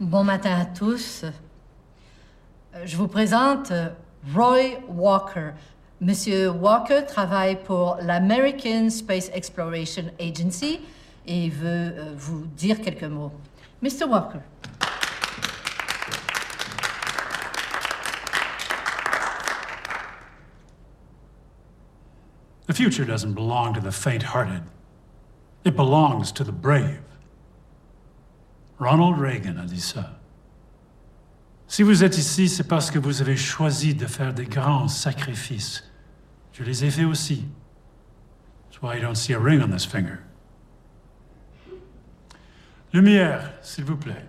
Bon 0.00 0.24
matin 0.24 0.58
à 0.58 0.64
tous. 0.64 1.22
Euh, 1.22 1.30
Je 2.84 2.96
vous 2.96 3.06
présente 3.06 3.70
euh, 3.70 3.90
Roy 4.34 4.80
Walker. 4.88 5.52
Monsieur 6.00 6.50
Walker 6.50 7.02
travaille 7.06 7.62
pour 7.62 7.98
l'American 8.02 8.90
Space 8.90 9.30
Exploration 9.32 10.06
Agency 10.18 10.80
et 11.28 11.48
veut 11.48 11.94
euh, 11.96 12.12
vous 12.16 12.44
dire 12.56 12.80
quelques 12.80 13.04
mots. 13.04 13.30
Mr. 13.82 14.08
Walker. 14.08 14.40
The 22.66 22.74
future 22.74 23.04
doesn't 23.04 23.34
belong 23.34 23.74
to 23.74 23.80
the 23.80 23.92
faint 23.92 24.24
hearted, 24.24 24.64
it 25.64 25.76
belongs 25.76 26.32
to 26.32 26.42
the 26.42 26.50
brave. 26.50 27.13
Ronald 28.78 29.18
Reagan 29.18 29.56
a 29.58 29.64
dit 29.64 29.80
ça. 29.80 30.18
Si 31.66 31.82
vous 31.82 32.04
êtes 32.04 32.18
ici, 32.18 32.48
c'est 32.48 32.68
parce 32.68 32.90
que 32.90 32.98
vous 32.98 33.20
avez 33.22 33.36
choisi 33.36 33.94
de 33.94 34.06
faire 34.06 34.34
des 34.34 34.46
grands 34.46 34.88
sacrifices. 34.88 35.90
Je 36.52 36.62
les 36.62 36.84
ai 36.84 36.90
faits 36.90 37.06
aussi. 37.06 37.46
That's 38.70 38.82
why 38.82 38.96
you 38.96 39.02
don't 39.02 39.16
see 39.16 39.34
a 39.34 39.38
ring 39.38 39.62
on 39.62 39.70
this 39.70 39.84
finger. 39.84 40.18
Lumière, 42.92 43.52
s'il 43.62 43.84
vous 43.84 43.96
plaît. 43.96 44.24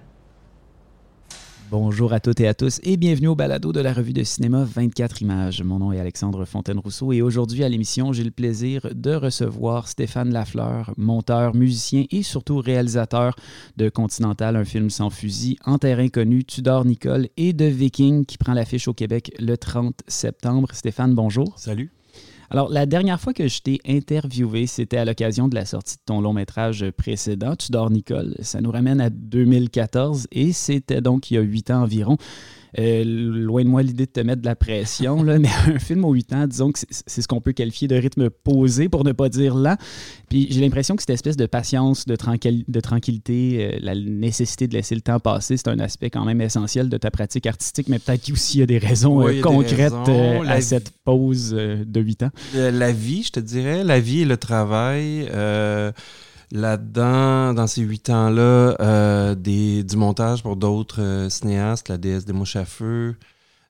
Bonjour 1.71 2.13
à 2.13 2.19
toutes 2.19 2.41
et 2.41 2.47
à 2.47 2.53
tous 2.53 2.79
et 2.83 2.95
bienvenue 2.95 3.29
au 3.29 3.35
balado 3.35 3.73
de 3.73 3.79
la 3.79 3.91
revue 3.91 4.13
de 4.13 4.23
cinéma 4.23 4.63
24 4.63 5.23
images. 5.23 5.63
Mon 5.63 5.79
nom 5.79 5.91
est 5.91 5.99
Alexandre 5.99 6.45
Fontaine-Rousseau 6.45 7.11
et 7.11 7.23
aujourd'hui 7.23 7.63
à 7.63 7.69
l'émission, 7.69 8.13
j'ai 8.13 8.23
le 8.23 8.29
plaisir 8.29 8.87
de 8.93 9.15
recevoir 9.15 9.87
Stéphane 9.87 10.31
Lafleur, 10.31 10.93
monteur, 10.95 11.55
musicien 11.55 12.05
et 12.11 12.21
surtout 12.21 12.59
réalisateur 12.59 13.35
de 13.77 13.89
Continental, 13.89 14.55
un 14.55 14.65
film 14.65 14.91
sans 14.91 15.09
fusil, 15.09 15.57
En 15.65 15.79
terrain 15.79 16.07
connu, 16.07 16.43
Tudor 16.43 16.85
Nicole 16.85 17.29
et 17.35 17.53
de 17.53 17.65
Viking 17.65 18.25
qui 18.25 18.37
prend 18.37 18.53
l'affiche 18.53 18.87
au 18.87 18.93
Québec 18.93 19.31
le 19.39 19.57
30 19.57 20.01
septembre. 20.07 20.67
Stéphane, 20.71 21.15
bonjour. 21.15 21.57
Salut. 21.57 21.94
Alors, 22.49 22.69
la 22.69 22.85
dernière 22.85 23.19
fois 23.19 23.33
que 23.33 23.47
je 23.47 23.61
t'ai 23.61 23.79
interviewé, 23.87 24.67
c'était 24.67 24.97
à 24.97 25.05
l'occasion 25.05 25.47
de 25.47 25.55
la 25.55 25.65
sortie 25.65 25.95
de 25.95 26.01
ton 26.05 26.21
long 26.21 26.33
métrage 26.33 26.85
précédent, 26.91 27.55
Tudor 27.55 27.89
Nicole. 27.89 28.35
Ça 28.41 28.61
nous 28.61 28.71
ramène 28.71 29.01
à 29.01 29.09
2014 29.09 30.27
et 30.31 30.53
c'était 30.53 31.01
donc 31.01 31.31
il 31.31 31.35
y 31.35 31.37
a 31.37 31.41
huit 31.41 31.71
ans 31.71 31.81
environ. 31.81 32.17
Euh, 32.77 33.03
loin 33.05 33.63
de 33.63 33.69
moi 33.69 33.81
l'idée 33.83 34.05
de 34.05 34.11
te 34.11 34.19
mettre 34.19 34.41
de 34.41 34.45
la 34.47 34.55
pression, 34.55 35.23
là, 35.23 35.39
mais 35.39 35.47
un 35.67 35.79
film 35.79 36.03
aux 36.03 36.11
8 36.13 36.33
ans, 36.33 36.45
disons 36.47 36.71
que 36.71 36.79
c'est 36.89 37.21
ce 37.21 37.27
qu'on 37.27 37.39
peut 37.39 37.53
qualifier 37.53 37.87
de 37.87 37.95
rythme 37.95 38.29
posé, 38.29 38.89
pour 38.89 39.03
ne 39.05 39.13
pas 39.13 39.29
dire 39.29 39.55
lent. 39.55 39.77
Puis 40.29 40.47
j'ai 40.51 40.59
l'impression 40.59 40.95
que 40.95 41.01
cette 41.01 41.11
espèce 41.11 41.37
de 41.37 41.45
patience, 41.45 42.05
de, 42.05 42.15
tranquille- 42.15 42.65
de 42.67 42.79
tranquillité, 42.81 43.71
euh, 43.75 43.77
la 43.81 43.95
nécessité 43.95 44.67
de 44.67 44.73
laisser 44.73 44.93
le 44.95 45.01
temps 45.01 45.19
passer, 45.19 45.55
c'est 45.55 45.69
un 45.69 45.79
aspect 45.79 46.09
quand 46.09 46.25
même 46.25 46.41
essentiel 46.41 46.89
de 46.89 46.97
ta 46.97 47.11
pratique 47.11 47.45
artistique, 47.47 47.87
mais 47.87 47.99
peut-être 47.99 48.29
aussi 48.31 48.57
il 48.57 48.59
y 48.59 48.63
a 48.63 48.65
des 48.65 48.77
raisons 48.77 49.17
Oui, 49.23 49.25
euh, 49.25 49.35
des 49.35 49.41
concrètes 49.41 49.93
raisons. 49.93 50.41
à 50.43 50.57
vie- 50.57 50.61
cette 50.63 50.91
pause 51.05 51.51
de 51.51 51.99
8 52.01 52.23
ans. 52.23 52.31
La 52.55 52.91
vie, 52.91 53.23
je 53.23 53.31
te 53.31 53.39
dirais, 53.39 53.83
la 53.83 53.99
vie 53.99 54.21
et 54.21 54.25
le 54.25 54.37
travail. 54.37 55.27
euh, 55.31 55.91
Là-dedans, 56.51 57.53
dans 57.53 57.67
ces 57.67 57.81
huit 57.81 58.09
ans-là, 58.09 58.75
euh, 58.79 59.35
du 59.35 59.97
montage 59.97 60.43
pour 60.43 60.55
d'autres 60.55 61.01
euh, 61.01 61.29
cinéastes, 61.29 61.89
La 61.89 61.97
déesse 61.97 62.25
des 62.25 62.33
mouches 62.33 62.55
à 62.55 62.65
feu, 62.65 63.15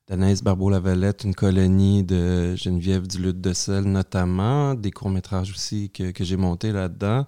d'Anaïs 0.09 0.43
Barbeau-Lavalette, 0.43 1.23
Une 1.23 1.35
colonie 1.35 2.03
de 2.03 2.55
Geneviève 2.55 3.07
Duluth 3.07 3.39
de 3.39 3.53
Sel 3.53 3.85
notamment, 3.85 4.75
des 4.75 4.91
courts-métrages 4.91 5.51
aussi 5.51 5.89
que, 5.89 6.11
j'ai 6.19 6.37
montés 6.37 6.73
là-dedans. 6.73 7.25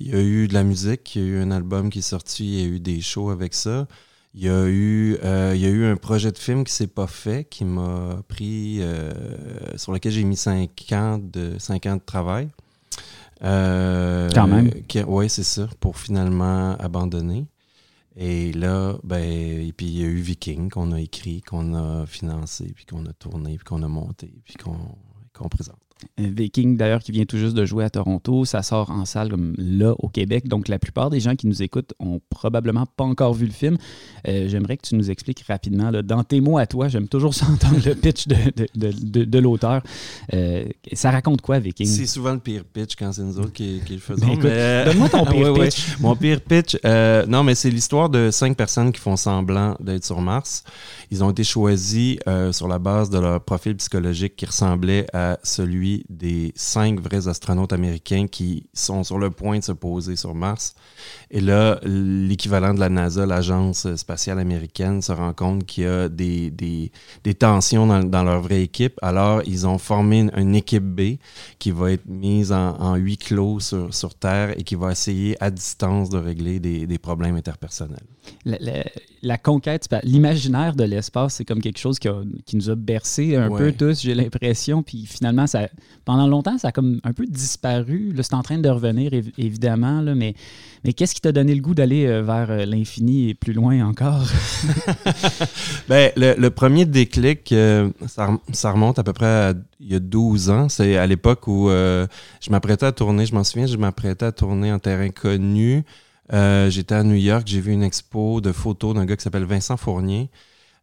Il 0.00 0.08
y 0.08 0.14
a 0.14 0.20
eu 0.20 0.48
de 0.48 0.54
la 0.54 0.64
musique, 0.64 1.14
il 1.14 1.22
y 1.22 1.24
a 1.24 1.28
eu 1.28 1.42
un 1.42 1.52
album 1.52 1.90
qui 1.90 2.00
est 2.00 2.02
sorti, 2.02 2.44
il 2.44 2.60
y 2.60 2.64
a 2.64 2.66
eu 2.66 2.80
des 2.80 3.00
shows 3.00 3.30
avec 3.30 3.54
ça. 3.54 3.86
Il 4.34 4.42
y 4.42 4.48
a 4.48 4.66
eu, 4.66 5.16
euh, 5.24 5.92
un 5.92 5.96
projet 5.96 6.32
de 6.32 6.38
film 6.38 6.64
qui 6.64 6.72
s'est 6.72 6.86
pas 6.88 7.06
fait, 7.06 7.44
qui 7.48 7.64
m'a 7.64 8.22
pris, 8.28 8.80
sur 9.76 9.92
lequel 9.92 10.12
j'ai 10.12 10.24
mis 10.24 10.36
cinq 10.36 10.92
ans 10.92 11.18
de 11.18 12.04
travail. 12.04 12.50
Euh, 13.42 14.28
Quand 14.34 14.46
même. 14.46 14.70
Oui, 15.06 15.28
c'est 15.28 15.44
ça, 15.44 15.68
pour 15.80 15.98
finalement 15.98 16.76
abandonner. 16.78 17.46
Et 18.16 18.52
là, 18.52 18.96
ben, 19.04 19.22
et 19.22 19.72
puis 19.76 19.86
il 19.86 19.98
y 19.98 20.02
a 20.02 20.06
eu 20.06 20.16
Viking 20.20 20.70
qu'on 20.70 20.90
a 20.90 21.00
écrit, 21.00 21.40
qu'on 21.40 21.74
a 21.74 22.04
financé, 22.04 22.72
puis 22.74 22.84
qu'on 22.84 23.06
a 23.06 23.12
tourné, 23.12 23.56
puis 23.56 23.64
qu'on 23.64 23.82
a 23.84 23.88
monté, 23.88 24.32
puis 24.44 24.54
qu'on 24.54 24.76
qu'on 25.32 25.48
présente. 25.48 25.78
Euh, 26.20 26.24
Viking, 26.34 26.76
d'ailleurs, 26.76 27.00
qui 27.02 27.12
vient 27.12 27.24
tout 27.24 27.38
juste 27.38 27.54
de 27.54 27.64
jouer 27.64 27.84
à 27.84 27.90
Toronto. 27.90 28.44
Ça 28.44 28.62
sort 28.62 28.90
en 28.90 29.04
salle 29.04 29.30
comme 29.30 29.54
là 29.58 29.94
au 29.98 30.08
Québec. 30.08 30.48
Donc, 30.48 30.68
la 30.68 30.78
plupart 30.78 31.10
des 31.10 31.20
gens 31.20 31.34
qui 31.36 31.46
nous 31.46 31.62
écoutent 31.62 31.92
ont 31.98 32.20
probablement 32.30 32.86
pas 32.86 33.04
encore 33.04 33.34
vu 33.34 33.46
le 33.46 33.52
film. 33.52 33.76
Euh, 34.26 34.48
J'aimerais 34.48 34.76
que 34.76 34.86
tu 34.86 34.94
nous 34.94 35.10
expliques 35.10 35.44
rapidement, 35.48 35.90
là, 35.90 36.02
dans 36.02 36.24
tes 36.24 36.40
mots 36.40 36.58
à 36.58 36.66
toi, 36.66 36.88
j'aime 36.88 37.08
toujours 37.08 37.34
ça 37.34 37.46
entendre 37.46 37.80
le 37.84 37.94
pitch 37.94 38.26
de, 38.28 38.36
de, 38.74 39.24
de- 39.24 39.38
l'auteur. 39.38 39.82
Euh, 40.34 40.64
ça 40.92 41.10
raconte 41.10 41.40
quoi, 41.42 41.58
Viking? 41.58 41.86
C'est 41.86 42.06
souvent 42.06 42.32
le 42.32 42.40
pire 42.40 42.64
pitch 42.64 42.96
quand 42.96 43.12
c'est 43.12 43.22
nous 43.22 43.38
autres 43.38 43.52
qui, 43.52 43.80
qui 43.86 43.94
le 43.94 44.00
faisons. 44.00 44.36
Ben, 44.36 44.84
donne-moi 44.86 45.08
ton 45.08 45.24
pire 45.30 45.52
Ouais, 45.52 45.58
ouais. 45.60 45.68
pitch. 45.68 45.98
Mon 46.00 46.14
pire 46.16 46.40
pitch, 46.40 46.76
non, 47.28 47.42
mais 47.44 47.54
c'est 47.54 47.70
l'histoire 47.70 48.08
de 48.10 48.30
cinq 48.30 48.56
personnes 48.56 48.92
qui 48.92 49.00
font 49.00 49.16
semblant 49.16 49.76
d'être 49.80 50.04
sur 50.04 50.20
Mars. 50.20 50.64
Ils 51.10 51.22
ont 51.24 51.30
été 51.30 51.44
choisis 51.44 52.18
sur 52.52 52.68
la 52.68 52.78
base 52.78 53.10
de 53.10 53.18
leur 53.18 53.40
profil 53.42 53.74
psychologique 53.76 54.36
qui 54.36 54.46
ressemblait 54.46 55.06
à 55.14 55.38
celui 55.42 55.87
des 56.08 56.52
cinq 56.54 57.00
vrais 57.00 57.28
astronautes 57.28 57.72
américains 57.72 58.26
qui 58.26 58.66
sont 58.72 59.04
sur 59.04 59.18
le 59.18 59.30
point 59.30 59.58
de 59.58 59.64
se 59.64 59.72
poser 59.72 60.16
sur 60.16 60.34
Mars. 60.34 60.74
Et 61.30 61.40
là, 61.40 61.78
l'équivalent 61.84 62.74
de 62.74 62.80
la 62.80 62.88
NASA, 62.88 63.26
l'agence 63.26 63.94
spatiale 63.96 64.38
américaine, 64.38 65.02
se 65.02 65.12
rend 65.12 65.32
compte 65.32 65.64
qu'il 65.66 65.84
y 65.84 65.86
a 65.86 66.08
des, 66.08 66.50
des, 66.50 66.90
des 67.24 67.34
tensions 67.34 67.86
dans, 67.86 68.02
dans 68.02 68.24
leur 68.24 68.40
vraie 68.42 68.62
équipe. 68.62 68.98
Alors, 69.02 69.42
ils 69.46 69.66
ont 69.66 69.78
formé 69.78 70.20
une, 70.20 70.32
une 70.36 70.54
équipe 70.56 70.84
B 70.84 71.16
qui 71.58 71.70
va 71.70 71.92
être 71.92 72.06
mise 72.06 72.52
en, 72.52 72.76
en 72.78 72.94
huis 72.96 73.18
clos 73.18 73.60
sur, 73.60 73.92
sur 73.94 74.14
Terre 74.14 74.54
et 74.58 74.62
qui 74.64 74.74
va 74.74 74.92
essayer 74.92 75.36
à 75.42 75.50
distance 75.50 76.08
de 76.10 76.18
régler 76.18 76.60
des, 76.60 76.86
des 76.86 76.98
problèmes 76.98 77.36
interpersonnels. 77.36 78.06
La, 78.44 78.58
la- 78.60 78.84
la 79.20 79.36
conquête, 79.36 79.88
l'imaginaire 80.04 80.76
de 80.76 80.84
l'espace, 80.84 81.34
c'est 81.34 81.44
comme 81.44 81.60
quelque 81.60 81.78
chose 81.80 81.98
qui, 81.98 82.06
a- 82.06 82.22
qui 82.46 82.54
nous 82.56 82.70
a 82.70 82.76
bercé 82.76 83.34
un 83.34 83.48
Ouais. 83.48 83.58
peu 83.58 83.72
tous, 83.72 84.02
j'ai 84.02 84.14
l'impression. 84.14 84.82
Puis 84.84 85.06
finalement, 85.06 85.46
ça, 85.48 85.68
pendant 86.04 86.26
longtemps, 86.26 86.58
ça 86.58 86.68
a 86.68 86.72
comme 86.72 87.00
un 87.04 87.12
peu 87.12 87.26
disparu. 87.26 88.12
Là, 88.14 88.22
c'est 88.22 88.34
en 88.34 88.42
train 88.42 88.58
de 88.58 88.68
revenir, 88.68 89.12
évi- 89.12 89.32
évidemment. 89.38 90.00
Là, 90.00 90.14
mais 90.14 90.34
mais 90.84 90.92
qu'est-ce 90.92 91.14
qui 91.14 91.20
t'a 91.20 91.32
donné 91.32 91.54
le 91.54 91.60
goût 91.60 91.74
d'aller 91.74 92.06
euh, 92.06 92.22
vers 92.22 92.50
euh, 92.50 92.64
l'infini 92.64 93.30
et 93.30 93.34
plus 93.34 93.52
loin 93.52 93.84
encore? 93.86 94.26
Ben, 95.88 96.12
le, 96.16 96.34
le 96.38 96.50
premier 96.50 96.84
déclic, 96.84 97.52
euh, 97.52 97.90
ça, 98.06 98.26
rem- 98.26 98.38
ça 98.52 98.72
remonte 98.72 98.98
à 98.98 99.02
peu 99.04 99.12
près 99.12 99.26
à, 99.26 99.54
il 99.80 99.92
y 99.92 99.94
a 99.94 100.00
12 100.00 100.50
ans. 100.50 100.68
C'est 100.68 100.96
à 100.96 101.06
l'époque 101.06 101.46
où 101.48 101.70
euh, 101.70 102.06
je 102.40 102.50
m'apprêtais 102.50 102.86
à 102.86 102.92
tourner, 102.92 103.26
je 103.26 103.34
m'en 103.34 103.44
souviens, 103.44 103.66
je 103.66 103.76
m'apprêtais 103.76 104.26
à 104.26 104.32
tourner 104.32 104.72
en 104.72 104.78
terrain 104.78 105.08
connu. 105.10 105.84
Euh, 106.32 106.68
J'étais 106.70 106.94
à 106.94 107.02
New 107.04 107.14
York, 107.14 107.44
j'ai 107.46 107.60
vu 107.60 107.72
une 107.72 107.82
expo 107.82 108.40
de 108.40 108.52
photos 108.52 108.94
d'un 108.94 109.06
gars 109.06 109.16
qui 109.16 109.22
s'appelle 109.24 109.44
Vincent 109.44 109.76
Fournier. 109.78 110.28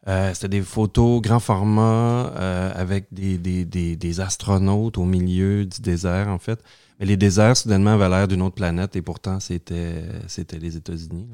Euh, 0.07 0.31
C'était 0.33 0.49
des 0.49 0.61
photos 0.61 1.21
grand 1.21 1.39
format 1.39 2.31
euh, 2.35 2.71
avec 2.75 3.07
des, 3.11 3.37
des, 3.37 3.65
des, 3.65 3.95
des 3.95 4.19
astronautes 4.19 4.97
au 4.97 5.05
milieu 5.05 5.65
du 5.65 5.81
désert, 5.81 6.27
en 6.27 6.37
fait. 6.37 6.59
Mais 6.99 7.05
les 7.07 7.17
déserts, 7.17 7.57
soudainement, 7.57 7.93
avaient 7.93 8.07
l'air 8.09 8.27
d'une 8.27 8.41
autre 8.41 8.55
planète 8.55 8.95
et 8.95 9.01
pourtant, 9.01 9.39
c'était 9.39 10.03
c'était 10.27 10.59
les 10.59 10.77
États-Unis. 10.77 11.27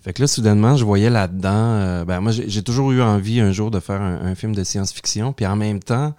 Fait 0.00 0.12
que 0.12 0.22
là, 0.22 0.26
soudainement, 0.26 0.76
je 0.76 0.84
voyais 0.84 1.10
là-dedans. 1.10 1.50
euh, 1.52 2.04
ben, 2.04 2.20
moi, 2.20 2.32
j'ai 2.32 2.48
j'ai 2.48 2.62
toujours 2.62 2.92
eu 2.92 3.02
envie 3.02 3.40
un 3.40 3.52
jour 3.52 3.70
de 3.70 3.78
faire 3.78 4.00
un, 4.00 4.20
un 4.22 4.34
film 4.34 4.54
de 4.54 4.64
science-fiction. 4.64 5.32
Puis 5.32 5.46
en 5.46 5.56
même 5.56 5.80
temps, 5.80 6.14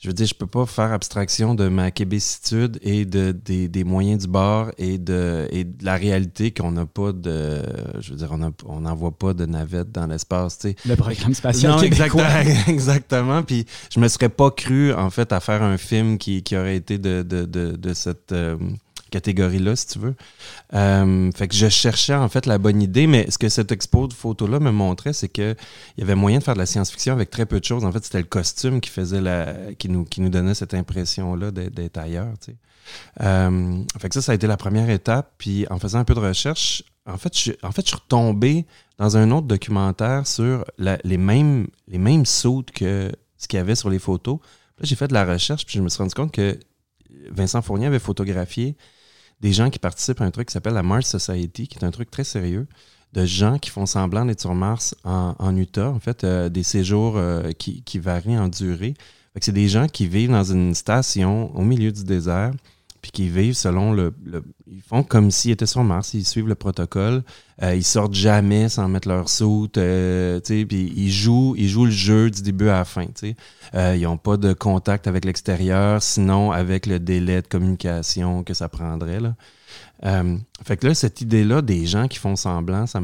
je 0.00 0.08
veux 0.08 0.14
dire, 0.14 0.26
je 0.26 0.34
peux 0.34 0.46
pas 0.46 0.64
faire 0.64 0.92
abstraction 0.92 1.54
de 1.54 1.68
ma 1.68 1.90
québécitude 1.90 2.78
et 2.80 3.04
de, 3.04 3.32
des, 3.32 3.68
des 3.68 3.84
moyens 3.84 4.22
du 4.22 4.28
bord 4.28 4.70
et 4.78 4.96
de, 4.96 5.46
et 5.50 5.64
de 5.64 5.84
la 5.84 5.96
réalité 5.96 6.52
qu'on 6.52 6.72
n'a 6.72 6.86
pas 6.86 7.12
de. 7.12 7.62
Je 8.00 8.12
veux 8.12 8.16
dire, 8.16 8.34
on 8.64 8.80
n'envoie 8.80 9.10
pas 9.10 9.34
de 9.34 9.44
navette 9.44 9.92
dans 9.92 10.06
l'espace, 10.06 10.58
tu 10.58 10.70
sais. 10.70 10.76
Le 10.86 10.96
programme 10.96 11.34
spatial 11.34 11.72
Non, 11.72 11.82
exactement, 11.82 12.24
exactement. 12.68 13.42
Puis 13.42 13.66
je 13.94 14.00
me 14.00 14.08
serais 14.08 14.30
pas 14.30 14.50
cru, 14.50 14.94
en 14.94 15.10
fait, 15.10 15.34
à 15.34 15.40
faire 15.40 15.62
un 15.62 15.76
film 15.76 16.16
qui, 16.16 16.42
qui 16.42 16.56
aurait 16.56 16.76
été 16.76 16.96
de, 16.96 17.22
de, 17.22 17.44
de, 17.44 17.76
de 17.76 17.92
cette 17.92 18.32
euh, 18.32 18.56
catégorie-là, 19.10 19.76
si 19.76 19.86
tu 19.88 19.98
veux. 19.98 20.14
Euh, 20.74 21.30
fait 21.32 21.48
que 21.48 21.54
je 21.54 21.68
cherchais, 21.68 22.14
en 22.14 22.28
fait, 22.28 22.46
la 22.46 22.58
bonne 22.58 22.80
idée, 22.80 23.06
mais 23.06 23.30
ce 23.30 23.38
que 23.38 23.48
cette 23.48 23.72
expo 23.72 24.06
de 24.06 24.14
photos-là 24.14 24.60
me 24.60 24.70
montrait, 24.70 25.12
c'est 25.12 25.28
qu'il 25.28 25.56
y 25.98 26.02
avait 26.02 26.14
moyen 26.14 26.38
de 26.38 26.44
faire 26.44 26.54
de 26.54 26.60
la 26.60 26.66
science-fiction 26.66 27.12
avec 27.12 27.30
très 27.30 27.46
peu 27.46 27.60
de 27.60 27.64
choses. 27.64 27.84
En 27.84 27.92
fait, 27.92 28.04
c'était 28.04 28.18
le 28.18 28.24
costume 28.24 28.80
qui 28.80 28.90
faisait 28.90 29.20
la, 29.20 29.54
qui 29.78 29.88
nous, 29.88 30.04
qui 30.04 30.20
nous 30.20 30.30
donnait 30.30 30.54
cette 30.54 30.74
impression-là 30.74 31.50
d'être 31.50 31.98
ailleurs, 31.98 32.34
tu 32.40 32.52
sais. 32.52 32.56
Euh, 33.20 33.82
fait 33.98 34.08
que 34.08 34.14
ça, 34.14 34.22
ça 34.22 34.32
a 34.32 34.34
été 34.34 34.46
la 34.46 34.56
première 34.56 34.90
étape. 34.90 35.34
Puis 35.38 35.66
en 35.70 35.78
faisant 35.78 35.98
un 35.98 36.04
peu 36.04 36.14
de 36.14 36.20
recherche, 36.20 36.82
en 37.06 37.18
fait, 37.18 37.36
je, 37.36 37.52
en 37.62 37.72
fait, 37.72 37.82
je 37.82 37.88
suis 37.88 37.96
retombé 37.96 38.66
dans 38.98 39.16
un 39.16 39.30
autre 39.30 39.46
documentaire 39.46 40.26
sur 40.26 40.64
les 40.78 41.16
mêmes, 41.16 41.66
les 41.88 41.98
mêmes 41.98 42.26
sautes 42.26 42.70
que 42.70 43.10
ce 43.38 43.48
qu'il 43.48 43.56
y 43.56 43.60
avait 43.60 43.74
sur 43.74 43.90
les 43.90 43.98
photos. 43.98 44.38
Là, 44.78 44.84
j'ai 44.84 44.96
fait 44.96 45.08
de 45.08 45.14
la 45.14 45.24
recherche, 45.24 45.64
puis 45.64 45.78
je 45.78 45.82
me 45.82 45.88
suis 45.88 45.98
rendu 45.98 46.14
compte 46.14 46.32
que 46.32 46.58
Vincent 47.30 47.62
Fournier 47.62 47.86
avait 47.86 47.98
photographié 47.98 48.76
des 49.40 49.52
gens 49.52 49.70
qui 49.70 49.78
participent 49.78 50.20
à 50.20 50.24
un 50.24 50.30
truc 50.30 50.48
qui 50.48 50.52
s'appelle 50.52 50.74
la 50.74 50.82
Mars 50.82 51.08
Society, 51.08 51.68
qui 51.68 51.78
est 51.78 51.84
un 51.84 51.90
truc 51.90 52.10
très 52.10 52.24
sérieux, 52.24 52.66
de 53.12 53.24
gens 53.24 53.58
qui 53.58 53.70
font 53.70 53.86
semblant 53.86 54.24
d'être 54.24 54.40
sur 54.40 54.54
Mars 54.54 54.94
en, 55.04 55.56
Utah, 55.56 55.90
en 55.90 55.98
fait, 55.98 56.24
des 56.24 56.62
séjours 56.62 57.20
qui, 57.58 57.82
qui, 57.82 57.98
varient 57.98 58.38
en 58.38 58.48
durée. 58.48 58.94
C'est 59.40 59.52
des 59.52 59.68
gens 59.68 59.88
qui 59.88 60.06
vivent 60.06 60.30
dans 60.30 60.44
une 60.44 60.74
station 60.74 61.54
au 61.56 61.62
milieu 61.62 61.90
du 61.90 62.04
désert, 62.04 62.52
puis 63.02 63.10
qui 63.10 63.28
vivent 63.28 63.54
selon 63.54 63.92
le, 63.92 64.14
font 64.90 65.04
comme 65.04 65.30
s'ils 65.30 65.52
étaient 65.52 65.66
sur 65.66 65.84
Mars, 65.84 66.14
ils 66.14 66.26
suivent 66.26 66.48
le 66.48 66.56
protocole, 66.56 67.22
euh, 67.62 67.76
ils 67.76 67.84
sortent 67.84 68.14
jamais 68.14 68.68
sans 68.68 68.88
mettre 68.88 69.08
leur 69.08 69.28
soute, 69.28 69.78
euh, 69.78 70.40
puis 70.40 70.92
ils 70.96 71.12
jouent, 71.12 71.54
ils 71.56 71.68
jouent 71.68 71.84
le 71.84 71.92
jeu 71.92 72.28
du 72.28 72.42
début 72.42 72.68
à 72.68 72.78
la 72.78 72.84
fin, 72.84 73.06
euh, 73.74 73.94
ils 73.96 74.02
n'ont 74.02 74.16
pas 74.16 74.36
de 74.36 74.52
contact 74.52 75.06
avec 75.06 75.24
l'extérieur, 75.24 76.02
sinon 76.02 76.50
avec 76.50 76.86
le 76.86 76.98
délai 76.98 77.40
de 77.40 77.46
communication 77.46 78.42
que 78.42 78.52
ça 78.52 78.68
prendrait 78.68 79.20
là. 79.20 79.34
Euh, 80.04 80.36
fait 80.64 80.76
que 80.76 80.88
là, 80.88 80.94
cette 80.94 81.20
idée-là 81.20 81.62
des 81.62 81.86
gens 81.86 82.08
qui 82.08 82.18
font 82.18 82.34
semblant, 82.34 82.86
ça 82.86 83.00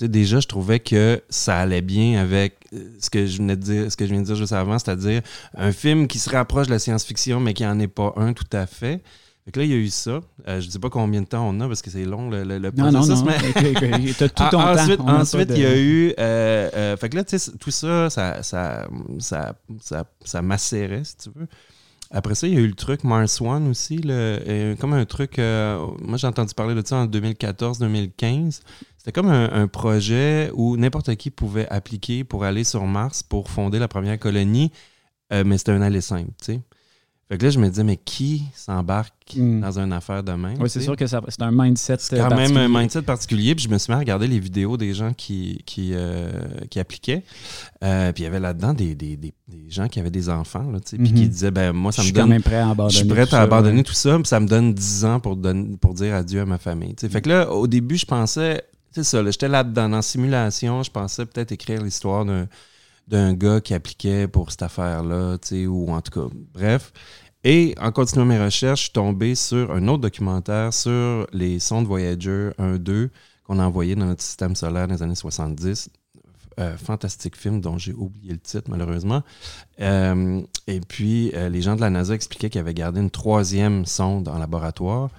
déjà, 0.00 0.38
je 0.38 0.46
trouvais 0.46 0.78
que 0.78 1.20
ça 1.28 1.58
allait 1.58 1.80
bien 1.80 2.20
avec 2.20 2.68
ce 3.00 3.10
que 3.10 3.26
je 3.26 3.38
venais 3.38 3.56
de 3.56 3.62
dire, 3.62 3.90
ce 3.90 3.96
que 3.96 4.06
je 4.06 4.12
viens 4.12 4.20
de 4.20 4.26
dire 4.26 4.36
juste 4.36 4.52
avant, 4.52 4.78
c'est-à-dire 4.78 5.22
un 5.56 5.72
film 5.72 6.06
qui 6.06 6.20
se 6.20 6.30
rapproche 6.30 6.66
de 6.66 6.72
la 6.72 6.78
science-fiction, 6.78 7.40
mais 7.40 7.52
qui 7.52 7.64
n'en 7.64 7.78
est 7.80 7.88
pas 7.88 8.12
un 8.16 8.32
tout 8.32 8.46
à 8.52 8.66
fait. 8.66 9.02
Fait 9.46 9.52
que 9.52 9.60
là, 9.60 9.64
il 9.64 9.70
y 9.70 9.74
a 9.74 9.76
eu 9.76 9.90
ça. 9.90 10.20
Euh, 10.48 10.60
je 10.60 10.66
ne 10.66 10.70
sais 10.72 10.80
pas 10.80 10.90
combien 10.90 11.22
de 11.22 11.26
temps 11.28 11.48
on 11.48 11.60
a 11.60 11.68
parce 11.68 11.80
que 11.80 11.88
c'est 11.88 12.04
long 12.04 12.30
le, 12.30 12.42
le, 12.42 12.72
processus. 12.72 13.08
Non, 13.10 13.14
non, 13.14 13.24
mais... 13.24 14.12
tout 14.18 14.28
ton 14.50 14.60
ensuite, 14.60 14.96
temps. 14.96 15.08
Ensuite, 15.08 15.50
il 15.50 15.60
y 15.60 15.66
a 15.66 15.78
eu... 15.78 16.12
Euh, 16.18 16.68
euh, 16.74 16.96
fait 16.96 17.08
que 17.08 17.14
là, 17.14 17.22
tu 17.22 17.38
sais, 17.38 17.52
tout 17.52 17.70
ça 17.70 18.10
ça, 18.10 18.42
ça, 18.42 18.88
ça, 19.20 19.54
ça, 19.80 20.04
ça 20.24 20.42
macérait, 20.42 21.04
si 21.04 21.16
tu 21.16 21.30
veux. 21.32 21.46
Après 22.10 22.34
ça, 22.34 22.48
il 22.48 22.54
y 22.54 22.56
a 22.56 22.60
eu 22.60 22.66
le 22.66 22.74
truc 22.74 23.04
Mars 23.04 23.40
One 23.40 23.68
aussi, 23.68 23.98
le, 23.98 24.74
comme 24.80 24.94
un 24.94 25.04
truc... 25.04 25.38
moi, 25.38 26.16
j'ai 26.16 26.26
entendu 26.26 26.52
parler 26.52 26.74
de 26.74 26.84
ça 26.84 26.96
en 26.96 27.06
2014-2015. 27.06 28.62
C'était 28.98 29.12
comme 29.12 29.28
un, 29.28 29.52
un, 29.52 29.68
projet 29.68 30.50
où 30.54 30.76
n'importe 30.76 31.14
qui 31.14 31.30
pouvait 31.30 31.68
appliquer 31.68 32.24
pour 32.24 32.42
aller 32.42 32.64
sur 32.64 32.84
Mars 32.84 33.22
pour 33.22 33.48
fonder 33.48 33.78
la 33.78 33.86
première 33.86 34.18
colonie, 34.18 34.72
mais 35.30 35.56
c'était 35.56 35.70
un 35.70 35.82
aller 35.82 36.00
simple, 36.00 36.32
tu 36.40 36.54
sais. 36.54 36.60
Fait 37.28 37.38
que 37.38 37.44
là, 37.44 37.50
je 37.50 37.58
me 37.58 37.68
disais, 37.68 37.82
mais 37.82 37.96
qui 37.96 38.44
s'embarque 38.54 39.34
hmm. 39.36 39.60
dans 39.60 39.80
une 39.80 39.92
affaire 39.92 40.22
de 40.22 40.30
même? 40.30 40.58
Oui, 40.60 40.70
c'est 40.70 40.80
sûr 40.80 40.94
que 40.94 41.06
c'est 41.08 41.42
un 41.42 41.50
mindset 41.50 41.96
C'est 41.98 42.18
quand 42.18 42.36
même 42.36 42.56
un 42.56 42.68
mindset 42.68 43.02
particulier. 43.02 43.56
Puis 43.56 43.64
je 43.64 43.68
me 43.68 43.78
suis 43.78 43.90
mis 43.92 43.96
à 43.96 43.98
regarder 43.98 44.28
les 44.28 44.38
vidéos 44.38 44.76
des 44.76 44.94
gens 44.94 45.12
qui, 45.12 45.60
qui, 45.66 45.90
euh, 45.92 46.30
qui 46.70 46.78
appliquaient. 46.78 47.24
Euh, 47.82 48.12
puis 48.12 48.22
il 48.22 48.26
y 48.26 48.28
avait 48.28 48.38
là-dedans 48.38 48.74
des, 48.74 48.94
des, 48.94 49.16
des, 49.16 49.34
gens 49.68 49.88
qui 49.88 49.98
avaient 49.98 50.10
des 50.10 50.28
enfants, 50.28 50.70
là, 50.70 50.78
puis 50.78 51.12
qui 51.12 51.24
mhm. 51.24 51.28
disaient, 51.28 51.50
ben 51.50 51.72
moi, 51.72 51.90
ça 51.90 52.02
me 52.02 52.10
donne... 52.10 52.12
Je 52.12 52.14
suis 52.14 52.22
quand 52.22 52.28
même 52.28 52.42
prêt 52.42 52.56
à 52.56 52.70
abandonner 52.70 52.92
Je 52.92 52.96
suis 52.98 53.08
prêt 53.08 53.34
à 53.34 53.40
abandonner 53.40 53.82
tout 53.82 53.92
ça, 53.92 54.14
puis 54.16 54.26
ça 54.26 54.38
me 54.38 54.46
donne 54.46 54.72
10 54.72 55.04
ans 55.04 55.18
pour, 55.18 55.34
donner, 55.34 55.76
pour 55.78 55.94
dire 55.94 56.14
adieu 56.14 56.40
à 56.42 56.46
ma 56.46 56.58
famille. 56.58 56.94
Fait 56.96 57.20
que 57.20 57.28
là, 57.28 57.50
au 57.50 57.66
début, 57.66 57.96
je 57.96 58.06
pensais, 58.06 58.62
c'est 58.92 59.02
ça, 59.02 59.28
j'étais 59.28 59.48
là-dedans, 59.48 59.88
dans 59.88 60.02
simulation, 60.02 60.84
je 60.84 60.90
pensais 60.92 61.26
peut-être 61.26 61.50
écrire 61.50 61.82
l'histoire 61.82 62.24
d'un 62.24 62.46
d'un 63.08 63.34
gars 63.34 63.60
qui 63.60 63.74
appliquait 63.74 64.28
pour 64.28 64.50
cette 64.50 64.62
affaire-là, 64.62 65.36
ou 65.68 65.92
en 65.92 66.00
tout 66.00 66.20
cas, 66.20 66.34
bref. 66.52 66.92
Et 67.44 67.74
en 67.80 67.92
continuant 67.92 68.24
mes 68.24 68.42
recherches, 68.42 68.80
je 68.80 68.84
suis 68.86 68.92
tombé 68.92 69.34
sur 69.34 69.70
un 69.70 69.86
autre 69.88 70.02
documentaire 70.02 70.74
sur 70.74 71.26
les 71.32 71.60
sondes 71.60 71.86
Voyager 71.86 72.50
1-2 72.58 73.10
qu'on 73.44 73.60
a 73.60 73.64
envoyés 73.64 73.94
dans 73.94 74.06
notre 74.06 74.22
système 74.22 74.56
solaire 74.56 74.88
dans 74.88 74.94
les 74.94 75.02
années 75.02 75.14
70. 75.14 75.90
Euh, 76.58 76.74
fantastique 76.78 77.36
film 77.36 77.60
dont 77.60 77.76
j'ai 77.76 77.92
oublié 77.92 78.32
le 78.32 78.38
titre 78.38 78.70
malheureusement. 78.70 79.22
Euh, 79.80 80.40
et 80.66 80.80
puis, 80.80 81.30
euh, 81.34 81.50
les 81.50 81.60
gens 81.60 81.76
de 81.76 81.82
la 81.82 81.90
NASA 81.90 82.14
expliquaient 82.14 82.48
qu'ils 82.48 82.62
avaient 82.62 82.72
gardé 82.72 82.98
une 82.98 83.10
troisième 83.10 83.84
sonde 83.84 84.26
en 84.26 84.38
laboratoire 84.38 85.10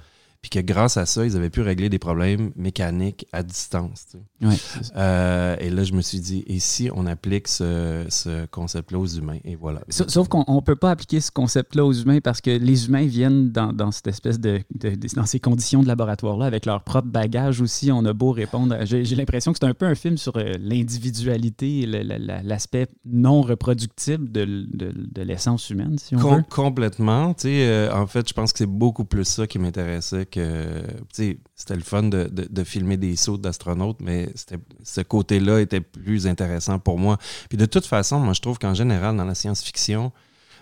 puis 0.42 0.50
que 0.50 0.60
grâce 0.60 0.98
à 0.98 1.06
ça, 1.06 1.26
ils 1.26 1.36
avaient 1.36 1.50
pu 1.50 1.62
régler 1.62 1.90
des 1.90 2.00
problèmes 2.00 2.52
mécaniques 2.56 3.28
à 3.34 3.44
distance. 3.44 4.08
Euh, 4.96 5.56
et 5.60 5.70
là, 5.70 5.84
je 5.84 5.94
me 5.94 6.02
suis 6.02 6.20
dit, 6.20 6.44
et 6.48 6.60
si 6.60 6.90
on 6.94 7.06
applique 7.06 7.48
ce, 7.48 8.46
concept-là 8.48 9.00
aux 9.00 9.08
humains? 9.08 9.40
Et 9.44 9.56
voilà. 9.56 9.82
Sauf 9.90 10.28
qu'on 10.28 10.46
ne 10.48 10.62
peut 10.62 10.76
pas 10.76 10.92
appliquer 10.92 11.22
ce 11.22 11.32
concept-là 11.32 11.86
aux 11.86 11.94
humains 11.94 12.20
parce 12.22 12.42
que 12.42 12.52
les 12.52 12.88
humains 12.88 13.06
viennent 13.06 13.52
dans, 13.52 13.92
cette 13.92 14.08
espèce 14.08 14.40
de, 14.40 14.62
dans 15.16 15.26
ces 15.26 15.40
conditions 15.40 15.82
de 15.82 15.88
laboratoire-là 15.88 16.46
avec 16.46 16.66
leur 16.66 16.84
propre 16.84 17.08
bagage 17.08 17.62
aussi. 17.62 17.92
On 17.92 18.06
a 18.06 18.14
beau 18.14 18.32
répondre. 18.32 18.76
J'ai 18.86 19.16
l'impression 19.16 19.54
que 19.54 19.60
c'est 19.60 19.68
un 19.68 19.74
peu 19.74 19.86
un 19.86 19.96
film 19.96 20.18
sur 20.18 20.38
euh, 20.38 20.54
l'individualité 20.60 21.82
et 21.82 21.86
l'aspect 21.86 22.88
non 23.06 23.42
reproductible 23.42 24.32
de, 24.32 25.24
l'essence 25.24 25.70
humaine, 25.70 25.98
si 25.98 26.16
on 26.16 26.20
veut. 26.20 26.44
Complètement. 26.50 27.36
Euh, 27.46 27.92
en 27.92 28.08
fait, 28.08 28.28
je 28.28 28.34
pense 28.34 28.52
que 28.52 28.60
c'est 28.60 28.66
beaucoup 28.66 29.06
plus 29.06 29.26
ça 29.26 29.48
qui 29.48 29.60
m'intéressait 29.60 30.27
que 30.30 30.84
c'était 31.10 31.76
le 31.76 31.82
fun 31.82 32.04
de, 32.04 32.30
de, 32.30 32.64
filmer 32.64 32.98
des 32.98 33.16
sauts 33.16 33.38
d'astronautes, 33.38 34.00
mais 34.00 34.30
ce 34.84 35.02
côté-là 35.02 35.60
était 35.60 35.82
plus 35.82 36.28
intéressant 36.28 36.80
pour 36.80 36.98
moi. 36.98 37.18
Puis 37.50 37.58
de 37.58 37.66
toute 37.66 37.86
façon, 37.86 38.20
moi, 38.20 38.34
je 38.34 38.42
trouve 38.42 38.60
qu'en 38.60 38.74
général, 38.74 39.16
dans 39.18 39.26
la 39.26 39.36
science-fiction, 39.36 40.12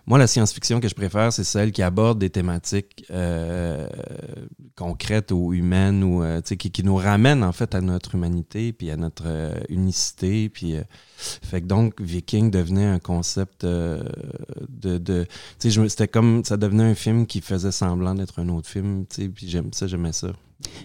moi, 0.08 0.20
la 0.20 0.28
science-fiction 0.28 0.80
que 0.80 0.88
je 0.88 0.94
préfère, 0.94 1.34
c'est 1.34 1.44
celle 1.44 1.72
qui 1.72 1.82
aborde 1.82 2.20
des 2.20 2.30
thématiques 2.30 3.06
euh, 3.10 3.88
concrètes 4.76 5.32
ou 5.32 5.52
humaines 5.52 6.04
ou 6.04 6.22
euh, 6.22 6.42
qui, 6.42 6.84
nous 6.84 6.96
ramènent 6.96 7.44
en 7.44 7.52
fait 7.52 7.74
à 7.74 7.82
notre 7.82 8.14
humanité 8.14 8.72
puis 8.72 8.92
à 8.92 8.98
notre 8.98 9.24
euh, 9.26 9.56
unicité. 9.70 10.50
Puis, 10.50 10.76
fait 11.18 11.62
que 11.62 11.66
donc, 11.66 12.00
Viking 12.00 12.52
devenait 12.52 12.86
un 12.86 13.00
concept 13.00 13.66
de. 13.66 14.04
de 14.70 15.26
C'était 15.58 16.08
comme. 16.08 16.46
Ça 16.46 16.58
devenait 16.58 16.84
un 16.84 16.96
film 16.96 17.26
qui 17.26 17.42
faisait 17.42 17.72
semblant 17.72 18.14
d'être 18.14 18.40
un 18.40 18.50
autre 18.50 18.70
film. 18.70 19.06
Puis 19.08 19.48
j'aime 19.48 19.74
ça, 19.74 19.88
j'aimais 19.88 20.14
ça. 20.14 20.34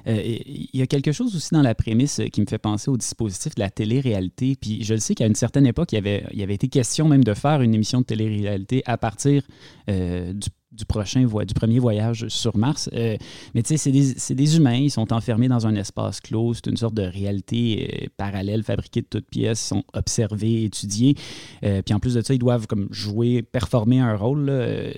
Euh, 0.07 0.23
il 0.25 0.69
y 0.75 0.83
a 0.83 0.87
quelque 0.87 1.13
chose 1.13 1.35
aussi 1.35 1.51
dans 1.53 1.63
la 1.63 1.75
prémisse 1.75 2.21
euh, 2.21 2.27
qui 2.27 2.41
me 2.41 2.47
fait 2.47 2.59
penser 2.59 2.91
au 2.91 2.97
dispositif 2.97 3.55
de 3.55 3.61
la 3.61 3.71
télé-réalité. 3.71 4.57
Puis 4.61 4.83
je 4.83 4.95
le 4.95 5.01
sais 5.01 5.15
qu'à 5.15 5.27
une 5.27 5.35
certaine 5.35 5.67
époque, 5.67 5.93
il 5.93 5.97
y, 5.97 5.99
avait, 5.99 6.25
y 6.33 6.43
avait 6.43 6.55
été 6.55 6.69
question 6.69 7.09
même 7.09 7.25
de 7.25 7.35
faire 7.35 7.63
une 7.63 7.75
émission 7.75 8.01
de 8.01 8.07
télé-réalité 8.07 8.83
à 8.87 8.99
partir 8.99 9.43
euh, 9.89 10.33
du, 10.33 10.85
prochain 10.87 11.25
du 11.25 11.55
premier 11.55 11.79
voyage 11.79 12.29
sur 12.29 12.57
Mars. 12.57 12.89
mais 12.93 13.19
tu 13.63 13.77
sais, 13.77 14.15
c'est 14.17 14.35
des, 14.35 14.57
humains, 14.57 14.77
ils 14.77 14.91
sont 14.91 15.13
enfermés 15.13 15.49
dans 15.49 15.67
un 15.67 15.75
espace 15.75 16.21
clos, 16.21 16.55
c'est 16.55 16.69
une 16.69 16.77
sorte 16.79 16.95
de 16.95 17.03
réalité 17.03 18.09
parallèle 18.17 18.63
fabriquée 18.63 19.03
de 19.03 19.07
toutes 19.07 19.29
pièces, 19.29 19.63
ils 19.63 19.69
sont 19.69 19.85
observés, 19.93 20.65
étudiés. 20.65 21.17
puis 21.61 21.93
en 21.93 22.01
plus 22.01 22.15
de 22.15 22.23
ça, 22.23 22.33
ils 22.33 22.39
doivent 22.39 22.67
comme 22.67 22.89
jouer, 22.91 23.43
performer 23.43 24.01
un 24.01 24.17
rôle. 24.17 24.47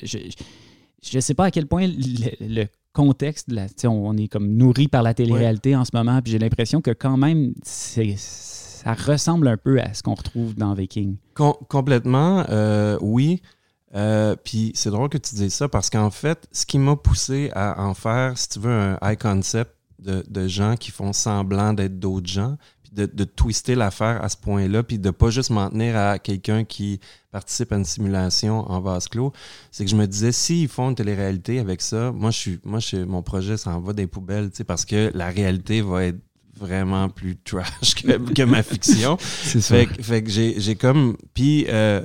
je 0.03 0.19
ne 1.15 1.21
sais 1.21 1.35
pas 1.35 1.47
à 1.47 1.51
quel 1.51 1.67
point 1.67 1.89
le 1.89 2.67
contexte, 2.93 3.49
de 3.51 3.57
la, 3.57 3.67
on 3.89 4.17
est 4.17 4.29
comme 4.29 4.49
nourri 4.49 4.89
par 4.89 5.03
la 5.03 5.15
télé-réalité 5.15 5.75
en 5.77 5.85
ce 5.85 5.91
moment, 5.95 6.21
puis 6.23 6.33
j'ai 6.33 6.39
l'impression 6.39 6.81
que 6.81 6.91
quand 6.91 7.17
même, 7.17 7.55
ça 7.63 8.95
ressemble 8.95 9.49
un 9.49 9.57
peu 9.57 9.81
à 9.81 9.95
ce 9.95 10.03
qu'on 10.03 10.15
retrouve 10.15 10.55
dans 10.55 10.75
Viking. 10.75 11.17
complètement, 11.35 12.45
euh, 12.49 12.99
oui. 13.01 13.41
Euh, 13.95 14.37
puis 14.43 14.73
c'est 14.75 14.91
drôle 14.91 15.11
que 15.11 15.19
tu 15.19 15.35
dises 15.35 15.53
ça 15.53 15.69
parce 15.69 15.91
qu'en 15.91 16.11
fait, 16.11 16.49
ce 16.51 16.65
qui 16.65 16.79
m'a 16.79 16.97
poussé 16.97 17.51
à 17.55 17.85
en 17.85 17.93
faire, 17.93 18.39
si 18.39 18.49
tu 18.49 18.59
veux, 18.59 18.73
un 18.73 18.99
high 19.03 19.19
concept 19.19 19.75
de, 19.99 20.25
de 20.29 20.49
gens 20.49 20.77
qui 20.77 20.91
font 20.91 21.13
semblant 21.13 21.75
d'être 21.75 21.99
d'autres 21.99 22.27
gens, 22.27 22.57
de, 22.93 23.25
twister 23.25 23.75
l'affaire 23.75 24.23
à 24.23 24.29
ce 24.29 24.37
point-là, 24.37 24.83
puis 24.83 24.99
de 24.99 25.11
pas 25.11 25.31
juste 25.31 25.51
m'en 25.51 25.71
tenir 25.71 25.97
à 25.97 26.19
quelqu'un 26.19 26.65
qui 26.65 27.01
participe 27.31 27.73
à 27.73 27.77
une 27.77 27.85
simulation 27.85 28.71
en 28.71 28.81
vase 28.81 29.09
clos, 29.09 29.33
c'est 29.71 29.85
que 29.85 29.91
je 29.91 29.97
me 29.97 30.07
disais, 30.07 30.33
s'ils 30.33 30.69
font 30.69 30.91
une 30.91 30.95
télé-réalité 30.95 31.59
avec 31.59 31.81
ça, 31.81 32.13
moi, 32.13 32.31
je 32.31 32.39
suis, 32.39 32.61
moi 32.65 32.81
je, 32.81 32.97
mon 32.99 33.23
projet 33.23 33.57
s'en 33.57 33.81
va 33.81 33.93
des 33.93 34.07
poubelles, 34.07 34.51
parce 34.67 34.85
que 34.85 35.11
la 35.15 35.29
réalité 35.29 35.81
va 35.81 36.05
être 36.05 36.19
vraiment 36.55 37.09
plus 37.09 37.37
trash 37.37 37.95
que, 37.95 38.43
ma 38.45 38.63
fiction. 38.63 39.17
fait, 39.17 39.87
fait, 39.87 40.23
que 40.23 40.31
j'ai 40.31 40.77
comme... 40.77 41.17
Puis, 41.35 41.65
euh, 41.69 42.03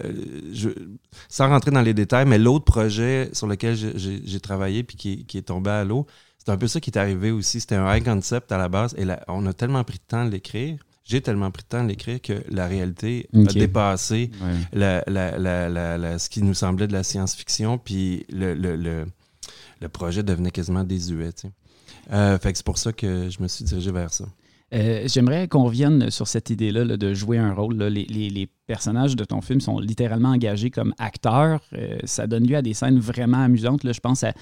sans 1.28 1.50
rentrer 1.50 1.72
dans 1.72 1.82
les 1.82 1.94
détails, 1.94 2.26
mais 2.26 2.40
l'autre 2.40 2.66
projet 2.66 3.30
sur 3.34 3.48
lequel 3.48 3.76
j'ai 3.76 4.40
travaillé 4.40 4.84
puis 4.84 4.98
qui, 4.98 5.26
qui 5.26 5.38
est 5.38 5.44
tombé 5.44 5.70
à 5.70 5.84
l'eau, 5.84 6.08
c'est 6.48 6.54
un 6.54 6.58
peu 6.58 6.68
ça 6.68 6.80
qui 6.80 6.90
est 6.90 6.98
arrivé 6.98 7.30
aussi. 7.32 7.60
C'était 7.60 7.76
un 7.76 7.94
high 7.94 8.02
concept 8.02 8.54
à 8.54 8.58
la 8.58 8.70
base 8.70 8.96
et 8.98 9.04
on 9.28 9.46
a 9.48 9.52
tellement 9.52 9.84
pris 9.84 9.98
de 9.98 10.04
temps 10.08 10.24
de 10.24 10.30
l'écrire. 10.30 10.78
J'ai 11.04 11.20
tellement 11.20 11.52
pris 11.52 11.64
de 11.64 11.68
temps 11.68 11.84
de 11.84 11.90
l'écrire 11.90 12.22
que 12.22 12.42
la 12.50 12.68
réalité 12.68 13.28
a 13.34 13.52
dépassé 13.52 14.32
ce 14.74 16.30
qui 16.30 16.42
nous 16.42 16.54
semblait 16.54 16.88
de 16.88 16.94
la 16.94 17.04
science-fiction, 17.04 17.78
puis 17.78 18.26
le, 18.30 18.54
le, 18.54 19.90
projet 19.90 20.24
devenait 20.24 20.52
quasiment 20.52 20.86
désuet. 20.86 21.32
Euh, 22.14 22.40
fait 22.40 22.54
que 22.54 22.58
c'est 22.58 22.66
pour 22.66 22.78
ça 22.78 22.94
que 22.94 23.30
je 23.30 23.44
me 23.44 23.50
suis 23.50 23.66
dirigé 23.66 23.92
vers 23.92 24.14
ça. 24.14 24.24
Euh, 24.74 25.04
j'aimerais 25.08 25.50
qu'on 25.50 25.66
revienne 25.66 26.10
sur 26.10 26.30
cette 26.30 26.50
idée-là 26.50 26.86
de 26.86 27.14
jouer 27.14 27.38
un 27.38 27.54
rôle. 27.54 27.76
Les, 27.76 28.50
personnages 28.68 29.18
de 29.18 29.26
ton 29.26 29.42
film 29.42 29.60
sont 29.60 29.80
littéralement 29.80 30.30
engagés 30.30 30.70
comme 30.70 30.94
acteurs. 30.98 31.62
Euh, 31.74 31.98
ça 32.06 32.26
donne 32.26 32.48
lieu 32.48 32.56
à 32.56 32.62
des 32.62 32.74
scènes 32.74 33.00
vraiment 33.00 33.42
amusantes. 33.42 33.84
Là. 33.84 33.92
Je 33.92 34.00
pense 34.00 34.24
à 34.24 34.34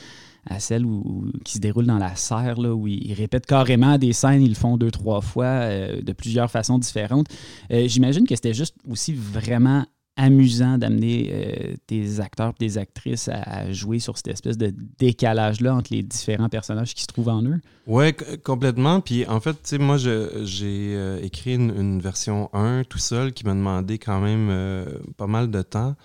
à 0.47 0.59
celle 0.59 0.85
où, 0.85 1.31
qui 1.43 1.53
se 1.53 1.59
déroule 1.59 1.85
dans 1.85 1.97
la 1.97 2.15
serre, 2.15 2.59
là, 2.59 2.73
où 2.73 2.87
ils, 2.87 3.13
répètent 3.13 3.45
carrément 3.45 3.97
des 3.97 4.13
scènes, 4.13 4.41
ils 4.41 4.49
le 4.49 4.55
font 4.55 4.77
deux, 4.77 4.91
trois 4.91 5.21
fois, 5.21 5.45
euh, 5.45 6.01
de 6.01 6.13
plusieurs 6.13 6.51
façons 6.51 6.77
différentes. 6.77 7.27
Euh, 7.71 7.87
j'imagine 7.87 8.27
que 8.27 8.35
c'était 8.35 8.53
juste 8.53 8.75
aussi 8.89 9.13
vraiment 9.13 9.85
amusant 10.17 10.77
d'amener 10.77 11.29
euh, 11.33 11.75
tes 11.87 12.21
acteurs 12.21 12.51
et 12.51 12.53
tes 12.53 12.77
actrices 12.77 13.27
à, 13.27 13.69
jouer 13.73 13.99
sur 13.99 14.15
cette 14.15 14.29
espèce 14.29 14.57
de 14.57 14.73
décalage-là 14.97 15.75
entre 15.75 15.93
les 15.93 16.03
différents 16.03 16.47
personnages 16.47 16.93
qui 16.93 17.01
se 17.01 17.07
trouvent 17.07 17.29
en 17.29 17.43
eux? 17.43 17.59
Oui, 17.85 18.13
complètement. 18.43 19.01
Puis 19.01 19.25
en 19.25 19.41
fait, 19.41 19.73
moi, 19.77 19.97
j'ai 19.97 20.95
euh, 20.95 21.19
écrit 21.21 21.55
une, 21.55 21.99
version 21.99 22.49
1 22.53 22.83
tout 22.85 22.97
seul 22.97 23.33
qui 23.33 23.45
m'a 23.45 23.53
demandé 23.53 23.97
quand 23.97 24.21
même 24.21 24.85
pas 25.17 25.27
mal 25.27 25.51
de 25.51 25.61
temps. 25.61 25.95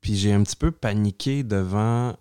puis 0.00 0.14
j'ai 0.16 0.32
un 0.32 0.42
petit 0.42 0.56
peu 0.56 0.70
paniqué 0.70 1.42
devant 1.42 2.14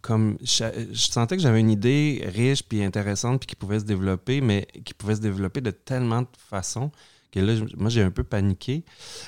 comme 0.00 0.36
je, 0.42 0.64
sentais 0.94 1.36
que 1.36 1.42
j'avais 1.42 1.60
une 1.60 1.70
idée 1.70 2.24
riche 2.34 2.62
puis 2.62 2.82
intéressante 2.82 3.40
puis 3.40 3.46
qui 3.46 3.56
pouvait 3.56 3.80
se 3.80 3.84
développer, 3.84 4.40
mais 4.40 4.66
qui 4.84 4.94
pouvait 4.94 5.16
se 5.16 5.20
développer 5.20 5.60
de 5.60 5.70
tellement 5.70 6.22
de 6.22 6.28
façons 6.38 6.90
que 7.30 7.40
là, 7.40 7.54
moi, 7.76 7.90
j'ai 7.90 8.02
un 8.02 8.10
peu 8.10 8.24
paniqué. 8.24 8.84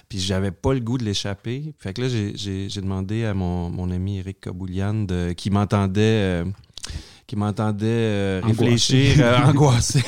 Puis 0.08 0.18
j'avais 0.18 0.50
pas 0.50 0.74
le 0.74 0.80
goût 0.80 0.98
de 0.98 1.04
l'échapper. 1.04 1.72
Fait 1.78 1.92
que 1.92 2.02
là, 2.02 2.08
j'ai 2.08 2.80
demandé 2.80 3.24
à 3.24 3.34
mon, 3.34 3.90
ami 3.90 4.18
Eric 4.18 4.40
Kaboulian 4.40 5.06
qui 5.36 5.50
m'entendait. 5.50 6.42
Euh, 6.42 6.44
qui 7.32 7.36
m'entendait 7.38 7.86
euh, 7.86 8.40
réfléchir, 8.44 9.14
euh, 9.20 9.38
angoissé. 9.46 10.02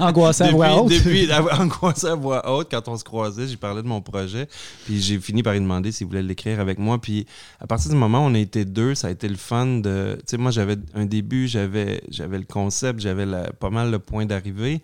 angoissé 0.00 0.42
à 0.42 0.50
voix 0.50 0.82
haute. 0.82 0.90
Depuis, 0.90 1.28
angoissé 1.60 2.08
à 2.08 2.16
voix 2.16 2.50
haute, 2.50 2.66
quand 2.68 2.88
on 2.88 2.96
se 2.96 3.04
croisait, 3.04 3.46
j'ai 3.46 3.56
parlé 3.56 3.82
de 3.82 3.86
mon 3.86 4.00
projet. 4.00 4.48
Puis 4.84 5.00
j'ai 5.00 5.20
fini 5.20 5.44
par 5.44 5.52
lui 5.52 5.60
demander 5.60 5.92
s'il 5.92 6.08
voulait 6.08 6.24
l'écrire 6.24 6.58
avec 6.58 6.80
moi. 6.80 7.00
Puis 7.00 7.24
à 7.60 7.68
partir 7.68 7.92
du 7.92 7.96
moment 7.96 8.18
où 8.18 8.30
on 8.30 8.34
a 8.34 8.38
été 8.40 8.64
deux, 8.64 8.96
ça 8.96 9.06
a 9.06 9.10
été 9.12 9.28
le 9.28 9.36
fun 9.36 9.78
de. 9.78 10.16
Tu 10.18 10.22
sais, 10.26 10.38
moi, 10.38 10.50
j'avais 10.50 10.74
un 10.94 11.04
début, 11.04 11.46
j'avais 11.46 12.00
le 12.10 12.44
concept, 12.44 12.98
j'avais 12.98 13.26
pas 13.60 13.70
mal 13.70 13.92
le 13.92 14.00
point 14.00 14.26
d'arrivée. 14.26 14.82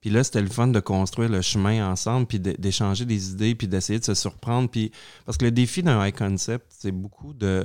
Puis 0.00 0.10
là, 0.10 0.22
c'était 0.22 0.42
le 0.42 0.48
fun 0.48 0.68
de 0.68 0.78
construire 0.78 1.28
le 1.28 1.42
chemin 1.42 1.90
ensemble, 1.90 2.26
puis 2.26 2.38
d'échanger 2.38 3.04
des 3.04 3.30
idées, 3.30 3.56
puis 3.56 3.66
d'essayer 3.66 3.98
de 3.98 4.04
se 4.04 4.14
surprendre. 4.14 4.70
Puis, 4.70 4.92
parce 5.24 5.38
que 5.38 5.44
le 5.44 5.50
défi 5.50 5.82
d'un 5.82 6.06
high 6.06 6.14
concept, 6.14 6.66
c'est 6.68 6.92
beaucoup 6.92 7.34
de, 7.34 7.64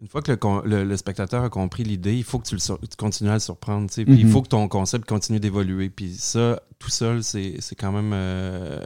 Une 0.00 0.08
fois 0.08 0.22
que 0.22 0.32
le, 0.64 0.96
spectateur 0.96 1.44
a 1.44 1.50
compris 1.50 1.84
l'idée, 1.84 2.16
il 2.16 2.24
faut 2.24 2.38
que 2.38 2.48
tu, 2.48 2.54
le, 2.54 2.96
continues 2.96 3.30
à 3.30 3.34
le 3.34 3.40
surprendre. 3.40 3.90
Puis 3.90 4.04
il 4.06 4.26
mm-hmm. 4.26 4.30
faut 4.30 4.40
que 4.40 4.48
ton 4.48 4.66
concept 4.66 5.06
continue 5.06 5.40
d'évoluer. 5.40 5.90
Puis 5.90 6.14
ça, 6.14 6.62
tout 6.78 6.88
seul, 6.88 7.22
c'est 7.22 7.60
quand 7.78 7.92
même. 7.92 8.12
Euh, 8.14 8.80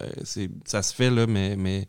ça 0.64 0.82
se 0.82 0.92
fait, 0.92 1.10
là, 1.10 1.26
mais, 1.28 1.54
mais 1.56 1.86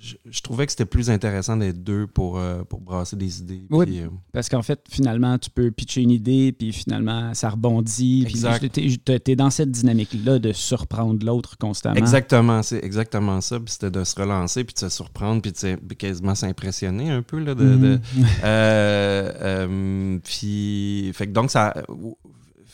je, 0.00 0.42
trouvais 0.42 0.66
que 0.66 0.72
c'était 0.72 0.84
plus 0.84 1.10
intéressant 1.10 1.56
d'être 1.56 1.82
deux 1.82 2.06
pour, 2.06 2.38
euh, 2.38 2.62
pour 2.64 2.80
brasser 2.80 3.16
des 3.16 3.40
idées. 3.40 3.62
Oui, 3.70 4.00
euh, 4.00 4.08
parce 4.32 4.48
qu'en 4.48 4.62
fait, 4.62 4.80
finalement, 4.90 5.38
tu 5.38 5.50
peux 5.50 5.70
pitcher 5.70 6.02
une 6.02 6.10
idée, 6.10 6.52
puis 6.52 6.72
finalement, 6.72 7.32
ça 7.34 7.50
rebondit. 7.50 8.24
Exact. 8.28 8.72
tu 8.72 9.30
es, 9.30 9.36
dans 9.36 9.50
cette 9.50 9.70
dynamique-là 9.70 10.38
de 10.38 10.52
surprendre 10.52 11.24
l'autre 11.24 11.56
constamment. 11.58 11.96
Exactement, 11.96 12.62
c'est 12.62 12.84
exactement 12.84 13.40
ça. 13.40 13.58
Puis 13.58 13.72
c'était 13.72 13.90
de 13.90 14.04
se 14.04 14.14
relancer, 14.20 14.64
puis 14.64 14.74
de 14.74 14.80
se 14.80 14.88
surprendre, 14.88 15.42
puis 15.42 15.52
de 15.52 15.94
quasiment 15.94 16.34
s'impressionner 16.34 17.10
un 17.10 17.22
peu. 17.22 17.38
Là, 17.38 17.54
de, 17.54 17.64
mm-hmm. 17.64 18.00
euh, 18.44 20.18
puis, 20.22 21.10
fait 21.14 21.26
que 21.26 21.32
donc, 21.32 21.50
ça 21.50 21.74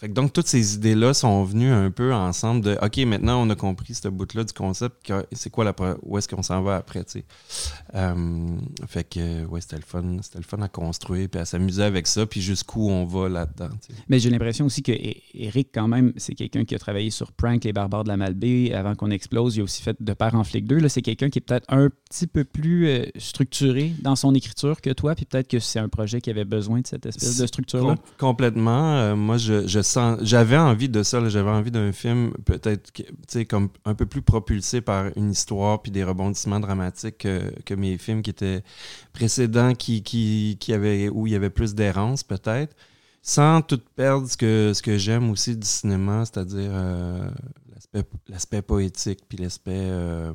donc, 0.09 0.33
toutes 0.33 0.47
ces 0.47 0.75
idées-là 0.75 1.15
sont 1.15 1.45
venues 1.45 1.71
un 1.71 1.91
peu 1.91 2.13
ensemble 2.13 2.63
de 2.63 2.77
OK, 2.83 2.99
maintenant, 2.99 3.43
on 3.43 3.51
a 3.51 3.55
compris 3.55 3.95
ce 3.95 4.09
bout-là 4.09 4.45
du 4.45 4.53
concept. 4.53 5.13
C'est 5.33 5.51
quoi 5.51 5.65
la. 5.65 5.75
Où 6.03 6.19
est-ce 6.19 6.29
qu'on 6.29 6.43
s'en 6.43 6.63
va 6.63 6.77
après, 6.77 7.05
tu 7.05 7.21
sais? 7.21 7.25
Euh, 7.95 8.47
fait 8.87 9.05
que, 9.05 9.45
ouais, 9.47 9.61
c'était 9.61 9.77
le 9.77 9.83
fun. 9.83 10.19
C'était 10.23 10.39
le 10.39 10.45
fun 10.45 10.61
à 10.63 10.69
construire, 10.69 11.29
puis 11.29 11.41
à 11.41 11.45
s'amuser 11.45 11.83
avec 11.83 12.07
ça, 12.07 12.27
puis 12.27 12.41
jusqu'où 12.41 12.89
on 12.91 13.05
va 13.05 13.29
là-dedans. 13.29 13.71
Mais 14.09 14.19
j'ai 14.19 14.31
l'impression 14.31 14.67
aussi 14.67 14.83
que 14.83 14.93
Eric, 15.35 15.69
quand 15.73 15.89
même, 15.89 16.13
c'est 16.17 16.35
quelqu'un 16.35 16.65
qui 16.65 16.75
a 16.75 16.79
travaillé 16.79 17.11
sur 17.11 17.33
Prank, 17.33 17.65
Les 17.65 17.73
Barbares 17.73 18.05
de 18.05 18.09
la 18.09 18.17
Malbaie, 18.17 18.73
avant 18.73 18.95
qu'on 18.95 19.11
explose. 19.11 19.57
Il 19.57 19.61
a 19.61 19.65
aussi 19.65 19.83
fait 19.83 19.97
De 20.01 20.13
Père 20.13 20.35
en 20.35 20.45
Flic 20.45 20.67
2. 20.67 20.79
Là, 20.79 20.89
c'est 20.89 21.03
quelqu'un 21.03 21.31
qui 21.31 21.39
est 21.39 21.43
peut-être 21.43 21.67
un 21.69 21.89
petit 22.11 22.27
peu 22.27 22.45
plus 22.45 22.89
euh, 22.89 23.05
structuré 23.17 23.93
dans 24.01 24.17
son 24.17 24.35
écriture 24.35 24.81
que 24.81 24.91
toi, 24.91 25.15
puis 25.15 25.25
peut-être 25.25 25.49
que 25.49 25.59
c'est 25.59 25.79
un 25.79 25.89
projet 25.89 26.21
qui 26.21 26.31
avait 26.31 26.45
besoin 26.45 26.81
de 26.81 26.87
cette 26.87 27.07
espèce 27.07 27.39
de 27.39 27.47
structure-là. 27.47 27.97
complètement. 28.19 28.97
Euh, 28.97 29.17
moi, 29.17 29.37
je, 29.37 29.67
je 29.67 29.81
j'avais 30.23 30.57
envie 30.57 30.89
de 30.89 31.03
ça, 31.03 31.27
j'avais 31.29 31.51
envie 31.51 31.71
d'un 31.71 31.93
film 31.93 32.33
peut-être 32.45 32.93
comme 33.49 33.69
un 33.85 33.95
peu 33.95 34.07
plus 34.07 34.23
propulsé 34.23 34.81
par 34.81 35.07
une 35.17 35.31
histoire 35.31 35.83
puis 35.83 35.93
des 35.93 36.05
rebondissements 36.05 36.61
dramatiques 36.61 37.19
que, 37.19 37.75
mes 37.75 37.99
films 37.99 38.23
qui 38.23 38.31
étaient 38.31 38.63
précédents, 39.13 39.75
qui, 39.75 40.03
qui, 40.03 40.57
qui 40.61 40.73
avaient, 40.73 41.09
où 41.09 41.27
il 41.27 41.33
y 41.33 41.37
avait 41.37 41.51
plus 41.51 41.75
d'errance 41.75 42.23
peut-être, 42.23 42.75
sans 43.23 43.63
tout 43.63 43.81
perdre 43.97 44.29
ce 44.29 44.37
que, 44.37 44.73
ce 44.75 44.83
que 44.83 44.99
j'aime 44.99 45.31
aussi 45.31 45.57
du 45.57 45.67
cinéma, 45.67 46.25
c'est-à-dire 46.25 46.71
euh, 46.73 47.31
l'aspect 48.29 48.63
poétique 48.63 49.21
puis 49.29 49.39
l'aspect 49.39 49.73
euh, 49.73 50.33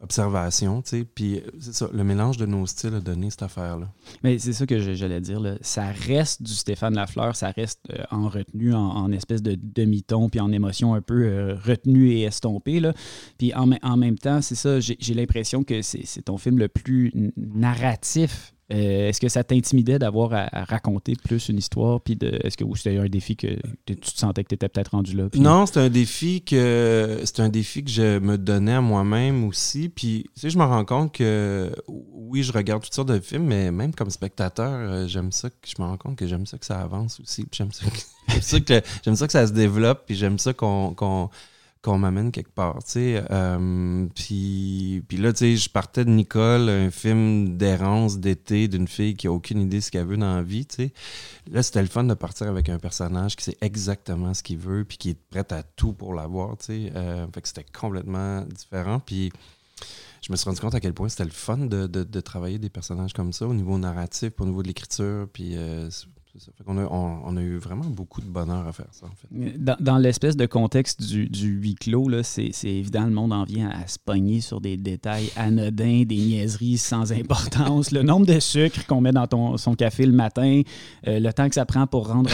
observation, 0.00 0.82
tu 0.82 0.90
sais. 0.90 1.04
Puis 1.04 1.36
euh, 1.36 1.40
c'est 1.58 1.74
ça, 1.74 1.88
le 1.92 2.04
mélange 2.04 2.36
de 2.36 2.46
nos 2.46 2.66
styles 2.66 2.94
a 2.94 3.00
donné 3.00 3.30
cette 3.30 3.42
affaire-là. 3.42 3.88
Mais 4.22 4.38
c'est 4.38 4.52
ça 4.52 4.66
que 4.66 4.78
j'allais 4.94 5.20
dire. 5.20 5.40
Là. 5.40 5.54
Ça 5.62 5.86
reste 5.86 6.42
du 6.42 6.52
Stéphane 6.52 6.94
Lafleur, 6.94 7.34
ça 7.34 7.50
reste 7.50 7.80
euh, 7.90 8.02
en 8.10 8.28
retenue, 8.28 8.74
en, 8.74 9.10
espèce 9.12 9.42
de 9.42 9.56
demi-ton, 9.60 10.28
puis 10.28 10.40
en 10.40 10.52
émotion 10.52 10.94
un 10.94 11.00
peu 11.00 11.24
euh, 11.24 11.54
retenue 11.54 12.10
et 12.10 12.22
estompée. 12.22 12.80
Là. 12.80 12.92
Puis 13.38 13.54
en, 13.54 13.70
en 13.82 13.96
même 13.96 14.18
temps, 14.18 14.42
c'est 14.42 14.54
ça, 14.54 14.80
j'ai 14.80 15.14
l'impression 15.14 15.64
que 15.64 15.82
c'est 15.82 16.22
ton 16.22 16.36
film 16.36 16.58
le 16.58 16.68
plus 16.68 17.12
narratif 17.36 18.52
euh, 18.72 19.08
est-ce 19.08 19.20
que 19.20 19.28
ça 19.28 19.44
t'intimidait 19.44 19.98
d'avoir 19.98 20.32
à, 20.32 20.64
raconter 20.64 21.14
plus 21.14 21.48
une 21.48 21.58
histoire? 21.58 22.00
Puis 22.00 22.18
est-ce 22.20 22.56
que 22.56 22.64
c'était 22.74 22.96
un 22.96 23.06
défi 23.06 23.36
que 23.36 23.46
tu 23.86 23.96
te 23.96 24.18
sentais 24.18 24.42
que 24.42 24.48
tu 24.48 24.54
étais 24.56 24.68
peut-être 24.68 24.90
rendu 24.90 25.16
là? 25.16 25.28
Non, 25.36 25.66
c'est 25.66 25.78
un 25.78 25.88
défi 25.88 26.42
que 26.42 27.20
c'est 27.24 27.40
un 27.40 27.48
défi 27.48 27.84
que 27.84 27.90
je 27.90 28.18
me 28.18 28.36
donnais 28.36 28.74
à 28.74 28.80
moi-même 28.80 29.44
aussi. 29.44 29.88
Puis 29.88 30.24
tu 30.34 30.40
sais, 30.40 30.50
je 30.50 30.58
me 30.58 30.64
rends 30.64 30.84
compte 30.84 31.12
que 31.12 31.72
oui, 31.86 32.42
je 32.42 32.52
regarde 32.52 32.82
toutes 32.82 32.94
sortes 32.94 33.08
de 33.08 33.20
films, 33.20 33.44
mais 33.44 33.70
même 33.70 33.94
comme 33.94 34.10
spectateur, 34.10 34.72
euh, 34.72 35.06
j'aime 35.06 35.30
ça 35.30 35.48
que 35.48 35.56
je 35.64 35.80
me 35.80 35.86
rends 35.86 35.96
compte 35.96 36.16
que 36.16 36.26
j'aime 36.26 36.46
ça 36.46 36.58
que 36.58 36.66
ça 36.66 36.80
avance 36.80 37.20
aussi. 37.20 37.46
J'aime 37.52 37.70
ça, 37.72 37.86
que, 38.60 38.82
j'aime 39.04 39.16
ça, 39.16 39.26
que 39.26 39.32
ça 39.32 39.46
se 39.46 39.52
développe, 39.52 40.02
puis 40.06 40.14
j'aime 40.16 40.38
ça 40.38 40.52
qu'on 40.52 40.92
qu'on 40.94 41.30
m'amène 41.94 42.32
quelque 42.32 42.52
part, 42.52 42.82
tu 42.84 42.92
sais. 42.92 43.24
Euh, 43.30 44.06
puis, 44.14 45.02
là, 45.12 45.32
tu 45.32 45.38
sais, 45.38 45.56
je 45.56 45.70
partais 45.70 46.04
de 46.04 46.10
Nicole, 46.10 46.68
un 46.68 46.90
film 46.90 47.56
d'errance 47.56 48.18
d'été 48.18 48.68
d'une 48.68 48.88
fille 48.88 49.14
qui 49.14 49.26
a 49.26 49.32
aucune 49.32 49.60
idée 49.60 49.78
de 49.78 49.82
ce 49.82 49.90
qu'elle 49.90 50.06
veut 50.06 50.16
dans 50.16 50.36
la 50.36 50.42
vie, 50.42 50.66
tu 50.66 50.76
sais. 50.76 50.92
Là, 51.50 51.62
c'était 51.62 51.82
le 51.82 51.88
fun 51.88 52.04
de 52.04 52.14
partir 52.14 52.48
avec 52.48 52.68
un 52.68 52.78
personnage 52.78 53.36
qui 53.36 53.44
sait 53.44 53.56
exactement 53.60 54.34
ce 54.34 54.42
qu'il 54.42 54.58
veut 54.58 54.84
puis 54.84 54.98
qui 54.98 55.10
est 55.10 55.18
prêt 55.30 55.46
à 55.52 55.62
tout 55.62 55.92
pour 55.92 56.14
l'avoir, 56.14 56.56
tu 56.58 56.66
sais. 56.66 56.92
Euh, 56.94 57.26
fait 57.32 57.42
que 57.42 57.48
c'était 57.48 57.66
complètement 57.72 58.42
différent. 58.42 59.00
Puis 59.00 59.32
je 60.22 60.32
me 60.32 60.36
suis 60.36 60.48
rendu 60.48 60.60
compte 60.60 60.74
à 60.74 60.80
quel 60.80 60.92
point 60.92 61.08
c'était 61.08 61.24
le 61.24 61.30
fun 61.30 61.58
de, 61.58 62.20
travailler 62.20 62.58
des 62.58 62.70
personnages 62.70 63.12
comme 63.12 63.32
ça 63.32 63.46
au 63.46 63.54
niveau 63.54 63.78
narratif, 63.78 64.32
au 64.40 64.44
niveau 64.44 64.62
de 64.62 64.68
l'écriture. 64.68 65.28
Puis 65.32 65.56
euh, 65.56 65.88
on, 66.66 67.36
a, 67.36 67.40
eu 67.40 67.58
vraiment 67.58 67.84
beaucoup 67.84 68.20
de 68.20 68.26
bonheur 68.26 68.66
à 68.66 68.72
faire 68.72 68.88
ça. 68.92 69.06
Dans, 69.80 69.98
l'espèce 69.98 70.36
de 70.36 70.46
contexte 70.46 71.02
du, 71.02 71.48
huis 71.48 71.74
clos, 71.74 72.10
c'est 72.22 72.52
évident, 72.64 73.04
le 73.04 73.12
monde 73.12 73.32
en 73.32 73.44
vient 73.44 73.70
à 73.70 73.86
se 73.86 73.98
pogner 73.98 74.40
sur 74.40 74.60
des 74.60 74.76
détails 74.76 75.30
anodins, 75.36 76.04
des 76.04 76.16
niaiseries 76.16 76.78
sans 76.78 77.12
importance. 77.12 77.92
le 77.92 78.02
nombre 78.02 78.26
de 78.26 78.40
sucre 78.40 78.86
qu'on 78.86 79.00
met 79.00 79.12
dans 79.12 79.56
son 79.56 79.74
café 79.74 80.06
le 80.06 80.12
matin, 80.12 80.62
euh, 81.06 81.20
le 81.20 81.32
temps 81.32 81.48
que 81.48 81.54
ça 81.54 81.66
prend 81.66 81.86
pour 81.86 82.08
rendre 82.08 82.30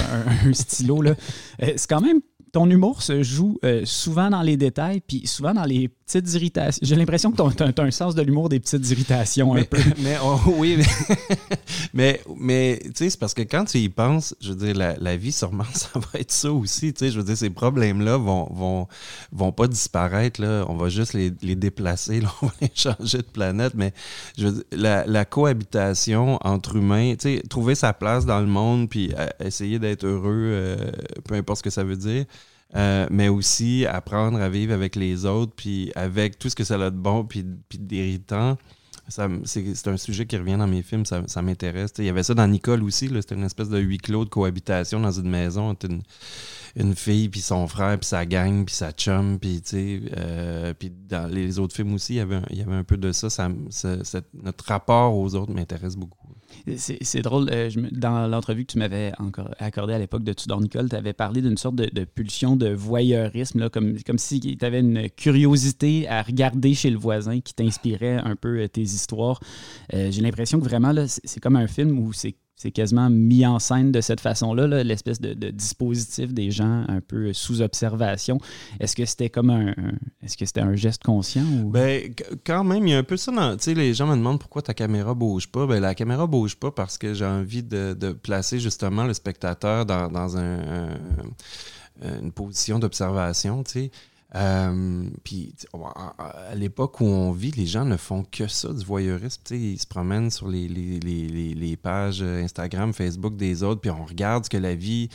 un, 0.47 0.53
stylo, 0.53 1.03
euh, 1.03 1.15
c'est 1.59 1.89
quand 1.89 2.01
même 2.01 2.21
ton 2.53 2.69
humour 2.69 3.03
se 3.03 3.23
joue 3.23 3.59
euh, 3.65 3.83
souvent 3.85 4.29
dans 4.29 4.43
les 4.43 4.59
détails, 4.59 5.01
puis 5.01 5.27
souvent 5.27 5.55
dans 5.55 5.65
les 5.65 5.89
petites 6.13 6.35
irritations. 6.35 6.81
J'ai 6.83 6.97
l'impression 6.97 7.33
que 7.33 7.37
tu 7.55 7.63
as, 7.63 7.85
un 7.85 7.91
sens 7.91 8.15
de 8.15 8.23
l'humour 8.23 8.49
des 8.49 8.61
petites 8.61 8.89
irritations 8.91 9.55
un 9.55 9.63
peu. 9.65 9.79
Mais, 9.99 10.17
oh, 10.23 10.39
oui, 10.57 10.79
mais, 11.95 12.21
mais, 12.37 12.81
tu 12.85 12.91
sais, 12.95 13.11
c'est 13.11 13.19
parce 13.19 13.35
que 13.35 13.43
quand 13.43 13.65
tu 13.65 13.79
y 13.79 13.89
penses, 13.89 14.35
je 14.41 14.51
veux 14.51 14.73
dire, 14.73 14.95
la, 14.99 15.17
vie, 15.17 15.33
sûrement, 15.33 15.65
ça 15.75 15.89
va 15.95 16.21
être 16.21 16.33
ça 16.33 16.53
aussi. 16.53 16.93
Tu 16.93 17.07
sais, 17.07 17.11
je 17.11 17.19
veux 17.19 17.25
dire, 17.25 17.37
ces 17.37 17.51
problèmes-là 17.51 18.17
vont, 18.17 18.49
vont, 18.53 18.89
vont 19.33 19.53
pas 19.53 19.67
disparaître. 19.69 20.41
Là. 20.41 20.65
On 20.69 20.75
va 20.75 20.89
juste 20.89 21.15
les, 21.15 21.31
déplacer, 21.31 22.23
on 22.43 22.47
va 22.47 22.53
les 22.61 22.71
changer 22.75 23.19
de 23.19 23.23
planète. 23.23 23.75
Mais 23.75 23.93
je 24.37 24.49
veux 24.49 24.53
dire, 24.53 25.05
la, 25.07 25.25
cohabitation 25.25 26.39
entre 26.43 26.77
humains, 26.77 27.15
tu 27.15 27.37
sais, 27.37 27.43
trouver 27.49 27.75
sa 27.75 27.93
place 27.93 28.27
dans 28.27 28.41
le 28.41 28.47
monde, 28.47 28.89
puis 28.89 29.13
euh, 29.17 29.29
essayer 29.41 29.79
d'être 29.79 30.05
heureux, 30.05 30.51
euh, 30.53 30.77
peu 31.25 31.35
importe 31.35 31.59
ce 31.59 31.63
que 31.63 31.71
ça 31.71 31.85
veut 31.85 31.97
dire. 31.97 32.25
Euh, 32.75 33.07
mais 33.11 33.29
aussi 33.29 33.85
apprendre 33.87 34.41
à 34.41 34.49
vivre 34.49 34.73
avec 34.73 34.97
les 34.97 35.27
autres, 35.27 35.53
puis 35.55 35.93
avec 35.95 36.39
tout 36.39 36.49
ce 36.49 36.55
que 36.55 36.65
ça 36.65 36.77
a 36.77 36.91
de 36.91 36.97
bon, 36.97 37.25
puis, 37.25 37.45
puis 37.69 37.79
d'irritant. 37.79 38.57
C'est 39.09 39.89
un 39.89 39.97
sujet 39.99 40.25
qui 40.25 40.39
revient 40.39 40.57
dans 40.57 40.67
mes 40.67 40.81
films, 40.83 41.05
ça, 41.05 41.43
m'intéresse. 41.43 41.93
Il 41.99 42.05
y 42.05 42.09
avait 42.09 42.23
ça 42.23 42.33
dans 42.33 42.47
Nicole 42.47 42.83
aussi, 42.83 43.11
c'était 43.21 43.35
une 43.35 43.45
espèce 43.45 43.69
de 43.69 43.79
huis 43.79 43.99
clos 43.99 44.25
de 44.25 44.31
cohabitation 44.31 45.01
dans 45.01 45.11
une 45.11 45.29
maison 45.29 45.69
entre 45.69 45.87
une, 45.87 46.03
une 46.77 46.95
fille, 46.95 47.29
puis 47.29 47.41
son 47.41 47.67
frère, 47.67 47.99
puis 47.99 48.07
sa 48.07 48.25
gang, 48.25 48.65
puis 48.65 48.75
sa 48.75 48.93
chum, 48.93 49.39
puis 49.39 49.61
euh, 50.17 50.73
dans 51.09 51.31
les 51.31 51.59
autres 51.59 51.75
films 51.75 51.93
aussi, 51.93 52.15
il 52.15 52.19
y 52.19 52.21
avait 52.21 52.37
un, 52.37 52.45
il 52.49 52.59
y 52.59 52.63
avait 52.63 52.77
un 52.77 52.85
peu 52.85 52.97
de 52.97 53.13
ça, 53.13 53.29
notre 54.33 54.65
rapport 54.65 55.15
aux 55.15 55.35
autres 55.35 55.53
m'intéresse 55.53 55.97
beaucoup. 55.97 56.29
C'est 56.77 57.23
drôle, 57.23 57.49
euh, 57.51 57.71
dans 57.93 58.27
l'entrevue 58.29 58.65
que 58.65 58.73
tu 58.73 58.79
m'avais 58.79 59.13
accordée 59.59 59.95
à 59.95 59.99
l'époque 59.99 60.25
de 60.25 60.33
Tudor 60.33 60.61
Nicole, 60.61 60.89
tu 60.89 60.97
avais 60.97 61.13
parlé 61.13 61.43
d'une 61.43 61.57
sorte 61.57 61.77
de, 61.77 62.05
pulsion 62.05 62.57
de 62.57 62.69
voyeurisme, 62.69 63.61
là, 63.61 63.69
comme, 63.69 63.97
comme 64.07 64.19
si 64.19 64.41
tu 64.41 64.65
avais 64.65 64.81
une 64.81 65.09
curiosité 65.11 66.09
à 66.09 66.23
regarder 66.23 66.75
chez 66.75 66.91
le 66.91 66.99
voisin 66.99 67.41
qui 67.41 67.55
t'inspirait 67.55 68.17
un 68.17 68.37
peu 68.37 68.61
euh, 68.61 68.69
tes 68.69 68.83
histoires. 68.83 69.41
Euh, 69.95 70.11
j'ai 70.11 70.23
l'impression 70.23 70.59
que 70.61 70.65
vraiment, 70.65 70.93
c'est 71.07 71.41
comme 71.41 71.57
un 71.57 71.67
film 71.67 71.99
où 71.99 72.13
c'est 72.13 72.37
c'est 72.57 72.71
quasiment 72.71 73.11
mis 73.11 73.45
en 73.45 73.59
scène 73.59 73.91
de 73.91 74.01
cette 74.01 74.21
façon-là, 74.21 74.85
l'espèce 74.85 75.21
de, 75.21 75.51
dispositif 75.51 76.33
des 76.33 76.51
gens 76.51 76.85
un 76.89 77.01
peu 77.01 77.33
sous 77.33 77.61
observation. 77.61 78.39
Est-ce 78.79 78.95
que 78.95 79.05
c'était 79.05 79.31
comme 79.31 79.51
un, 79.51 79.75
est-ce 80.23 80.37
que 80.37 80.47
c'était 80.47 80.61
un 80.61 80.77
geste 80.77 81.03
conscient 81.03 81.43
ou... 81.43 81.71
Ben 81.71 82.15
quand 82.47 82.63
même, 82.63 82.87
il 82.87 82.91
y 82.93 82.95
a 82.95 82.99
un 82.99 83.03
peu 83.03 83.17
ça 83.17 83.33
dans, 83.33 83.57
tu 83.57 83.65
sais, 83.65 83.75
les 83.75 83.95
gens 83.95 84.07
me 84.07 84.17
demandent 84.17 84.39
pourquoi 84.39 84.63
ta 84.63 84.75
caméra 84.75 85.15
bouge 85.15 85.49
pas. 85.49 85.67
Ben 85.67 85.81
la 85.81 85.95
caméra 85.95 86.27
bouge 86.27 86.57
pas 86.57 86.71
parce 86.71 86.99
que 86.99 87.15
j'ai 87.15 87.27
envie 87.27 87.63
de, 87.63 88.13
placer 88.13 88.61
justement 88.61 89.05
le 89.05 89.15
spectateur 89.15 89.85
dans, 89.87 90.37
une 90.37 92.33
position 92.33 92.79
d'observation, 92.79 93.65
tu 93.65 93.73
sais. 93.73 93.91
Euh, 94.35 95.11
puis 95.25 95.55
à 95.75 96.55
l'époque 96.55 97.01
où 97.01 97.05
on 97.05 97.33
vit, 97.33 97.51
les 97.51 97.67
gens 97.67 97.85
ne 97.85 97.97
font 97.97 98.25
que 98.25 98.47
ça, 98.47 98.73
du 98.73 98.85
voyeurisme. 98.85 99.43
Ils 99.51 99.79
se 99.79 99.87
promènent 99.87 100.31
sur 100.31 100.49
les, 100.49 101.79
pages 101.83 102.23
Instagram, 102.23 102.93
Facebook 102.93 103.37
des 103.37 103.63
autres, 103.63 103.81
puis 103.81 103.91
on 103.91 104.05
regarde 104.05 104.45
ce 104.45 104.51
que 104.51 104.57
la 104.57 104.75
vie 104.75 105.11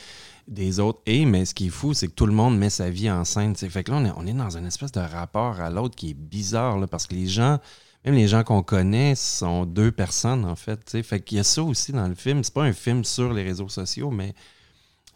des 0.46 0.78
autres 0.78 1.00
est. 1.06 1.24
Mais 1.24 1.44
ce 1.44 1.54
qui 1.54 1.66
est 1.66 1.70
fou, 1.70 1.94
c'est 1.94 2.08
que 2.08 2.12
tout 2.12 2.26
le 2.26 2.32
monde 2.32 2.56
met 2.58 2.70
sa 2.70 2.90
vie 2.90 3.10
en 3.10 3.24
scène. 3.24 3.56
Fait 3.56 3.82
que 3.82 3.90
là, 3.90 4.14
on 4.16 4.26
est, 4.26 4.32
dans 4.32 4.56
une 4.56 4.66
espèce 4.66 4.92
de 4.92 5.00
rapport 5.00 5.60
à 5.60 5.70
l'autre 5.70 5.96
qui 5.96 6.10
est 6.10 6.14
bizarre, 6.14 6.78
parce 6.88 7.06
que 7.06 7.14
les 7.14 7.26
gens, 7.26 7.58
même 8.04 8.14
les 8.14 8.28
gens 8.28 8.44
qu'on 8.44 8.62
connaît, 8.62 9.16
sont 9.16 9.66
deux 9.66 9.90
personnes, 9.90 10.44
en 10.44 10.56
fait. 10.56 11.02
Fait 11.02 11.20
qu'il 11.20 11.38
y 11.38 11.40
a 11.40 11.44
ça 11.44 11.62
aussi 11.64 11.90
dans 11.90 12.06
le 12.06 12.14
film. 12.14 12.44
C'est 12.44 12.54
pas 12.54 12.64
un 12.64 12.72
film 12.72 13.02
sur 13.02 13.32
les 13.32 13.42
réseaux 13.42 13.68
sociaux, 13.68 14.10
mais 14.10 14.32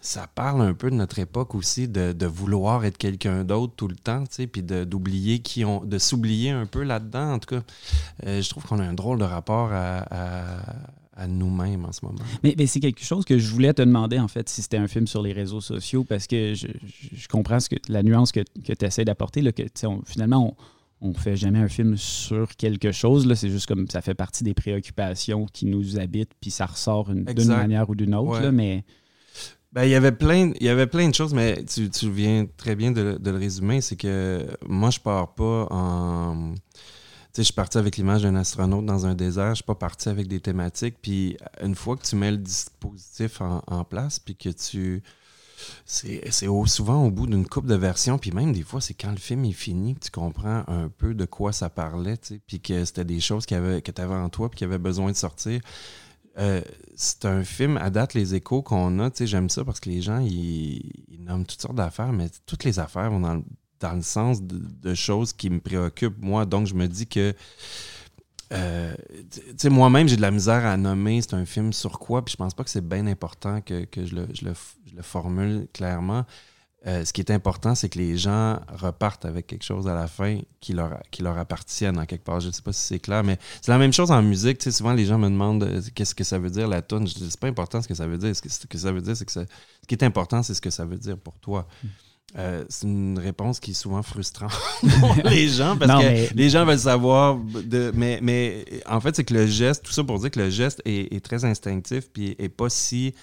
ça 0.03 0.27
parle 0.27 0.63
un 0.63 0.75
peu 0.75 0.91
de 0.91 0.97
notre 0.97 1.21
époque 1.21 1.55
aussi, 1.55 1.87
de, 1.87 2.27
vouloir 2.27 2.85
être 2.85 2.99
quelqu'un 2.99 3.45
d'autre 3.45 3.73
tout 3.77 3.87
le 3.87 3.95
temps, 3.95 4.25
tu 4.25 4.35
sais, 4.35 4.47
puis 4.49 4.63
d'oublier 4.63 5.39
qui 5.39 5.65
on, 5.65 5.85
de 5.85 5.97
s'oublier 5.99 6.51
un 6.51 6.67
peu 6.67 6.83
là-dedans. 6.83 7.35
En 7.35 7.39
tout 7.39 7.55
cas, 7.55 7.63
euh, 8.27 8.43
je 8.43 8.51
trouve 8.51 8.65
qu'on 8.65 8.81
a 8.81 8.85
un 8.85 8.95
drôle 8.95 9.19
de 9.19 9.25
rapport 9.25 9.71
à, 9.73 10.59
nous-mêmes 11.29 11.85
en 11.85 11.93
ce 11.93 12.05
moment. 12.05 12.19
Mais, 12.43 12.57
c'est 12.67 12.81
quelque 12.81 13.05
chose 13.05 13.25
que 13.25 13.39
je 13.39 13.49
voulais 13.53 13.73
te 13.73 13.83
demander, 13.83 14.19
en 14.19 14.27
fait, 14.27 14.49
si 14.49 14.61
c'était 14.61 14.77
un 14.77 14.89
film 14.89 15.07
sur 15.07 15.23
les 15.23 15.33
réseaux 15.33 15.61
sociaux, 15.61 16.03
parce 16.03 16.27
que 16.27 16.55
je, 16.55 17.29
comprends 17.29 17.61
ce 17.61 17.69
que, 17.69 17.77
la 17.89 18.03
nuance 18.03 18.33
que, 18.33 18.41
que 18.41 18.73
tu 18.73 18.85
essaies 18.85 19.05
d'apporter, 19.05 19.41
que 19.53 19.63
finalement, 20.05 20.57
on 21.01 21.11
ne 21.11 21.15
fait 21.15 21.37
jamais 21.37 21.61
un 21.61 21.69
film 21.69 21.97
sur 21.97 22.49
quelque 22.57 22.91
chose. 22.91 23.33
C'est 23.35 23.51
juste 23.51 23.67
comme 23.67 23.89
ça 23.89 24.01
fait 24.01 24.15
partie 24.15 24.43
des 24.43 24.55
préoccupations 24.55 25.47
qui 25.53 25.67
nous 25.67 25.97
habitent, 26.01 26.33
puis 26.41 26.51
ça 26.51 26.67
ressort 26.67 27.13
d'une 27.13 27.47
manière 27.47 27.89
ou 27.89 27.95
d'une 27.95 28.17
autre. 28.17 28.49
mais 28.51 28.85
ben, 29.73 29.85
il 29.85 29.91
y 29.91 29.95
avait 29.95 30.13
plein, 30.13 30.53
il 30.61 30.67
y 30.67 30.69
avait 30.69 30.87
plein 30.87 31.09
de 31.09 31.15
choses, 31.15 31.33
mais 31.33 31.65
tu, 31.65 31.89
tu 31.89 32.11
viens 32.11 32.47
très 32.59 32.77
bien 32.77 32.93
de, 32.93 33.19
le 33.23 33.37
résumer. 33.37 33.81
C'est 33.81 33.97
que 33.97 34.47
moi, 34.67 34.91
je 34.91 35.01
pars 35.01 35.35
pas 35.35 35.67
en. 35.71 36.55
Tu 36.55 37.37
sais, 37.37 37.43
je 37.43 37.45
suis 37.45 37.55
parti 37.55 37.79
avec 37.79 37.97
l'image 37.97 38.23
d'un 38.23 38.37
astronaute 38.37 38.85
dans 38.85 39.07
un 39.07 39.15
désert. 39.15 39.51
Je 39.51 39.57
suis 39.57 39.65
pas 39.65 39.75
parti 39.75 40.11
avec 40.11 40.29
des 40.29 40.41
thématiques. 40.41 40.97
Puis 41.01 41.39
une 41.63 41.75
fois 41.75 41.97
que 41.97 42.03
tu 42.03 42.17
mets 42.17 42.31
le 42.31 42.37
dispositif 42.37 43.41
en, 43.41 43.85
place, 43.85 44.19
puis 44.19 44.37
que 44.37 44.51
tu. 44.51 45.03
C'est 45.87 46.29
souvent 46.67 47.07
au 47.07 47.11
bout 47.11 47.27
d'une 47.27 47.47
coupe 47.47 47.67
de 47.67 47.77
versions, 47.77 48.19
puis 48.19 48.33
même 48.33 48.53
des 48.53 48.63
fois, 48.65 48.81
c'est 48.81 48.95
quand 48.95 49.13
le 49.13 49.17
film 49.17 49.45
est 49.47 49.53
fini 49.53 49.95
que 49.95 50.01
tu 50.01 50.11
comprends 50.11 50.65
un 50.67 50.89
peu 50.89 51.15
de 51.15 51.25
quoi 51.25 51.53
ça 51.53 51.71
parlait, 51.71 52.19
puis 52.47 52.61
que 52.61 52.85
c'était 52.85 53.05
des 53.05 53.21
choses 53.21 53.47
que 53.47 53.81
tu 53.81 54.01
avais 54.03 54.15
en 54.15 54.29
toi, 54.29 54.51
puis 54.51 54.59
qui 54.59 54.65
avaient 54.65 54.77
besoin 54.77 55.13
de 55.13 55.17
sortir. 55.17 55.61
Euh, 56.39 56.63
c'est 56.97 57.25
un 57.25 57.45
film, 57.45 57.77
à 57.77 57.91
date, 57.91 58.15
les 58.15 58.35
échos 58.35 58.63
qu'on 58.63 58.99
a, 59.01 59.11
j'aime 59.21 59.51
ça 59.51 59.65
parce 59.65 59.81
que 59.81 59.91
les 59.91 60.01
gens, 60.01 60.19
ils, 60.19 60.91
nomment 61.21 61.47
toutes 61.47 61.61
sortes 61.61 61.77
d'affaires, 61.77 62.13
mais 62.13 62.29
toutes 62.47 62.65
les 62.65 62.79
affaires 62.79 63.11
vont 63.11 63.21
dans, 63.21 63.43
dans 63.81 63.93
le 63.93 64.03
sens 64.03 64.43
de, 64.43 64.95
choses 64.95 65.33
qui 65.33 65.51
me 65.51 65.61
préoccupent, 65.61 66.23
moi. 66.23 66.47
Donc, 66.47 66.67
je 66.67 66.75
me 66.75 66.87
dis 66.87 67.07
que, 67.07 67.35
euh, 68.53 68.95
moi-même, 69.65 70.09
j'ai 70.09 70.17
de 70.17 70.23
la 70.23 70.31
misère 70.31 70.67
à 70.67 70.77
nommer 70.77 71.23
c'est 71.23 71.35
un 71.35 71.47
film 71.47 71.73
sur 71.73 71.99
quoi, 71.99 72.25
puis 72.25 72.33
je 72.33 72.37
pense 72.37 72.55
pas 72.55 72.65
que 72.65 72.71
c'est 72.71 72.87
bien 72.87 73.07
important 73.07 73.61
que, 73.61 73.87
je, 73.97 74.15
le, 74.15 74.29
je, 74.33 74.45
le, 74.45 75.03
formule 75.03 75.69
clairement. 75.73 76.25
Euh, 76.85 77.05
ce 77.05 77.13
qui 77.13 77.21
est 77.21 77.31
important, 77.31 77.77
c'est 77.77 77.89
que 77.89 77.99
les 77.99 78.17
gens 78.17 78.59
repartent 78.69 79.25
avec 79.25 79.47
quelque 79.47 79.63
chose 79.63 79.87
à 79.87 79.95
la 79.95 80.09
fin 80.09 80.41
qui 80.61 80.73
leur, 80.73 80.99
qui 81.13 81.23
leur 81.23 81.39
appartienne 81.39 81.97
en 81.97 82.07
quelque 82.07 82.25
part. 82.25 82.41
Je 82.41 82.49
ne 82.49 82.53
sais 82.53 82.63
pas 82.63 82.73
si 82.73 82.81
c'est 82.81 82.99
clair, 82.99 83.23
mais 83.23 83.39
c'est 83.61 83.71
la 83.71 83.79
même 83.79 83.93
chose 83.93 84.11
en 84.11 84.21
musique. 84.21 84.59
Tu 84.59 84.65
sais, 84.65 84.73
souvent, 84.73 84.93
les 84.93 85.07
gens 85.07 85.17
me 85.17 85.29
demandent 85.29 85.63
euh, 85.63 85.81
qu'est-ce 85.95 86.15
que 86.15 86.25
ça 86.25 86.41
veut 86.41 86.51
dire 86.51 86.67
la 86.67 86.83
tune. 86.83 87.07
Je 87.07 87.15
dis, 87.15 87.31
c'est 87.31 87.39
pas 87.39 87.47
important 87.47 87.81
ce 87.81 87.87
que 87.87 87.95
ça 87.95 88.07
veut 88.09 88.19
dire. 88.19 88.35
Ce 88.35 88.43
que, 88.43 88.79
ça 88.79 88.91
veut 88.91 89.01
dire, 89.01 89.17
c'est 89.17 89.25
que 89.25 89.31
ce 89.31 89.47
qui 89.87 89.95
est 89.95 90.03
important, 90.03 90.43
c'est 90.43 90.55
ce 90.55 90.61
que 90.61 90.71
ça 90.71 90.85
veut 90.85 90.99
dire 90.99 91.17
pour 91.17 91.39
toi. 91.39 91.69
Hmm. 91.85 91.89
Euh, 92.39 92.65
c'est 92.69 92.87
une 92.87 93.19
réponse 93.19 93.61
qui 93.61 93.73
est 93.73 93.75
souvent 93.75 94.03
frustrante 94.03 94.59
pour 95.01 95.15
les 95.25 95.49
gens 95.49 95.77
parce 95.77 96.03
que 96.03 96.35
les 96.35 96.51
gens 96.51 96.65
veulent 96.65 96.79
savoir. 96.79 97.37
De, 97.37 97.93
mais, 97.95 98.19
mais 98.23 98.65
en 98.87 99.01
fait, 99.01 99.15
c'est 99.15 99.25
que 99.25 99.35
le 99.35 99.47
geste, 99.47 99.85
tout 99.85 99.93
ça 99.93 100.03
pour 100.03 100.19
dire 100.19 100.33
que 100.33 100.41
le 100.41 100.51
geste 100.51 100.83
est, 100.85 101.15
est 101.15 101.25
très 101.25 101.45
instinctif 101.45 102.11
puis 102.13 102.35
est 102.41 102.49
pas 102.49 102.71
si 102.71 103.15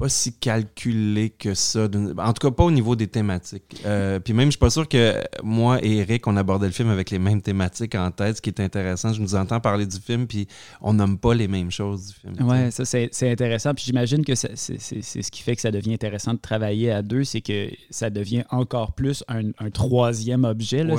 pas 0.00 0.08
si 0.08 0.32
calculé 0.32 1.28
que 1.28 1.52
ça. 1.52 1.84
En 1.84 2.32
tout 2.32 2.48
cas, 2.48 2.50
pas 2.50 2.64
au 2.64 2.70
niveau 2.70 2.96
des 2.96 3.06
thématiques. 3.06 3.82
Euh, 3.84 4.18
puis 4.18 4.32
même, 4.32 4.46
je 4.46 4.52
suis 4.52 4.58
pas 4.58 4.70
sûr 4.70 4.88
que 4.88 5.22
moi 5.42 5.78
et 5.84 5.98
Eric, 5.98 6.26
on 6.26 6.38
abordait 6.38 6.68
le 6.68 6.72
film 6.72 6.88
avec 6.88 7.10
les 7.10 7.18
mêmes 7.18 7.42
thématiques 7.42 7.94
en 7.94 8.10
tête. 8.10 8.38
Ce 8.38 8.42
qui 8.42 8.48
est 8.48 8.60
intéressant, 8.60 9.12
je 9.12 9.20
nous 9.20 9.34
entends 9.34 9.60
parler 9.60 9.84
du 9.84 9.98
film, 9.98 10.26
puis 10.26 10.48
on 10.80 10.94
nomme 10.94 11.18
pas 11.18 11.34
les 11.34 11.48
mêmes 11.48 11.70
choses 11.70 12.06
du 12.06 12.14
film. 12.14 12.34
Oui, 12.40 12.72
ça, 12.72 12.86
c'est 12.86 13.30
intéressant. 13.30 13.74
Puis 13.74 13.84
j'imagine 13.84 14.24
que 14.24 14.34
c'est 14.34 14.56
ce 14.56 15.30
qui 15.30 15.42
fait 15.42 15.54
que 15.54 15.60
ça 15.60 15.70
devient 15.70 15.92
intéressant 15.92 16.32
de 16.32 16.38
travailler 16.38 16.90
à 16.90 17.02
deux, 17.02 17.24
c'est 17.24 17.42
que 17.42 17.68
ça 17.90 18.08
devient 18.08 18.44
encore 18.48 18.94
plus 18.94 19.22
un, 19.28 19.52
troisième 19.70 20.44
objet. 20.44 20.82
Là. 20.82 20.96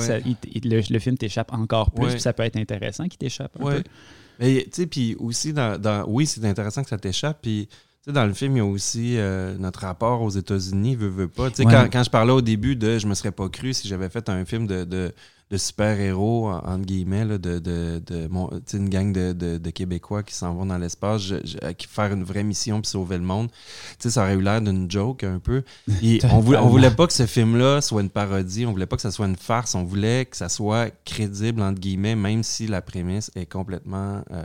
le, 0.64 0.98
film 1.00 1.18
t'échappe 1.18 1.52
encore 1.52 1.90
plus, 1.90 2.12
puis 2.12 2.20
ça 2.20 2.32
peut 2.32 2.44
être 2.44 2.56
intéressant 2.56 3.08
qu'il 3.08 3.18
t'échappe 3.18 3.50
un 3.58 3.64
peu. 3.64 3.82
Mais 4.38 4.62
tu 4.64 4.70
sais, 4.72 4.86
puis 4.86 5.16
aussi, 5.18 5.52
dans, 5.52 6.04
oui, 6.06 6.24
c'est 6.24 6.44
intéressant 6.44 6.84
que 6.84 6.88
ça 6.88 6.98
t'échappe, 6.98 7.38
puis 7.42 7.68
sais, 8.04 8.12
dans 8.12 8.26
le 8.26 8.32
film, 8.32 8.56
il 8.56 8.58
y 8.58 8.62
a 8.62 8.64
aussi 8.64 9.18
euh, 9.18 9.56
notre 9.58 9.80
rapport 9.80 10.22
aux 10.22 10.30
États-Unis, 10.30 10.96
veut, 10.96 11.08
veut 11.08 11.28
pas. 11.28 11.50
Tu 11.50 11.56
sais, 11.56 11.64
quand, 11.64 11.88
quand, 11.92 12.02
je 12.02 12.10
parlais 12.10 12.32
au 12.32 12.42
début 12.42 12.76
de 12.76 12.98
je 12.98 13.06
me 13.06 13.14
serais 13.14 13.32
pas 13.32 13.48
cru 13.48 13.72
si 13.72 13.88
j'avais 13.88 14.08
fait 14.08 14.28
un 14.28 14.44
film 14.44 14.66
de, 14.66 14.84
de, 14.84 15.14
de 15.50 15.56
super-héros, 15.56 16.48
entre 16.50 16.84
guillemets, 16.84 17.24
là, 17.24 17.38
de, 17.38 17.58
de, 17.58 18.02
de 18.04 18.26
mon, 18.26 18.50
une 18.72 18.88
gang 18.88 19.12
de, 19.12 19.32
de, 19.32 19.70
Québécois 19.70 20.22
qui 20.22 20.34
s'en 20.34 20.54
vont 20.54 20.66
dans 20.66 20.78
l'espace, 20.78 21.22
qui 21.78 21.86
faire 21.86 22.12
une 22.12 22.24
vraie 22.24 22.42
mission 22.42 22.80
puis 22.80 22.90
sauver 22.90 23.18
le 23.18 23.24
monde. 23.24 23.50
Tu 23.50 23.56
sais, 24.00 24.10
ça 24.10 24.22
aurait 24.22 24.34
eu 24.34 24.42
l'air 24.42 24.60
d'une 24.60 24.90
joke 24.90 25.24
un 25.24 25.38
peu. 25.38 25.62
Et 26.02 26.20
on, 26.30 26.40
voulait, 26.40 26.58
on 26.58 26.68
voulait 26.68 26.90
pas 26.90 27.06
que 27.06 27.12
ce 27.12 27.26
film-là 27.26 27.80
soit 27.82 28.02
une 28.02 28.10
parodie, 28.10 28.66
on 28.66 28.72
voulait 28.72 28.86
pas 28.86 28.96
que 28.96 29.02
ça 29.02 29.10
soit 29.10 29.26
une 29.26 29.36
farce, 29.36 29.74
on 29.74 29.84
voulait 29.84 30.24
que 30.24 30.36
ça 30.36 30.48
soit 30.48 30.90
crédible, 31.04 31.62
entre 31.62 31.80
guillemets, 31.80 32.16
même 32.16 32.42
si 32.42 32.66
la 32.66 32.82
prémisse 32.82 33.30
est 33.36 33.46
complètement 33.46 34.22
euh, 34.32 34.42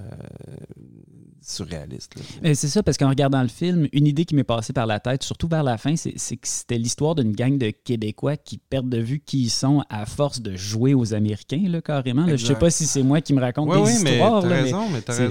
surréaliste. 1.41 2.15
C'est 2.43 2.67
ça, 2.67 2.83
parce 2.83 2.97
qu'en 2.97 3.09
regardant 3.09 3.41
le 3.41 3.47
film, 3.47 3.87
une 3.93 4.07
idée 4.07 4.25
qui 4.25 4.35
m'est 4.35 4.43
passée 4.43 4.73
par 4.73 4.85
la 4.85 4.99
tête, 4.99 5.23
surtout 5.23 5.47
vers 5.47 5.63
la 5.63 5.77
fin, 5.77 5.95
c'est 5.95 6.11
que 6.11 6.47
c'était 6.47 6.77
l'histoire 6.77 7.15
d'une 7.15 7.33
gang 7.33 7.57
de 7.57 7.69
Québécois 7.69 8.37
qui 8.37 8.57
perdent 8.57 8.89
de 8.89 8.99
vue 8.99 9.19
qui 9.19 9.43
ils 9.43 9.49
sont 9.49 9.83
à 9.89 10.05
force 10.05 10.41
de 10.41 10.55
jouer 10.55 10.93
aux 10.93 11.13
Américains, 11.13 11.63
là, 11.67 11.81
carrément. 11.81 12.27
Je 12.27 12.37
sais 12.37 12.55
pas 12.55 12.69
si 12.69 12.85
c'est 12.85 13.03
moi 13.03 13.21
qui 13.21 13.33
me 13.33 13.41
raconte 13.41 13.71
des 13.71 13.91
histoires. 13.91 14.45
Mais 14.45 14.71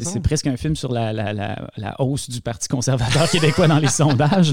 c'est 0.03 0.21
presque 0.21 0.47
un 0.47 0.57
film 0.57 0.77
sur 0.77 0.93
la, 0.93 1.13
la, 1.13 1.33
la, 1.77 2.01
hausse 2.01 2.31
du 2.31 2.41
Parti 2.41 2.69
conservateur 2.69 3.31
québécois 3.31 3.69
dans 3.69 3.79
les 3.79 3.89
sondages. 3.89 4.53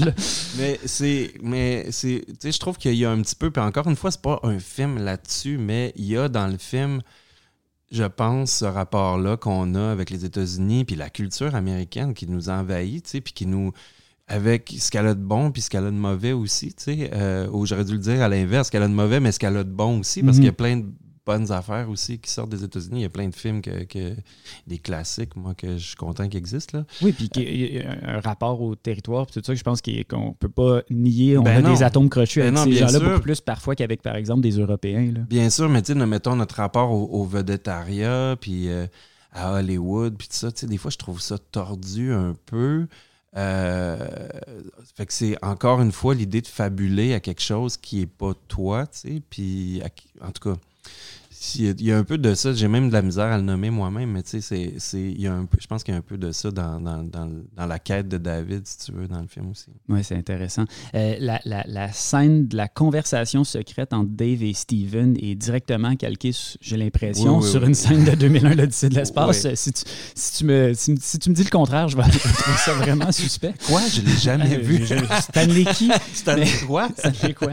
Mais 0.58 0.78
c'est. 0.84 1.34
Mais 1.42 1.86
c'est. 1.90 2.24
Je 2.42 2.58
trouve 2.58 2.76
qu'il 2.76 2.94
y 2.94 3.04
a 3.04 3.10
un 3.10 3.20
petit 3.22 3.36
peu. 3.36 3.50
Puis 3.50 3.62
encore 3.62 3.88
une 3.88 3.96
fois, 3.96 4.10
c'est 4.10 4.22
pas 4.22 4.40
un 4.42 4.58
film 4.58 4.98
là-dessus, 4.98 5.58
mais 5.58 5.92
il 5.96 6.06
y 6.06 6.16
a 6.16 6.28
dans 6.28 6.46
le 6.46 6.58
film 6.58 7.00
je 7.90 8.04
pense, 8.04 8.50
ce 8.50 8.64
rapport-là 8.64 9.36
qu'on 9.36 9.74
a 9.74 9.90
avec 9.90 10.10
les 10.10 10.24
États-Unis, 10.24 10.84
puis 10.84 10.96
la 10.96 11.10
culture 11.10 11.54
américaine 11.54 12.14
qui 12.14 12.26
nous 12.26 12.48
envahit, 12.48 13.04
tu 13.04 13.10
sais, 13.10 13.20
puis 13.20 13.32
qui 13.32 13.46
nous. 13.46 13.72
avec 14.26 14.74
ce 14.78 14.90
qu'elle 14.90 15.06
a 15.06 15.14
de 15.14 15.22
bon, 15.22 15.50
puis 15.50 15.62
ce 15.62 15.70
qu'elle 15.70 15.84
a 15.84 15.90
de 15.90 15.96
mauvais 15.96 16.32
aussi, 16.32 16.72
tu 16.74 16.84
sais. 16.84 17.10
Euh, 17.12 17.48
ou 17.50 17.66
j'aurais 17.66 17.84
dû 17.84 17.92
le 17.92 17.98
dire 17.98 18.22
à 18.22 18.28
l'inverse, 18.28 18.68
ce 18.68 18.72
qu'elle 18.72 18.82
a 18.82 18.88
de 18.88 18.94
mauvais, 18.94 19.20
mais 19.20 19.32
ce 19.32 19.38
qu'elle 19.38 19.56
a 19.56 19.64
de 19.64 19.70
bon 19.70 20.00
aussi, 20.00 20.22
parce 20.22 20.36
qu'il 20.36 20.46
y 20.46 20.48
a 20.48 20.52
mhm. 20.52 20.56
plein 20.56 20.76
de 20.78 20.86
bonnes 21.26 21.50
affaires 21.52 21.88
aussi 21.88 22.18
qui 22.18 22.30
sortent 22.30 22.50
des 22.50 22.64
États-Unis. 22.64 23.00
Il 23.00 23.02
y 23.02 23.06
a 23.06 23.10
plein 23.10 23.28
de 23.28 23.34
films, 23.34 23.62
que, 23.62 24.14
des 24.66 24.78
classiques, 24.78 25.36
moi, 25.36 25.54
que 25.54 25.78
je 25.78 25.86
suis 25.86 25.96
content 25.96 26.28
qu'ils 26.28 26.38
existent. 26.38 26.78
Là. 26.78 26.84
Oui, 27.02 27.12
puis 27.12 27.30
il 27.36 27.76
y 27.76 27.80
a 27.80 28.16
un 28.16 28.20
rapport 28.20 28.60
au 28.60 28.74
territoire, 28.74 29.26
puis 29.26 29.40
tout 29.40 29.46
ça, 29.46 29.54
je 29.54 29.62
pense 29.62 29.80
qu'on 29.80 30.28
ne 30.28 30.34
peut 30.34 30.48
pas 30.48 30.82
nier. 30.90 31.38
On 31.38 31.42
ben 31.42 31.64
a 31.64 31.70
des 31.70 31.82
atomes 31.82 32.08
crochus 32.10 32.40
ben 32.40 32.56
avec 32.56 32.72
ces 32.72 32.78
gens-là 32.78 33.00
beaucoup 33.00 33.22
plus 33.22 33.40
parfois 33.40 33.74
qu'avec, 33.74 34.02
par 34.02 34.16
exemple, 34.16 34.42
des 34.42 34.58
Européens. 34.58 35.12
Là. 35.12 35.20
Bien 35.28 35.50
sûr, 35.50 35.68
mais 35.68 35.82
tu 35.82 35.92
sais, 35.92 36.06
mettons 36.06 36.36
notre 36.36 36.56
rapport 36.56 36.90
au, 36.90 37.20
au 37.20 37.24
vedettariat, 37.24 38.36
puis 38.40 38.68
euh, 38.68 38.86
à 39.32 39.54
Hollywood, 39.54 40.16
puis 40.16 40.28
tout 40.28 40.36
ça, 40.36 40.52
tu 40.52 40.60
sais, 40.60 40.66
des 40.66 40.78
fois, 40.78 40.90
je 40.90 40.98
trouve 40.98 41.20
ça 41.20 41.38
tordu 41.38 42.12
un 42.12 42.34
peu. 42.46 42.86
Euh, 43.36 44.28
fait 44.94 45.06
que 45.06 45.12
c'est 45.12 45.36
encore 45.42 45.80
une 45.80 45.90
fois 45.90 46.14
l'idée 46.14 46.40
de 46.40 46.46
fabuler 46.46 47.14
à 47.14 47.20
quelque 47.20 47.42
chose 47.42 47.76
qui 47.76 48.02
est 48.02 48.06
pas 48.06 48.32
toi, 48.46 48.86
tu 48.86 48.98
sais, 48.98 49.22
puis 49.28 49.82
en 50.20 50.30
tout 50.30 50.50
cas, 50.50 50.60
il 51.56 51.82
y 51.82 51.92
a 51.92 51.98
un 51.98 52.04
peu 52.04 52.18
de 52.18 52.34
ça. 52.34 52.52
J'ai 52.52 52.68
même 52.68 52.88
de 52.88 52.92
la 52.92 53.02
misère 53.02 53.26
à 53.26 53.36
le 53.36 53.42
nommer 53.42 53.70
moi-même, 53.70 54.10
mais 54.10 54.22
tu 54.22 54.40
sais, 54.40 54.74
je 54.78 55.66
pense 55.66 55.84
qu'il 55.84 55.94
y 55.94 55.96
a 55.96 55.98
un 55.98 56.02
peu 56.02 56.16
de 56.16 56.32
ça 56.32 56.50
dans, 56.50 56.80
dans, 56.80 57.04
dans, 57.04 57.66
la 57.66 57.78
quête 57.78 58.08
de 58.08 58.18
David, 58.18 58.66
si 58.66 58.78
tu 58.78 58.92
veux, 58.92 59.06
dans 59.06 59.20
le 59.20 59.26
film 59.26 59.50
aussi. 59.50 59.66
Oui, 59.88 60.02
c'est 60.02 60.16
intéressant. 60.16 60.64
Euh, 60.94 61.16
la, 61.18 61.40
la, 61.44 61.64
la, 61.66 61.92
scène 61.92 62.46
de 62.46 62.56
la 62.56 62.68
conversation 62.68 63.44
secrète 63.44 63.92
entre 63.92 64.10
Dave 64.10 64.42
et 64.42 64.52
Steven 64.52 65.16
est 65.20 65.34
directement 65.34 65.94
calquée, 65.96 66.32
j'ai 66.60 66.76
l'impression, 66.76 67.40
sur 67.40 67.64
une 67.64 67.74
scène 67.74 68.04
de 68.04 68.12
2001, 68.12 68.54
l'Odyssée 68.54 68.88
de 68.88 68.94
l'espace. 68.94 69.46
Si, 69.54 69.72
tu, 69.72 69.82
si, 70.14 70.38
tu 70.38 70.44
me, 70.44 70.72
si, 70.74 71.18
tu 71.18 71.30
me 71.30 71.34
dis 71.34 71.44
le 71.44 71.50
contraire, 71.50 71.88
je 71.88 71.96
vais 71.96 72.02
trouver 72.02 72.56
ça 72.58 72.72
vraiment 72.74 73.12
suspect. 73.12 73.54
Quoi? 73.66 73.82
Je 73.92 74.00
l'ai 74.00 74.16
jamais 74.16 74.56
euh, 74.56 74.60
vu. 74.60 74.86
Stanley 75.20 75.64
qui? 75.74 75.90
Stanley 76.14 76.48
quoi? 76.66 76.88
Stanley 76.96 77.34
quoi? 77.34 77.52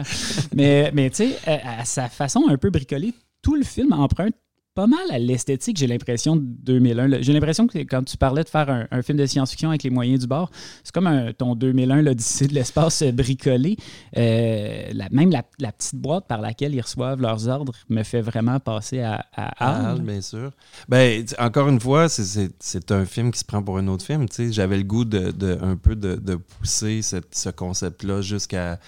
Mais, 0.54 0.90
mais 0.94 1.10
tu 1.10 1.28
sais, 1.28 1.38
à 1.46 1.84
sa 1.84 2.08
façon 2.08 2.44
un 2.48 2.56
peu 2.56 2.70
bricolée, 2.70 3.14
tout 3.42 3.56
le 3.56 3.64
film 3.64 3.92
emprunte 3.92 4.34
pas 4.74 4.86
mal 4.86 5.00
à 5.10 5.18
l'esthétique, 5.18 5.76
j'ai 5.76 5.86
l'impression, 5.86 6.36
de 6.36 6.42
2001. 6.42 7.20
J'ai 7.20 7.32
l'impression 7.34 7.66
que 7.66 7.78
quand 7.78 8.02
tu 8.04 8.16
parlais 8.16 8.42
de 8.42 8.48
faire 8.48 8.86
un, 8.90 9.02
film 9.02 9.18
de 9.18 9.26
science-fiction 9.26 9.68
avec 9.68 9.82
les 9.82 9.90
moyens 9.90 10.20
du 10.20 10.26
bord, 10.26 10.50
c'est 10.82 10.94
comme 10.94 11.06
un, 11.06 11.32
ton 11.34 11.54
2001, 11.54 12.00
l'Odyssée 12.00 12.46
de 12.46 12.54
l'espace 12.54 13.02
euh, 13.02 13.12
bricolé. 13.12 13.76
Euh, 14.16 14.92
même 15.10 15.30
la, 15.30 15.72
petite 15.72 15.96
boîte 15.96 16.26
par 16.26 16.40
laquelle 16.40 16.74
ils 16.74 16.80
reçoivent 16.80 17.20
leurs 17.20 17.48
ordres 17.48 17.74
me 17.90 18.02
fait 18.02 18.22
vraiment 18.22 18.60
passer 18.60 19.00
à, 19.00 19.26
à 19.36 19.94
bien 19.96 20.22
sûr. 20.22 20.52
Ben, 20.88 21.24
encore 21.38 21.68
une 21.68 21.80
fois, 21.80 22.08
c'est 22.08 22.92
un 22.92 23.04
film 23.04 23.30
qui 23.30 23.40
se 23.40 23.44
prend 23.44 23.62
pour 23.62 23.76
un 23.76 23.88
autre 23.88 24.06
film. 24.06 24.26
J'avais 24.50 24.78
le 24.78 24.84
goût 24.84 25.04
de, 25.04 25.58
un 25.60 25.76
peu 25.76 25.96
de, 25.96 26.36
pousser 26.36 27.02
ce 27.02 27.50
concept-là 27.50 28.22
jusqu'à 28.22 28.78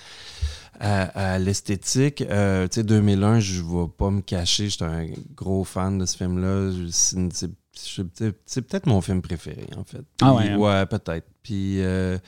à, 0.81 1.39
l'esthétique. 1.39 2.23
Euh, 2.23 2.69
tu 2.69 2.77
sais, 2.77 2.85
2001, 2.85 3.41
je 3.41 3.63
ne 3.63 3.83
vais 3.83 3.89
pas 3.97 4.11
me 4.11 4.21
cacher, 4.21 4.69
j'étais 4.69 4.85
un 4.85 5.07
gros 5.35 5.65
fan 5.65 5.99
de 5.99 6.07
ce 6.07 6.17
film-là. 6.17 6.71
C'est 6.91 8.63
peut-être 8.63 8.87
mon 8.87 9.01
film 9.01 9.23
préféré, 9.23 9.67
en 9.77 9.85
fait. 9.85 10.05
ah 10.21 10.35
ouais? 10.35 10.51
Hein? 10.51 10.59
Ouais, 10.59 10.87
peut-être. 10.87 11.27
Puis, 11.43 11.83
euh, 11.83 12.19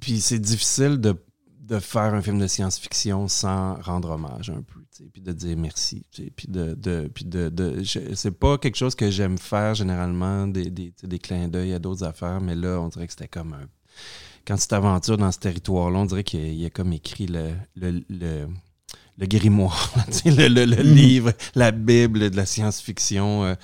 puis 0.00 0.20
c'est 0.20 0.38
difficile 0.38 0.98
de, 0.98 1.16
de, 1.60 1.78
faire 1.78 2.14
un 2.14 2.22
film 2.22 2.38
de 2.38 2.46
science-fiction 2.46 3.28
sans 3.28 3.74
rendre 3.74 4.10
hommage 4.10 4.50
un 4.50 4.62
peu, 4.62 4.80
puis 5.12 5.22
de 5.22 5.32
dire 5.32 5.56
merci. 5.56 6.04
Puis 6.10 6.48
de, 6.48 6.74
de, 6.74 7.10
puis 7.14 7.24
de, 7.24 7.48
de 7.48 7.82
c'est 7.84 8.38
pas 8.38 8.58
quelque 8.58 8.76
chose 8.76 8.94
que 8.94 9.10
j'aime 9.10 9.38
faire 9.38 9.74
généralement, 9.74 10.46
des, 10.46 10.70
des, 10.70 10.92
des 11.02 11.18
clins 11.18 11.48
d'œil 11.48 11.72
à 11.74 11.78
d'autres 11.78 12.04
affaires, 12.04 12.40
mais 12.40 12.54
là, 12.54 12.80
on 12.80 12.88
dirait 12.88 13.06
que 13.06 13.12
c'était 13.12 13.28
comme 13.28 13.52
un 13.52 13.66
quand 14.46 14.56
tu 14.56 14.66
t'aventures 14.66 15.18
dans 15.18 15.32
ce 15.32 15.38
territoire-là, 15.38 15.98
on 15.98 16.04
dirait 16.06 16.24
qu'il 16.24 16.54
y, 16.54 16.66
a 16.66 16.70
comme 16.70 16.92
écrit 16.92 17.26
le, 17.26 17.52
le, 17.76 18.02
le, 18.10 19.26
grimoire, 19.26 19.94
le, 20.24 20.48
le 20.48 20.64
mm. 20.64 20.94
livre, 20.94 21.32
la 21.54 21.70
Bible 21.70 22.30
de 22.30 22.36
la 22.36 22.46
science-fiction, 22.46 23.44
euh, 23.44 23.54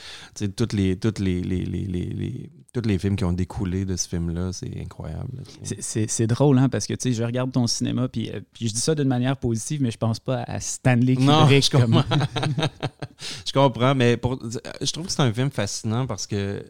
toutes 0.56 0.72
les, 0.72 0.96
toutes 0.96 1.18
les, 1.18 1.42
les, 1.42 1.64
les, 1.64 2.50
tous 2.72 2.86
les 2.86 2.98
films 2.98 3.16
qui 3.16 3.24
ont 3.24 3.32
découlé 3.32 3.84
de 3.84 3.96
ce 3.96 4.08
film-là, 4.08 4.52
c'est 4.52 4.80
incroyable. 4.80 5.42
C'est 5.62 6.26
drôle, 6.26 6.58
hein, 6.58 6.68
parce 6.68 6.86
que 6.86 6.94
tu 6.94 7.10
sais, 7.10 7.12
je 7.12 7.24
regarde 7.24 7.52
ton 7.52 7.66
cinéma, 7.66 8.08
puis, 8.08 8.30
euh, 8.30 8.40
puis 8.52 8.68
je 8.68 8.74
dis 8.74 8.80
ça 8.80 8.94
d'une 8.94 9.08
manière 9.08 9.36
positive, 9.36 9.82
mais 9.82 9.90
je 9.90 9.98
pense 9.98 10.20
pas 10.20 10.42
à 10.44 10.60
Stanley 10.60 11.16
Kubrick. 11.16 11.26
Non, 11.26 11.48
je 11.48 11.70
comprends. 11.70 12.04
je 13.46 13.52
comprends, 13.52 13.94
mais 13.94 14.16
pour, 14.16 14.38
je 14.80 14.92
trouve 14.92 15.06
que 15.06 15.12
c'est 15.12 15.22
un 15.22 15.32
film 15.32 15.50
fascinant 15.50 16.06
parce 16.06 16.26
que 16.26 16.64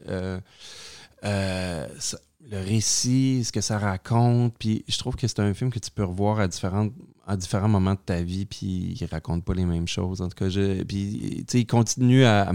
euh, 1.25 1.87
le 2.51 2.59
récit, 2.59 3.45
ce 3.45 3.53
que 3.53 3.61
ça 3.61 3.79
raconte. 3.79 4.55
Puis 4.59 4.85
je 4.89 4.99
trouve 4.99 5.17
que 5.17 5.27
c'est 5.27 5.41
un 5.41 5.55
film 5.55 5.71
que 5.71 5.79
tu 5.79 5.91
peux 5.91 6.05
revoir 6.05 6.41
à, 6.41 6.49
différentes, 6.49 6.93
à 7.27 7.37
différents 7.37 7.69
moments 7.69 7.95
de 7.95 8.01
ta 8.05 8.23
vie, 8.23 8.47
puis 8.47 8.97
il 9.01 9.07
raconte 9.07 9.45
pas 9.45 9.55
les 9.55 9.65
mêmes 9.65 9.89
choses. 9.89 10.21
En 10.21 10.29
tout 10.29 10.37
cas, 10.37 10.49
je, 10.49 10.83
puis 10.83 11.45
il 11.53 11.67
continue 11.67 12.25
à, 12.25 12.53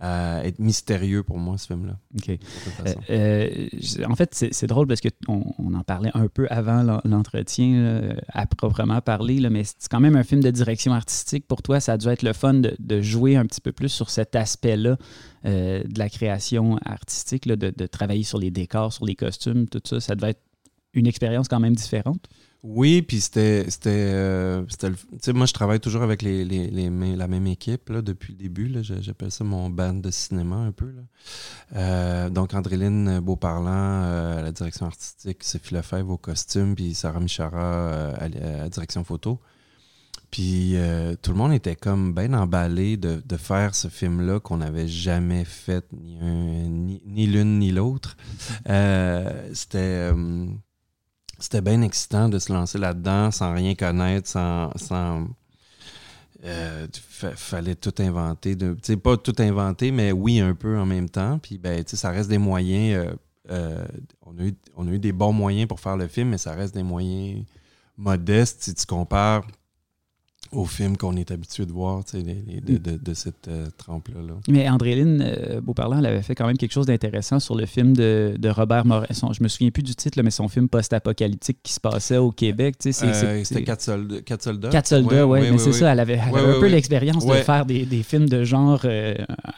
être 0.00 0.58
mystérieux 0.58 1.22
pour 1.22 1.38
moi, 1.38 1.56
ce 1.56 1.68
film-là. 1.68 1.96
OK. 2.16 2.28
Euh, 2.30 2.94
euh, 3.10 3.68
en 4.08 4.16
fait, 4.16 4.34
c'est 4.34 4.66
drôle 4.66 4.86
parce 4.86 5.00
qu'on 5.00 5.54
on 5.58 5.74
en 5.74 5.82
parlait 5.82 6.10
un 6.14 6.28
peu 6.28 6.46
avant 6.50 7.00
l'entretien, 7.04 8.14
à 8.28 8.46
proprement 8.46 9.00
parler, 9.00 9.40
là, 9.40 9.50
mais 9.50 9.64
c'est 9.64 9.88
quand 9.90 10.00
même 10.00 10.16
un 10.16 10.24
film 10.24 10.42
de 10.42 10.50
direction 10.50 10.92
artistique. 10.92 11.46
Pour 11.46 11.62
toi, 11.62 11.80
ça 11.80 11.94
a 11.94 11.98
dû 11.98 12.08
être 12.08 12.22
le 12.22 12.32
fun 12.32 12.54
de, 12.54 12.76
de 12.78 13.00
jouer 13.00 13.36
un 13.36 13.46
petit 13.46 13.60
peu 13.60 13.72
plus 13.72 13.88
sur 13.88 14.10
cet 14.10 14.36
aspect-là 14.36 14.96
euh, 15.46 15.82
de 15.84 15.98
la 15.98 16.08
création 16.08 16.78
artistique, 16.86 17.46
de, 17.46 17.86
travailler 17.86 18.22
sur 18.22 18.38
les 18.38 18.50
décors, 18.50 18.94
sur 18.94 19.04
les 19.04 19.14
costumes, 19.14 19.68
tout 19.68 19.82
ça, 19.84 20.00
ça 20.00 20.14
devait 20.14 20.30
être 20.30 20.42
une 20.94 21.06
expérience 21.06 21.48
quand 21.48 21.60
même 21.60 21.74
différente. 21.74 22.30
Oui, 22.66 23.02
puis 23.02 23.20
c'était. 23.20 23.66
euh, 23.86 24.64
moi, 25.34 25.46
je 25.46 25.52
travaille 25.52 25.80
toujours 25.80 26.02
avec 26.02 26.22
les, 26.22 26.44
la 26.44 27.28
même 27.28 27.46
équipe 27.46 27.90
là, 27.90 28.00
depuis 28.00 28.32
le 28.32 28.38
début. 28.38 28.72
j'appelle 28.82 29.30
ça 29.30 29.44
mon 29.44 29.68
band 29.68 29.94
de 29.94 30.10
cinéma 30.10 30.56
un 30.56 30.72
peu. 30.72 30.92
Euh, 31.76 32.30
donc, 32.30 32.54
Andréline 32.54 33.20
Beauparlant 33.20 34.02
à 34.38 34.42
la 34.42 34.50
direction 34.50 34.86
artistique, 34.86 35.44
Sophie 35.44 35.74
Lefebvre 35.74 36.10
au 36.10 36.16
costume, 36.16 36.74
puis 36.74 36.94
Sarah 36.94 37.20
Michara 37.20 38.14
à 38.14 38.28
la 38.28 38.68
direction 38.70 39.04
photo. 39.04 39.40
Puis 40.34 40.72
euh, 40.74 41.14
tout 41.22 41.30
le 41.30 41.36
monde 41.36 41.52
était 41.52 41.76
comme 41.76 42.12
bien 42.12 42.32
emballé 42.32 42.96
de, 42.96 43.22
faire 43.36 43.76
ce 43.76 43.86
film-là 43.86 44.40
qu'on 44.40 44.56
n'avait 44.56 44.88
jamais 44.88 45.44
fait, 45.44 45.84
ni, 45.92 47.00
ni, 47.06 47.26
l'une 47.28 47.60
ni 47.60 47.70
l'autre. 47.70 48.16
Euh, 48.68 49.48
c'était 49.52 49.78
euh, 50.12 50.46
c'était 51.38 51.60
bien 51.60 51.82
excitant 51.82 52.28
de 52.28 52.38
se 52.38 52.52
lancer 52.52 52.78
là-dedans 52.78 53.30
sans 53.30 53.54
rien 53.54 53.74
connaître, 53.74 54.28
sans. 54.28 54.70
sans 54.76 55.28
fallait 57.36 57.74
tout 57.74 57.94
inventer. 57.98 58.54
De, 58.54 58.74
pas 58.96 59.16
tout 59.16 59.34
inventer, 59.38 59.90
mais 59.90 60.12
oui, 60.12 60.40
un 60.40 60.54
peu 60.54 60.78
en 60.78 60.84
même 60.84 61.08
temps. 61.08 61.38
Puis 61.38 61.58
ben, 61.58 61.82
ça 61.86 62.10
reste 62.10 62.28
des 62.28 62.38
moyens. 62.38 63.16
on, 63.48 64.38
a 64.38 64.42
eu, 64.42 64.54
on 64.76 64.86
a 64.86 64.90
eu 64.90 64.98
des 64.98 65.12
bons 65.12 65.32
moyens 65.32 65.66
pour 65.66 65.80
faire 65.80 65.96
le 65.96 66.06
film, 66.06 66.30
mais 66.30 66.38
ça 66.38 66.52
reste 66.52 66.74
des 66.74 66.82
moyens 66.82 67.44
modestes 67.96 68.64
si 68.64 68.74
tu 68.74 68.86
compares 68.86 69.46
au 70.52 70.64
film 70.64 70.96
qu'on 70.96 71.16
est 71.16 71.30
habitué 71.30 71.66
de 71.66 71.72
voir, 71.72 72.02
de, 72.12 72.20
de, 72.20 72.78
de, 72.78 72.96
de, 72.96 73.14
cette 73.14 73.48
euh, 73.48 73.66
trempe-là. 73.76 74.20
Mais 74.48 74.68
Andréline 74.68 75.22
euh, 75.22 75.60
Beauparlant, 75.60 75.98
elle 75.98 76.06
avait 76.06 76.22
fait 76.22 76.34
quand 76.34 76.46
même 76.46 76.56
quelque 76.56 76.72
chose 76.72 76.86
d'intéressant 76.86 77.40
sur 77.40 77.54
le 77.54 77.66
film 77.66 77.94
de, 77.94 78.36
Robert 78.48 78.86
Morin. 78.86 79.06
je 79.10 79.42
me 79.42 79.48
souviens 79.48 79.70
plus 79.70 79.82
du 79.82 79.94
titre, 79.94 80.20
mais 80.22 80.30
son 80.30 80.48
film 80.48 80.68
post-apocalyptique 80.68 81.58
qui 81.62 81.72
se 81.72 81.80
passait 81.80 82.18
au 82.18 82.30
Québec. 82.30 82.76
Euh, 82.84 83.42
c'était 83.44 83.64
Quatre 83.64 83.82
soldats. 83.82 84.20
Quatre 84.22 84.42
soldats, 84.42 84.68
Quatre 84.68 84.86
soldats, 84.86 85.26
oui. 85.26 85.40
mais 85.50 85.58
c'est 85.58 85.72
ça, 85.72 85.92
elle 85.92 86.00
avait, 86.00 86.20
elle 86.28 86.36
avait 86.36 86.56
un 86.56 86.60
peu 86.60 86.68
l'expérience 86.68 87.26
de 87.26 87.32
faire 87.34 87.66
des, 87.66 87.84
des, 87.84 88.02
films 88.02 88.28
de 88.28 88.44
genre 88.44 88.84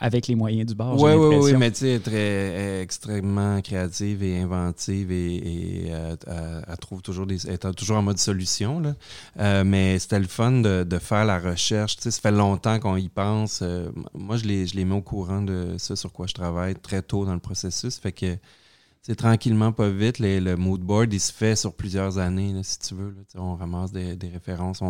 avec 0.01 0.29
les 0.29 0.35
moyens 0.35 0.67
du 0.67 0.75
bord. 0.75 1.01
Oui, 1.01 1.13
oui, 1.13 1.37
oui, 1.41 1.55
mais 1.59 1.71
tu 1.71 1.81
sais, 1.81 1.99
très 1.99 2.81
extrêmement 2.81 3.61
créative 3.61 4.23
et 4.23 4.39
inventive 4.39 5.11
et, 5.11 5.89
elle, 5.89 6.77
trouve 6.81 7.03
toujours 7.03 7.27
des. 7.27 7.47
Elle 7.47 7.55
est 7.55 7.75
toujours 7.75 7.97
en 7.97 8.03
mode 8.03 8.19
solution. 8.19 8.81
Là. 8.81 9.65
mais 9.65 9.99
c'était 9.99 10.19
le 10.19 10.27
fun 10.27 10.53
de 10.53 10.76
de 10.85 10.99
faire 10.99 11.25
la 11.25 11.39
recherche. 11.39 11.97
Ça 11.99 12.11
fait 12.11 12.31
longtemps 12.31 12.79
qu'on 12.79 12.97
y 12.97 13.09
pense. 13.09 13.61
Euh, 13.63 13.91
moi, 14.15 14.37
je 14.37 14.45
les, 14.45 14.67
les 14.67 14.85
mets 14.85 14.95
au 14.95 15.03
courant 15.03 15.43
de 15.43 15.77
ça 15.79 15.97
sur 15.97 16.13
quoi 16.13 16.27
je 16.27 16.35
travaille 16.35 16.75
très 16.75 17.03
tôt 17.03 17.25
dans 17.25 17.35
le 17.35 17.41
processus. 17.41 17.99
Fait 17.99 18.13
que 18.13 18.37
c'est 19.03 19.15
tranquillement, 19.15 19.73
pas 19.73 19.89
vite. 19.89 20.19
le 20.19 20.57
mood 20.57 20.81
board, 20.81 21.13
il 21.13 21.21
se 21.21 21.33
fait 21.33 21.55
sur 21.55 21.73
plusieurs 21.73 22.19
années, 22.19 22.61
si 22.65 22.79
tu 22.81 22.95
veux. 22.95 23.15
on 23.37 23.55
ramasse 23.55 23.93
des, 23.93 24.29
références. 24.29 24.81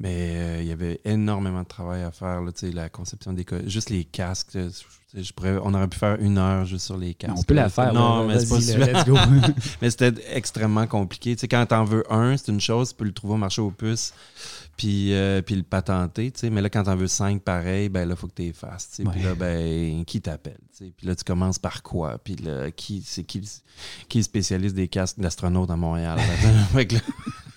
Mais 0.00 0.30
euh, 0.32 0.62
il 0.62 0.66
y 0.66 0.72
avait 0.72 0.98
énormément 1.04 1.62
de 1.62 1.68
travail 1.68 2.02
à 2.02 2.10
faire. 2.10 2.40
Là, 2.40 2.50
la 2.72 2.88
conception 2.88 3.34
des... 3.34 3.44
Juste 3.66 3.90
les 3.90 4.04
casques. 4.04 4.56
Je 5.14 5.32
pourrais, 5.32 5.58
on 5.62 5.74
aurait 5.74 5.88
pu 5.88 5.98
faire 5.98 6.16
une 6.20 6.38
heure 6.38 6.64
juste 6.64 6.86
sur 6.86 6.96
les 6.96 7.12
casques. 7.12 7.34
On 7.36 7.42
peut 7.42 7.52
la 7.52 7.68
faire. 7.68 7.92
Non, 7.92 8.26
mais 8.26 8.40
c'est 8.40 8.76
pas 8.76 9.26
mais 9.82 9.90
c'était 9.90 10.14
extrêmement 10.32 10.86
compliqué. 10.86 11.34
Tu 11.34 11.40
sais, 11.40 11.48
quand 11.48 11.66
t'en 11.66 11.84
veux 11.84 12.10
un, 12.10 12.36
c'est 12.38 12.50
une 12.50 12.60
chose, 12.60 12.90
tu 12.90 12.94
peux 12.94 13.04
le 13.04 13.12
trouver 13.12 13.34
au 13.34 13.36
marché 13.36 13.60
aux 13.60 13.72
puces, 13.72 14.14
puis, 14.78 15.12
euh, 15.12 15.42
puis 15.42 15.56
le 15.56 15.64
patenter. 15.64 16.32
Mais 16.50 16.62
là, 16.62 16.70
quand 16.70 16.84
t'en 16.84 16.96
veux 16.96 17.08
cinq 17.08 17.42
pareil, 17.42 17.90
ben 17.90 18.08
là, 18.08 18.14
il 18.14 18.18
faut 18.18 18.28
que 18.28 18.36
tu 18.36 18.42
les 18.42 18.52
fasses. 18.54 19.02
Puis 19.12 19.22
là, 19.22 19.34
ben, 19.34 20.04
qui 20.06 20.22
t'appelle? 20.22 20.60
Puis 20.78 21.06
là, 21.06 21.14
tu 21.14 21.24
commences 21.24 21.58
par 21.58 21.82
quoi? 21.82 22.16
Puis 22.22 22.36
là, 22.36 22.70
qui, 22.70 23.02
c'est 23.04 23.24
qui, 23.24 23.42
qui 24.08 24.20
est 24.20 24.22
spécialiste 24.22 24.76
des 24.76 24.88
casques 24.88 25.18
d'astronautes 25.18 25.70
à 25.70 25.76
Montréal? 25.76 26.18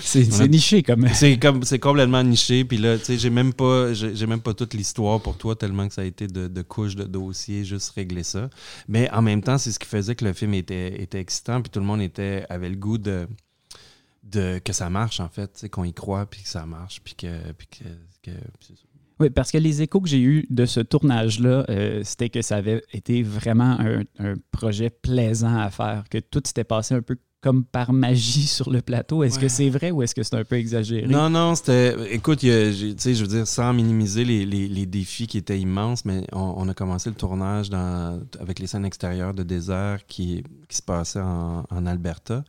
C'est 0.00 0.48
niché 0.48 0.82
comme. 0.82 1.08
C'est 1.08 1.38
comme 1.38 1.62
c'est 1.64 1.78
complètement 1.78 2.22
niché. 2.22 2.64
Puis 2.64 2.78
là, 2.78 2.98
tu 2.98 3.04
sais, 3.04 3.18
j'ai 3.18 3.30
même 3.30 3.52
pas 3.52 3.92
j'ai 3.92 4.26
même 4.26 4.40
pas 4.40 4.54
toute 4.54 4.74
l'histoire 4.74 5.20
pour 5.20 5.36
toi 5.36 5.56
tellement 5.56 5.88
que 5.88 5.94
ça 5.94 6.02
a 6.02 6.04
été 6.04 6.26
de, 6.26 6.48
de 6.48 6.62
couches 6.62 6.96
de 6.96 7.04
dossiers, 7.04 7.64
juste 7.64 7.90
régler 7.90 8.22
ça. 8.22 8.48
Mais 8.88 9.10
en 9.10 9.22
même 9.22 9.42
temps, 9.42 9.58
c'est 9.58 9.72
ce 9.72 9.78
qui 9.78 9.86
faisait 9.86 10.14
que 10.14 10.24
le 10.24 10.32
film 10.32 10.54
était, 10.54 11.02
était 11.02 11.20
excitant. 11.20 11.60
Puis 11.60 11.70
tout 11.70 11.80
le 11.80 11.86
monde 11.86 12.00
était 12.00 12.46
avait 12.48 12.68
le 12.68 12.76
goût 12.76 12.98
de, 12.98 13.26
de 14.22 14.58
que 14.58 14.72
ça 14.72 14.90
marche 14.90 15.20
en 15.20 15.28
fait, 15.28 15.66
qu'on 15.70 15.84
y 15.84 15.92
croit 15.92 16.26
puis 16.26 16.42
que 16.42 16.48
ça 16.48 16.66
marche 16.66 17.00
puis 17.02 17.14
que, 17.14 17.52
puis 17.52 17.66
que, 17.66 18.30
que 18.30 18.36
oui, 19.18 19.30
parce 19.30 19.50
que 19.50 19.56
les 19.56 19.80
échos 19.80 20.02
que 20.02 20.08
j'ai 20.08 20.20
eus 20.20 20.46
de 20.50 20.66
ce 20.66 20.80
tournage-là, 20.80 21.64
euh, 21.70 22.02
c'était 22.04 22.28
que 22.28 22.42
ça 22.42 22.56
avait 22.56 22.82
été 22.92 23.22
vraiment 23.22 23.78
un, 23.80 24.34
projet 24.50 24.90
plaisant 24.90 25.58
à 25.58 25.70
faire, 25.70 26.04
que 26.10 26.18
tout 26.18 26.42
s'était 26.44 26.64
passé 26.64 26.94
un 26.94 27.00
peu 27.00 27.16
comme 27.40 27.64
par 27.64 27.92
magie 27.92 28.46
sur 28.46 28.70
le 28.70 28.82
plateau. 28.82 29.22
Est-ce 29.22 29.38
que 29.38 29.48
c'est 29.48 29.68
vrai 29.68 29.90
ou 29.90 30.02
est-ce 30.02 30.14
que 30.14 30.22
c'est 30.22 30.36
un 30.36 30.44
peu 30.44 30.56
exagéré? 30.56 31.06
Non, 31.06 31.30
non, 31.30 31.54
c'était. 31.54 32.12
Écoute, 32.12 32.40
tu 32.40 32.48
sais, 32.48 33.14
je 33.14 33.22
veux 33.22 33.28
dire, 33.28 33.46
sans 33.46 33.72
minimiser 33.72 34.24
les, 34.24 34.86
défis 34.86 35.26
qui 35.26 35.38
étaient 35.38 35.58
immenses, 35.58 36.04
mais 36.04 36.24
on, 36.32 36.68
a 36.68 36.74
commencé 36.74 37.10
le 37.10 37.16
tournage 37.16 37.70
dans, 37.70 38.20
avec 38.40 38.58
les 38.58 38.66
scènes 38.66 38.84
extérieures 38.84 39.34
de 39.34 39.42
désert 39.42 40.06
qui, 40.06 40.44
qui 40.68 40.76
se 40.76 40.82
passaient 40.82 41.20
en, 41.20 41.86
Alberta. 41.86 42.44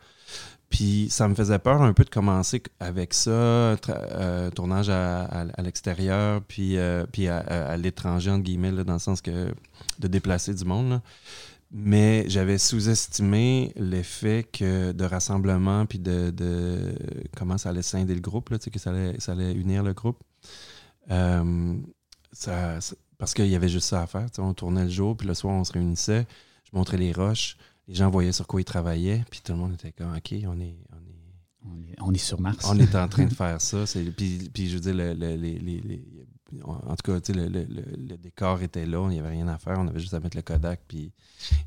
Puis 0.70 1.08
ça 1.10 1.28
me 1.28 1.36
faisait 1.36 1.60
peur 1.60 1.82
un 1.82 1.94
peu 1.94 2.04
de 2.04 2.10
commencer 2.10 2.62
avec 2.80 3.14
ça, 3.14 3.32
euh, 3.32 4.50
tournage 4.52 4.90
à, 4.90 5.46
l'extérieur, 5.64 6.42
puis, 6.48 6.78
euh, 6.78 7.06
puis 7.12 7.28
à, 7.28 7.78
l'étranger, 7.78 8.32
entre 8.32 8.44
guillemets, 8.44 8.72
dans 8.72 8.94
le 8.94 9.00
sens 9.00 9.22
que 9.22 9.54
de 10.00 10.08
déplacer 10.08 10.54
du 10.54 10.66
monde. 10.66 10.90
Là 10.90 11.02
mais 11.72 12.26
j'avais 12.28 12.58
sous-estimé 12.58 13.74
l'effet 13.76 14.48
que 14.52 14.94
de 14.94 15.04
rassemblement 15.04 15.86
puis 15.86 16.00
de, 16.00 16.34
comment 17.36 17.58
ça 17.58 17.70
allait 17.70 17.82
scinder 17.82 18.16
le 18.16 18.22
groupe, 18.22 18.50
là, 18.50 18.58
que 18.58 18.80
ça 18.80 18.92
allait, 18.92 19.20
ça 19.20 19.34
allait 19.34 19.54
unir 19.54 19.84
le 19.84 19.94
groupe. 19.94 20.24
Euh, 21.12 21.76
parce 23.18 23.34
qu'il 23.34 23.48
y 23.48 23.56
avait 23.56 23.70
juste 23.70 23.88
ça 23.88 24.02
à 24.02 24.08
faire. 24.08 24.28
On 24.38 24.54
tournait 24.54 24.84
le 24.84 24.90
jour, 24.90 25.18
puis 25.18 25.28
le 25.28 25.34
soir, 25.34 25.54
on 25.54 25.64
se 25.64 25.74
réunissait. 25.74 26.26
Je 26.64 26.78
montrais 26.78 26.98
les 26.98 27.12
roches. 27.12 27.58
Les 27.88 27.96
gens 27.96 28.10
voyaient 28.10 28.34
sur 28.34 28.48
quoi 28.48 28.62
ils 28.62 28.66
travaillaient, 28.66 29.24
puis 29.30 29.42
tout 29.44 29.54
le 29.54 29.58
monde 29.58 29.74
était 29.74 29.92
comme 29.92 30.14
OK, 30.14 30.34
on 30.46 30.60
est, 30.60 30.78
on 32.00 32.14
est, 32.14 32.18
sur 32.18 32.40
Mars. 32.40 32.66
On 32.70 32.78
est 32.80 32.96
en 32.96 33.08
train 33.08 33.26
de 33.26 33.34
faire 33.34 33.62
ça. 33.62 33.84
Puis, 34.16 34.50
puis, 34.54 34.70
je 34.70 34.76
veux 34.78 34.92
dire, 34.92 34.94
les, 34.94 36.04
en 36.64 36.96
tout 36.96 37.12
cas, 37.12 37.34
le, 37.34 38.18
décor 38.18 38.62
était 38.62 38.86
là, 38.86 39.06
il 39.10 39.14
n'y 39.14 39.20
avait 39.20 39.30
rien 39.30 39.48
à 39.48 39.58
faire, 39.58 39.76
on 39.78 39.88
avait 39.88 40.00
juste 40.00 40.14
à 40.14 40.20
mettre 40.20 40.38
le 40.38 40.44
Kodak, 40.44 40.82
puis 40.88 41.12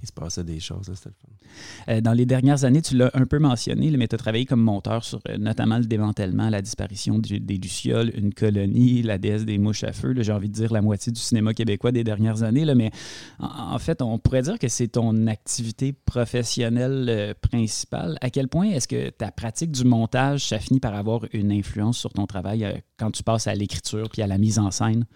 il 0.03 0.09
se 0.09 0.13
passait 0.13 0.45
des 0.45 0.59
choses. 0.59 0.91
C'était 0.95 1.11
le 1.11 1.15
fun. 1.15 1.93
Euh, 1.93 2.01
dans 2.01 2.13
les 2.13 2.25
dernières 2.25 2.65
années, 2.65 2.81
tu 2.81 2.97
l'as 2.97 3.11
un 3.15 3.27
peu 3.27 3.39
mentionné, 3.39 3.91
mais 3.97 4.09
tu 4.09 4.15
as 4.15 4.19
travaillé 4.19 4.47
comme 4.47 4.63
monteur 4.63 5.05
sur 5.05 5.21
euh, 5.29 5.37
notamment 5.37 5.79
le 5.79 5.85
démantèlement, 5.85 6.49
la 6.49 6.63
disparition 6.63 7.19
des 7.19 7.59
Lucioles, 7.59 8.11
une 8.17 8.33
colonie, 8.33 9.03
la 9.03 9.19
déesse 9.19 9.45
des 9.45 9.59
mouches 9.59 9.85
à 9.85 9.93
feu. 9.93 10.15
J'ai 10.19 10.33
envie 10.33 10.49
de 10.49 10.55
dire 10.55 10.73
la 10.73 10.81
moitié 10.81 11.13
du 11.13 11.21
cinéma 11.21 11.53
québécois 11.53 11.93
des 11.93 12.05
dernières 12.05 12.43
années, 12.43 12.65
là, 12.65 12.75
mais 12.75 12.91
en, 13.39 13.79
fait, 13.79 14.01
on 14.01 14.19
pourrait 14.19 14.43
dire 14.43 14.59
que 14.59 14.69
c'est 14.69 14.89
ton 14.89 15.27
activité 15.27 15.93
professionnelle 15.93 17.07
euh, 17.09 17.35
principale. 17.41 18.17
À 18.23 18.31
quel 18.31 18.49
point 18.49 18.71
est-ce 18.71 18.89
que 18.89 19.11
ta 19.11 19.31
pratique 19.31 19.73
du 19.73 19.85
montage, 19.85 20.49
ça 20.49 20.59
finit 20.59 20.81
par 20.81 20.95
avoir 20.95 21.27
une 21.33 21.53
influence 21.53 21.99
sur 21.99 22.13
ton 22.13 22.27
travail 22.27 22.65
quand 23.01 23.11
tu 23.11 23.23
passes 23.23 23.47
à 23.47 23.55
l'écriture 23.55 24.09
puis 24.11 24.23
à 24.23 24.27
la 24.27 24.39
mise 24.39 24.59
en 24.59 24.71
scène? 24.71 25.07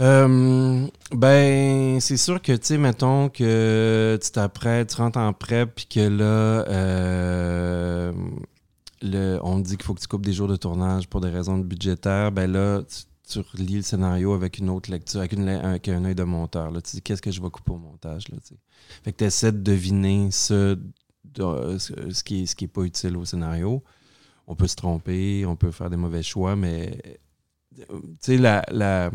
Euh, 0.00 0.86
ben, 1.12 2.00
c'est 2.00 2.16
sûr 2.16 2.40
que, 2.40 2.52
tu 2.52 2.66
sais, 2.66 2.78
mettons 2.78 3.28
que 3.28 4.18
tu 4.22 4.30
t'apprêtes, 4.30 4.90
tu 4.90 4.96
rentres 4.96 5.18
en 5.18 5.32
prep, 5.32 5.74
puis 5.74 5.86
que 5.86 6.00
là, 6.00 6.24
euh, 6.68 8.12
le, 9.02 9.38
on 9.42 9.58
dit 9.58 9.76
qu'il 9.76 9.84
faut 9.84 9.94
que 9.94 10.00
tu 10.00 10.08
coupes 10.08 10.24
des 10.24 10.32
jours 10.32 10.48
de 10.48 10.56
tournage 10.56 11.08
pour 11.08 11.20
des 11.20 11.30
raisons 11.30 11.58
budgétaires. 11.58 12.32
Ben 12.32 12.50
là, 12.50 12.82
tu, 13.28 13.38
relis 13.52 13.76
le 13.76 13.82
scénario 13.82 14.32
avec 14.32 14.58
une 14.58 14.70
autre 14.70 14.90
lecture, 14.90 15.20
avec, 15.20 15.88
un 15.88 16.04
œil 16.04 16.14
de 16.14 16.24
monteur. 16.24 16.70
Là. 16.70 16.80
Tu 16.80 16.96
dis, 16.96 17.02
qu'est-ce 17.02 17.22
que 17.22 17.30
je 17.30 17.40
vais 17.40 17.50
couper 17.50 17.72
au 17.72 17.78
montage? 17.78 18.28
Là, 18.28 18.38
fait 19.02 19.12
que 19.12 19.18
tu 19.18 19.24
essaies 19.24 19.52
de 19.52 19.58
deviner 19.58 20.30
ce, 20.30 20.76
qui 22.24 22.42
est, 22.42 22.46
ce 22.46 22.54
qui 22.54 22.66
pas 22.66 22.82
utile 22.82 23.16
au 23.16 23.24
scénario. 23.24 23.82
On 24.46 24.54
peut 24.54 24.66
se 24.66 24.76
tromper, 24.76 25.46
on 25.46 25.56
peut 25.56 25.70
faire 25.70 25.90
des 25.90 25.96
mauvais 25.96 26.22
choix, 26.22 26.54
mais 26.56 26.98
tu 27.76 27.84
sais, 28.20 28.36
la, 28.36 28.62
la, 28.70 29.10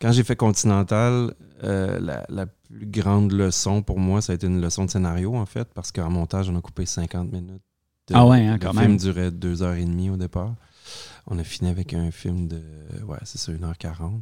quand 0.00 0.12
j'ai 0.12 0.24
fait 0.24 0.36
Continental, 0.36 1.34
euh, 1.64 2.22
la, 2.28 2.46
plus 2.46 2.86
grande 2.86 3.32
leçon 3.32 3.82
pour 3.82 3.98
moi, 3.98 4.20
ça 4.20 4.32
a 4.32 4.34
été 4.34 4.46
une 4.46 4.60
leçon 4.60 4.84
de 4.84 4.90
scénario, 4.90 5.34
en 5.34 5.46
fait, 5.46 5.68
parce 5.72 5.90
qu'en 5.90 6.10
montage, 6.10 6.50
on 6.50 6.56
a 6.56 6.60
coupé 6.60 6.84
50 6.84 7.32
minutes. 7.32 7.62
ah 8.12 8.26
ouais, 8.26 8.46
hein, 8.46 8.58
quand 8.58 8.74
le 8.74 8.80
film 8.80 8.96
durait 8.98 9.30
deux 9.30 9.62
heures 9.62 9.74
et 9.74 9.84
demie 9.84 10.10
au 10.10 10.16
départ. 10.16 10.54
On 11.26 11.38
a 11.38 11.44
fini 11.44 11.70
avec 11.70 11.94
un 11.94 12.10
film 12.10 12.48
de, 12.48 12.62
ouais, 13.06 13.18
c'est 13.24 13.38
ça, 13.38 13.52
1h40. 13.52 14.20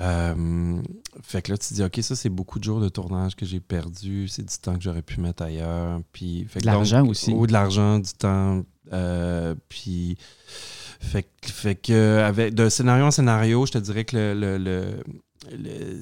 Euh, 0.00 0.82
fait 1.22 1.42
que 1.42 1.52
là, 1.52 1.58
tu 1.58 1.68
te 1.68 1.74
dis, 1.74 1.82
OK, 1.82 1.98
ça, 2.02 2.16
c'est 2.16 2.28
beaucoup 2.28 2.58
de 2.58 2.64
jours 2.64 2.80
de 2.80 2.88
tournage 2.88 3.34
que 3.34 3.46
j'ai 3.46 3.60
perdu. 3.60 4.28
C'est 4.28 4.44
du 4.44 4.56
temps 4.58 4.74
que 4.76 4.82
j'aurais 4.82 5.02
pu 5.02 5.20
mettre 5.20 5.42
ailleurs. 5.42 6.00
Puis, 6.12 6.46
de 6.60 6.66
l'argent 6.66 7.06
aussi. 7.06 7.32
Ou 7.32 7.46
de 7.46 7.52
l'argent, 7.52 7.98
du 7.98 8.12
temps. 8.12 8.62
Euh, 8.92 9.54
puis, 9.68 10.16
fait, 11.00 11.28
fait 11.42 11.74
que 11.74 12.20
avec 12.20 12.54
de 12.54 12.68
scénario 12.68 13.06
en 13.06 13.10
scénario, 13.10 13.66
je 13.66 13.72
te 13.72 13.78
dirais 13.78 14.04
que 14.04 14.34
le, 14.36 15.02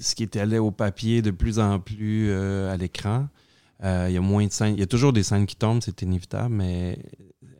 ce 0.01 0.15
qui 0.15 0.23
était 0.23 0.41
allé 0.41 0.59
au 0.59 0.71
papier 0.71 1.23
de 1.23 1.31
plus 1.31 1.59
en 1.59 1.79
plus 1.79 2.31
euh, 2.31 2.73
à 2.73 2.77
l'écran, 2.77 3.29
il 3.83 4.13
y 4.13 4.17
a 4.17 4.21
moins 4.21 4.47
de 4.47 4.53
scènes. 4.53 4.75
Il 4.75 4.81
y 4.81 4.85
a 4.85 4.87
toujours 4.87 5.13
des 5.13 5.23
scènes 5.23 5.47
qui 5.47 5.57
tombent, 5.57 5.83
c'est 5.83 6.01
inévitable, 6.03 6.55
mais 6.55 6.99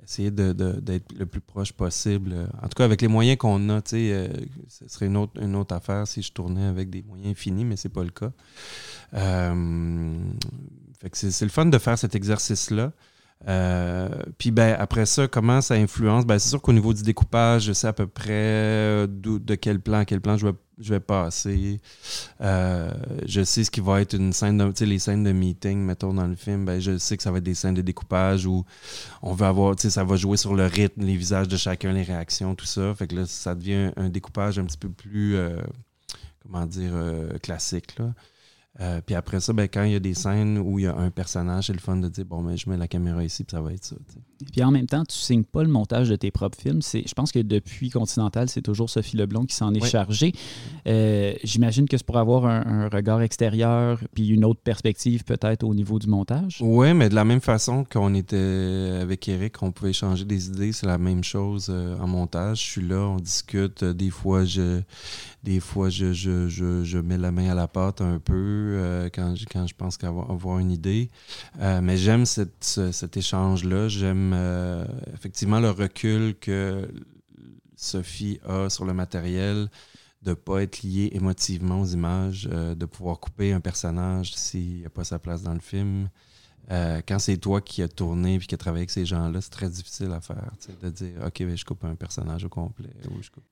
essayer 0.05 0.31
d'être 0.31 1.13
le 1.13 1.27
plus 1.27 1.41
proche 1.41 1.73
possible. 1.73 2.49
En 2.63 2.69
tout 2.69 2.77
cas, 2.77 2.85
avec 2.85 3.03
les 3.03 3.09
moyens 3.09 3.39
qu'on 3.39 3.69
a, 3.71 3.81
euh, 3.93 4.29
ce 4.69 4.89
serait 4.89 5.07
une 5.07 5.17
autre, 5.17 5.75
affaire 5.75 6.07
si 6.07 6.23
je 6.23 6.33
tournais 6.33 6.65
avec 6.65 6.91
des 6.91 7.03
moyens 7.03 7.37
finis, 7.37 7.65
mais 7.65 7.77
c'est 7.77 7.89
pas 7.89 8.05
le 8.05 8.11
cas. 8.11 8.33
fait 11.01 11.11
que 11.11 11.17
c'est 11.17 11.45
le 11.45 11.51
fun 11.51 11.67
de 11.67 11.79
faire 11.79 11.99
cet 11.99 12.15
exercice-là. 12.15 12.93
Euh, 13.47 14.09
puis 14.39 14.51
ben, 14.51 14.75
après 14.79 15.07
ça, 15.07 15.29
comment 15.29 15.61
ça 15.61 15.75
influence? 15.75 16.25
Ben, 16.25 16.39
c'est 16.39 16.49
sûr 16.49 16.63
qu'au 16.63 16.73
niveau 16.73 16.95
du 16.95 17.03
découpage, 17.03 17.65
je 17.65 17.73
sais 17.73 17.87
à 17.87 17.93
peu 17.93 18.07
près 18.07 18.31
euh, 18.33 19.07
de 19.09 19.55
quel 19.55 19.81
plan 19.81 19.99
à 19.99 20.05
quel 20.05 20.21
plan 20.21 20.37
je 20.39 20.47
vais, 20.47 20.55
je 20.79 20.95
vais 20.95 21.01
passer. 21.01 21.81
Euh, 22.41 22.91
je 23.27 23.43
sais 23.43 23.65
ce 23.65 23.71
qui 23.71 23.81
va 23.81 24.01
être 24.01 24.15
une 24.15 24.33
scène, 24.33 24.59
de, 24.59 24.85
les 24.85 24.99
scènes 24.99 25.25
de 25.25 25.33
meeting, 25.33 25.79
mettons, 25.79 26.15
dans 26.15 26.27
le 26.27 26.37
film, 26.37 26.65
ben, 26.65 26.81
je 26.81 26.97
sais 26.97 27.17
que 27.17 27.23
ça 27.23 27.31
va 27.31 27.39
être 27.39 27.45
des 27.45 27.55
scènes 27.55 27.75
de 27.75 27.83
découpage 27.83 28.47
où 28.47 28.65
on 29.23 29.35
veut 29.35 29.47
avoir, 29.47 29.79
ça 29.79 30.05
va 30.05 30.17
jouer 30.17 30.39
sur 30.39 30.55
le 30.55 30.65
rythme, 30.65 31.05
les 31.05 31.17
visages 31.17 31.49
de 31.49 31.57
chacun, 31.57 31.93
les 31.93 32.03
réactions, 32.03 32.55
tout 32.55 32.67
ça. 32.67 32.95
Fait 32.95 33.07
que 33.07 33.17
là, 33.17 33.27
ça 33.27 33.55
devient 33.55 33.91
un, 33.97 34.09
découpage 34.09 34.59
un 34.59 34.65
petit 34.65 34.79
peu 34.79 34.89
plus, 34.89 35.37
comment 36.43 36.65
dire, 36.67 36.95
classique, 37.43 37.99
là. 37.99 38.15
Euh, 38.81 39.01
puis 39.05 39.15
après 39.15 39.41
ça, 39.41 39.53
ben, 39.53 39.69
quand 39.69 39.85
il 39.85 39.93
y 39.93 39.97
a 39.97 40.01
des 40.01 40.15
scènes 40.15 40.59
où 40.59 40.79
il 40.79 40.85
y 40.85 40.89
a 40.89 40.97
un 40.97 41.11
personnage, 41.11 41.69
c'est 41.69 41.73
le 41.73 41.79
fun 41.79 41.97
de 41.97 42.09
dire 42.09 42.25
bon, 42.25 42.43
ben, 42.43 42.57
je 42.57 42.69
mets 42.69 42.77
la 42.77 42.89
caméra 42.89 43.23
ici, 43.23 43.45
puis 43.45 43.57
ça 43.57 43.61
va 43.61 43.73
être 43.73 43.85
ça. 43.85 43.97
Puis 44.53 44.63
en 44.63 44.71
même 44.71 44.87
temps, 44.87 45.05
tu 45.05 45.17
signes 45.17 45.45
pas 45.45 45.63
le 45.63 45.69
montage 45.69 46.09
de 46.09 46.17
tes 46.17 46.31
propres 46.31 46.59
films. 46.59 46.81
Je 46.83 47.13
pense 47.15 47.33
que 47.33 47.39
depuis 47.39 47.91
Continental, 47.91 48.49
c'est 48.49 48.63
toujours 48.63 48.91
Sophie 48.91 49.17
Leblond 49.17 49.47
qui 49.47 49.55
s'en 49.55 49.73
est 49.75 49.85
chargée. 49.85 50.33
Euh, 50.87 51.35
j'imagine 51.43 51.89
que 51.89 51.97
c'est 51.97 52.07
pour 52.07 52.19
avoir 52.19 52.47
un, 52.47 52.89
regard 52.89 53.23
extérieur, 53.23 53.99
puis 54.15 54.29
une 54.29 54.45
autre 54.45 54.61
perspective 54.61 55.25
peut-être 55.25 55.65
au 55.65 55.75
niveau 55.75 55.99
du 55.99 56.07
montage. 56.07 56.59
Oui, 56.61 56.93
mais 56.95 57.09
de 57.09 57.15
la 57.15 57.25
même 57.25 57.41
façon 57.41 57.85
qu'on 57.85 58.15
était 58.15 58.99
avec 59.01 59.29
Eric, 59.29 59.63
on 59.63 59.73
pouvait 59.73 59.91
échanger 59.91 60.25
des 60.25 60.49
idées, 60.49 60.73
c'est 60.73 60.87
la 60.87 60.99
même 60.99 61.25
chose 61.25 61.69
euh, 61.71 61.99
en 61.99 62.07
montage. 62.07 62.59
Je 62.59 62.65
suis 62.65 62.87
là, 62.87 63.01
on 63.01 63.17
discute. 63.17 63.85
Des 63.85 64.11
fois, 64.11 64.45
je 64.45 64.83
des 65.45 65.61
fois, 65.61 65.91
je, 65.91 66.15
je, 66.15 66.49
je, 66.49 66.85
je, 66.85 66.99
mets 66.99 67.19
la 67.19 67.31
main 67.31 67.51
à 67.51 67.55
la 67.55 67.69
pâte 67.69 68.01
un 68.01 68.19
peu 68.19 68.33
euh, 68.35 69.11
quand, 69.15 69.35
quand 69.53 69.67
je 69.67 69.75
pense 69.75 69.99
qu'avoir 69.99 70.31
avoir 70.31 70.59
une 70.59 70.71
idée. 70.71 71.11
Euh, 71.61 71.81
mais 71.83 71.99
j'aime 71.99 72.25
cet 72.25 73.17
échange-là. 73.17 73.89
J'aime 73.89 74.33
euh, 74.35 74.87
effectivement 75.15 75.61
le 75.61 75.71
recul 75.71 76.35
que 76.35 76.89
Sophie 77.77 78.41
a 78.47 78.71
sur 78.71 78.85
le 78.85 78.95
matériel, 78.95 79.69
de 80.23 80.31
ne 80.31 80.35
pas 80.35 80.63
être 80.63 80.83
lié 80.83 81.11
émotivement 81.13 81.81
aux 81.81 81.87
images, 81.87 82.45
de 82.45 82.87
pouvoir 82.87 83.21
couper 83.21 83.53
un 83.53 83.61
personnage 83.61 84.35
s'il 84.35 84.79
n'y 84.79 84.87
a 84.87 84.91
pas 84.91 85.05
sa 85.05 85.19
place 85.19 85.43
dans 85.43 85.53
le 85.53 85.61
film. 85.61 86.09
quand 86.71 87.19
c'est 87.19 87.37
toi 87.37 87.61
qui 87.61 87.83
as 87.83 87.89
tourné 87.89 88.37
et 88.37 88.39
qui 88.39 88.55
as 88.55 88.59
travaillé 88.59 88.83
avec 88.83 88.91
ces 88.91 89.05
gens-là, 89.05 89.41
c'est 89.43 89.51
très 89.51 89.69
difficile 89.69 90.13
à 90.13 90.21
faire. 90.21 90.51
De 90.83 90.89
dire, 90.89 91.13
OK, 91.27 91.41
ben, 91.41 91.57
je 91.57 91.65
coupe 91.65 91.85
un 91.85 91.95
personnage 91.95 92.45
au 92.45 92.49
complet. 92.49 92.91
Ou 93.11 93.23
je 93.23 93.31
coupe 93.31 93.45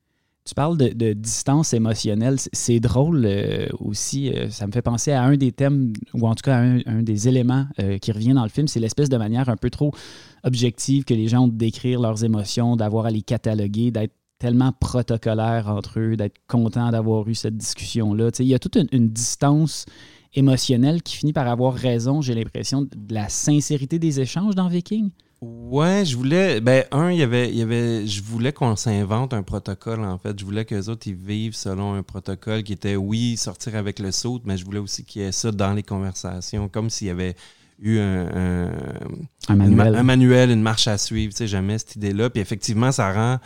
tu 0.44 0.54
parles 0.54 0.76
de, 0.76 1.12
distance 1.12 1.72
émotionnelle. 1.72 2.36
C'est 2.52 2.80
drôle 2.80 3.24
euh, 3.24 3.68
aussi. 3.78 4.30
Euh, 4.30 4.50
ça 4.50 4.66
me 4.66 4.72
fait 4.72 4.82
penser 4.82 5.12
à 5.12 5.22
un 5.22 5.36
des 5.36 5.52
thèmes, 5.52 5.92
ou 6.14 6.26
en 6.26 6.34
tout 6.34 6.42
cas 6.42 6.56
à 6.56 6.60
un, 6.60 7.02
des 7.02 7.28
éléments 7.28 7.66
euh, 7.78 7.98
qui 7.98 8.10
revient 8.10 8.32
dans 8.32 8.42
le 8.42 8.48
film. 8.48 8.66
C'est 8.66 8.80
l'espèce 8.80 9.08
de 9.08 9.16
manière 9.16 9.48
un 9.48 9.56
peu 9.56 9.70
trop 9.70 9.92
objective 10.44 11.04
que 11.04 11.14
les 11.14 11.28
gens 11.28 11.44
ont 11.44 11.48
de 11.48 11.56
décrire 11.56 12.00
leurs 12.00 12.24
émotions, 12.24 12.76
d'avoir 12.76 13.06
à 13.06 13.10
les 13.10 13.22
cataloguer, 13.22 13.90
d'être 13.90 14.14
tellement 14.38 14.72
protocolaire 14.72 15.68
entre 15.68 16.00
eux, 16.00 16.16
d'être 16.16 16.40
content 16.48 16.90
d'avoir 16.90 17.28
eu 17.28 17.34
cette 17.34 17.56
discussion-là. 17.56 18.30
Il 18.40 18.46
y 18.46 18.54
a 18.54 18.58
toute 18.58 18.76
une, 18.90 19.08
distance 19.08 19.86
émotionnelle 20.34 21.02
qui 21.02 21.16
finit 21.16 21.32
par 21.32 21.46
avoir 21.46 21.74
raison, 21.74 22.20
j'ai 22.22 22.34
l'impression, 22.34 22.82
de 22.82 23.14
la 23.14 23.28
sincérité 23.28 24.00
des 24.00 24.18
échanges 24.20 24.56
dans 24.56 24.66
Viking. 24.66 25.10
Ouais, 25.42 26.04
je 26.04 26.16
voulais. 26.16 26.60
Ben, 26.60 26.84
un, 26.92 27.10
il 27.10 27.18
y 27.18 27.22
avait, 27.22 27.50
il 27.50 27.56
y 27.56 27.62
avait. 27.62 28.06
Je 28.06 28.22
voulais 28.22 28.52
qu'on 28.52 28.76
s'invente 28.76 29.34
un 29.34 29.42
protocole, 29.42 30.04
en 30.04 30.16
fait. 30.16 30.38
Je 30.38 30.44
voulais 30.44 30.64
que 30.64 30.74
les 30.74 30.88
autres, 30.88 31.10
vivent 31.10 31.56
selon 31.56 31.94
un 31.94 32.04
protocole 32.04 32.62
qui 32.62 32.72
était, 32.72 32.94
oui, 32.94 33.36
sortir 33.36 33.74
avec 33.74 33.98
le 33.98 34.12
saut, 34.12 34.40
mais 34.44 34.56
je 34.56 34.64
voulais 34.64 34.78
aussi 34.78 35.04
qu'il 35.04 35.22
y 35.22 35.24
ait 35.24 35.32
ça 35.32 35.50
dans 35.50 35.72
les 35.72 35.82
conversations, 35.82 36.68
comme 36.68 36.90
s'il 36.90 37.08
y 37.08 37.10
avait 37.10 37.34
eu 37.82 37.98
un, 37.98 38.70
un, 39.48 39.56
manuel. 39.56 39.88
Une, 39.88 39.96
un, 39.96 40.02
manuel. 40.02 40.50
une 40.50 40.62
marche 40.62 40.88
à 40.88 40.98
suivre, 40.98 41.32
tu 41.32 41.38
sais, 41.38 41.46
jamais 41.46 41.78
cette 41.78 41.96
idée-là. 41.96 42.30
Puis 42.30 42.40
effectivement, 42.40 42.92
ça 42.92 43.12
rend 43.12 43.38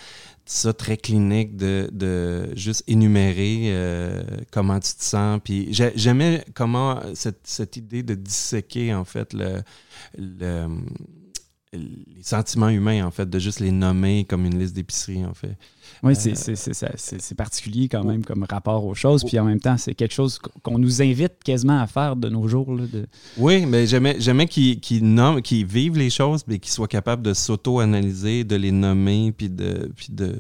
ça 0.47 0.73
très 0.73 0.97
clinique 0.97 1.57
de, 1.57 1.91
de 1.93 2.51
juste 2.55 2.85
énumérer 2.87 3.63
euh, 3.65 4.23
comment 4.53 4.79
tu 4.79 4.95
te 4.95 5.03
sens. 5.03 5.41
Puis 5.43 5.69
j'aimais 5.71 6.45
comment 6.55 7.01
cette, 7.15 7.41
cette, 7.45 7.77
idée 7.77 8.03
de 8.03 8.15
disséquer 8.15 8.95
en 8.95 9.05
fait 9.05 9.33
le, 9.33 9.63
le, 10.17 10.69
les 11.73 12.23
sentiments 12.23 12.69
humains 12.69 13.05
en 13.05 13.11
fait, 13.11 13.29
de 13.29 13.39
juste 13.39 13.59
les 13.59 13.73
nommer 13.73 14.25
comme 14.25 14.45
une 14.45 14.59
liste 14.59 14.75
d'épicerie 14.75 15.25
en 15.25 15.35
fait. 15.35 15.57
Oui, 16.03 16.15
c'est 16.15 17.35
particulier 17.37 17.89
quand 17.89 18.05
même 18.05 18.25
comme 18.25 18.45
rapport 18.49 18.85
aux 18.85 18.95
choses. 18.95 19.25
Puis 19.25 19.39
en 19.39 19.45
même 19.45 19.61
temps, 19.61 19.77
c'est 19.77 19.95
quelque 19.95 20.15
chose 20.15 20.39
qu'on 20.63 20.79
nous 20.79 21.03
invite 21.03 21.43
quasiment 21.45 21.81
à 21.81 21.87
faire 21.87 22.17
de 22.17 22.29
nos 22.29 22.49
jours. 22.49 22.77
de... 22.77 23.07
Oui, 23.39 23.67
mais 23.67 23.87
j'aimais 23.87 24.47
qu'ils 24.47 24.81
qu 24.81 25.65
vivent 25.65 25.99
les 25.99 26.11
choses, 26.11 26.43
mais 26.47 26.59
qu'ils 26.59 26.73
soient 26.73 26.89
capables 26.89 27.23
de 27.23 27.35
s'auto-analyser, 27.35 28.45
de 28.45 28.57
les 28.57 28.73
nommer, 28.73 29.33
puis, 29.33 29.49
de, 29.49 29.91
puis, 29.97 30.09
de, 30.11 30.39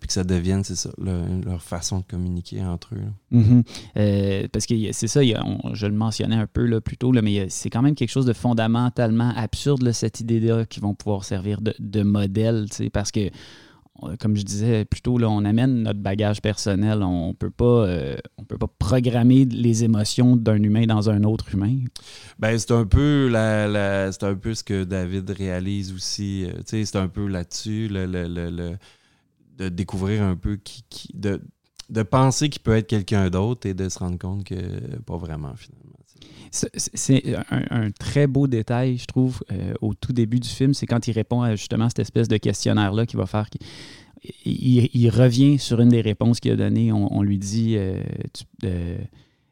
puis 0.00 0.06
que 0.06 0.12
ça 0.12 0.24
devienne, 0.24 0.64
c'est 0.64 0.76
ça, 0.76 0.90
leur 0.98 1.62
façon 1.62 1.98
de 1.98 2.04
communiquer 2.04 2.62
entre 2.62 2.94
eux. 2.94 3.36
Mm-hmm. 3.36 3.64
Euh, 3.96 4.48
parce 4.52 4.66
que 4.66 4.74
c'est 4.92 5.08
ça, 5.08 5.20
je 5.22 5.86
le 5.86 5.92
mentionnais 5.92 6.36
un 6.36 6.46
peu 6.46 6.64
là, 6.64 6.80
plus 6.80 6.96
tôt, 6.96 7.12
là, 7.12 7.22
mais 7.22 7.46
c'est 7.48 7.70
quand 7.70 7.82
même 7.82 7.94
quelque 7.94 8.10
chose 8.10 8.26
de 8.26 8.32
fondamentalement 8.32 9.32
absurde, 9.36 9.90
cette 9.92 10.20
idée-là, 10.20 10.66
qui 10.66 10.80
vont 10.80 10.94
pouvoir 10.94 11.24
servir 11.24 11.60
de, 11.60 11.74
de 11.78 12.02
modèle, 12.02 12.66
parce 12.92 13.10
que 13.10 13.30
comme 14.18 14.36
je 14.36 14.42
disais 14.42 14.84
plus 14.84 15.00
tôt, 15.00 15.18
là, 15.18 15.28
on 15.28 15.44
amène 15.44 15.82
notre 15.82 16.00
bagage 16.00 16.40
personnel. 16.40 17.02
On 17.02 17.34
peut 17.34 17.50
pas, 17.50 17.86
euh, 17.86 18.16
peut 18.48 18.58
pas 18.58 18.68
programmer 18.78 19.44
les 19.44 19.84
émotions 19.84 20.36
d'un 20.36 20.62
humain 20.62 20.86
dans 20.86 21.10
un 21.10 21.24
autre 21.24 21.52
humain. 21.54 21.76
Ben, 22.38 22.58
c'est 22.58 22.72
un 22.72 22.86
peu 22.86 23.28
la, 23.28 24.10
c'est 24.12 24.24
un 24.24 24.34
peu 24.34 24.54
ce 24.54 24.64
que 24.64 24.84
David 24.84 25.30
réalise 25.30 25.92
aussi. 25.92 26.44
Euh, 26.44 26.60
c'est 26.64 26.96
un 26.96 27.08
peu 27.08 27.26
là-dessus, 27.26 27.88
le, 27.90 28.76
de 29.58 29.68
découvrir 29.68 30.22
un 30.22 30.36
peu 30.36 30.56
qui, 30.56 30.82
de, 31.14 31.40
de 31.90 32.02
penser 32.02 32.48
qu'il 32.48 32.62
peut 32.62 32.76
être 32.76 32.86
quelqu'un 32.86 33.28
d'autre 33.30 33.66
et 33.66 33.74
de 33.74 33.88
se 33.88 33.98
rendre 33.98 34.18
compte 34.18 34.44
que 34.44 34.54
pas 35.00 35.16
vraiment 35.16 35.54
finalement. 35.56 35.97
C'est 36.50 37.36
un, 37.50 37.90
très 37.90 38.26
beau 38.26 38.46
détail, 38.46 38.98
je 38.98 39.06
trouve, 39.06 39.42
euh, 39.52 39.74
au 39.80 39.94
tout 39.94 40.12
début 40.12 40.40
du 40.40 40.48
film. 40.48 40.74
C'est 40.74 40.86
quand 40.86 41.06
il 41.08 41.12
répond 41.12 41.42
à 41.42 41.56
justement 41.56 41.88
cette 41.88 42.00
espèce 42.00 42.28
de 42.28 42.36
questionnaire-là 42.36 43.06
qui 43.06 43.16
va 43.16 43.26
faire. 43.26 43.48
Il, 44.44 45.10
revient 45.10 45.58
sur 45.58 45.80
une 45.80 45.90
des 45.90 46.00
réponses 46.00 46.40
qu'il 46.40 46.52
a 46.52 46.56
données. 46.56 46.92
On, 46.92 47.22
lui 47.22 47.38
dit 47.38 47.76
euh, 47.76 48.02
euh, 48.64 48.98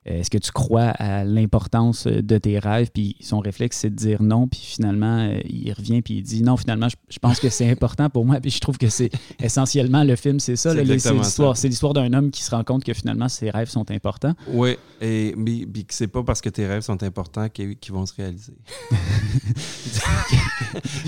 est-ce 0.06 0.30
que 0.30 0.38
tu 0.38 0.52
crois 0.52 0.90
à 0.98 1.24
l'importance 1.24 2.06
euh, 2.06 2.22
de 2.22 2.38
tes 2.38 2.60
rêves? 2.60 2.90
Puis 2.94 3.16
son 3.20 3.40
réflexe, 3.40 3.78
c'est 3.78 3.90
de 3.90 3.96
dire 3.96 4.22
non. 4.22 4.46
Puis 4.46 4.60
finalement, 4.62 5.18
euh, 5.18 5.40
il 5.48 5.72
revient 5.72 6.00
puis 6.00 6.18
il 6.18 6.22
dit 6.22 6.42
non, 6.42 6.56
finalement, 6.56 6.88
je, 6.88 7.18
pense 7.18 7.40
que 7.40 7.48
c'est 7.48 7.68
important 7.68 8.08
pour 8.08 8.24
moi. 8.24 8.40
Puis 8.40 8.52
je 8.52 8.60
trouve 8.60 8.78
que 8.78 8.88
c'est 8.88 9.10
essentiellement 9.42 10.04
le 10.04 10.14
film, 10.14 10.38
c'est 10.38 10.54
ça. 10.54 10.72
C'est 10.72 10.84
l'histoire. 10.84 11.56
C'est 11.56 11.68
l'histoire 11.68 11.92
d'un 11.92 12.12
homme 12.12 12.30
qui 12.30 12.42
se 12.42 12.52
rend 12.52 12.62
compte 12.62 12.84
que 12.84 12.94
finalement, 12.94 13.28
ses 13.28 13.50
rêves 13.50 13.68
sont 13.68 13.90
importants. 13.90 14.34
Oui, 14.48 14.76
et 15.00 15.34
mais, 15.36 15.64
que 15.64 15.92
c'est 15.94 16.06
pas 16.06 16.22
parce 16.22 16.40
que 16.40 16.50
tes 16.50 16.66
rêves 16.66 16.82
sont 16.82 17.02
importants 17.02 17.48
qu'ils 17.48 17.76
vont 17.90 18.06
se 18.06 18.14
réaliser. 18.14 18.54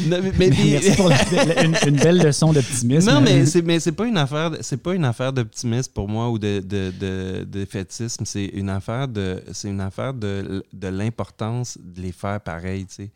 Merci 0.08 0.96
pour 0.96 1.11
une, 1.87 1.96
belle 1.96 2.18
leçon 2.18 2.52
d'optimisme. 2.52 3.11
Non, 3.11 3.20
mais 3.20 3.46
c'est 3.46 3.62
mais 3.62 3.78
c'est 3.80 3.92
pas 3.92 4.06
une 4.06 4.16
affaire 4.16 4.52
c'est 4.61 4.82
pas 4.82 4.94
une 4.94 5.04
affaire 5.04 5.32
d'optimisme 5.32 5.92
pour 5.92 6.08
moi 6.08 6.30
ou 6.30 6.38
de, 6.38 6.61
de, 6.61 6.92
de, 6.98 7.44
de 7.44 7.64
fétisme. 7.64 8.24
C'est 8.24 8.46
une 8.46 8.70
affaire 8.70 8.88
de 9.09 9.42
c'est 9.53 9.68
une 9.68 9.81
affaire 9.81 10.14
de, 10.14 10.62
l'importance 10.83 11.79
de 11.81 12.01
les 12.01 12.12
faire 12.12 12.40
pareil, 12.40 12.87
tu 12.87 12.94
sais. 12.94 13.11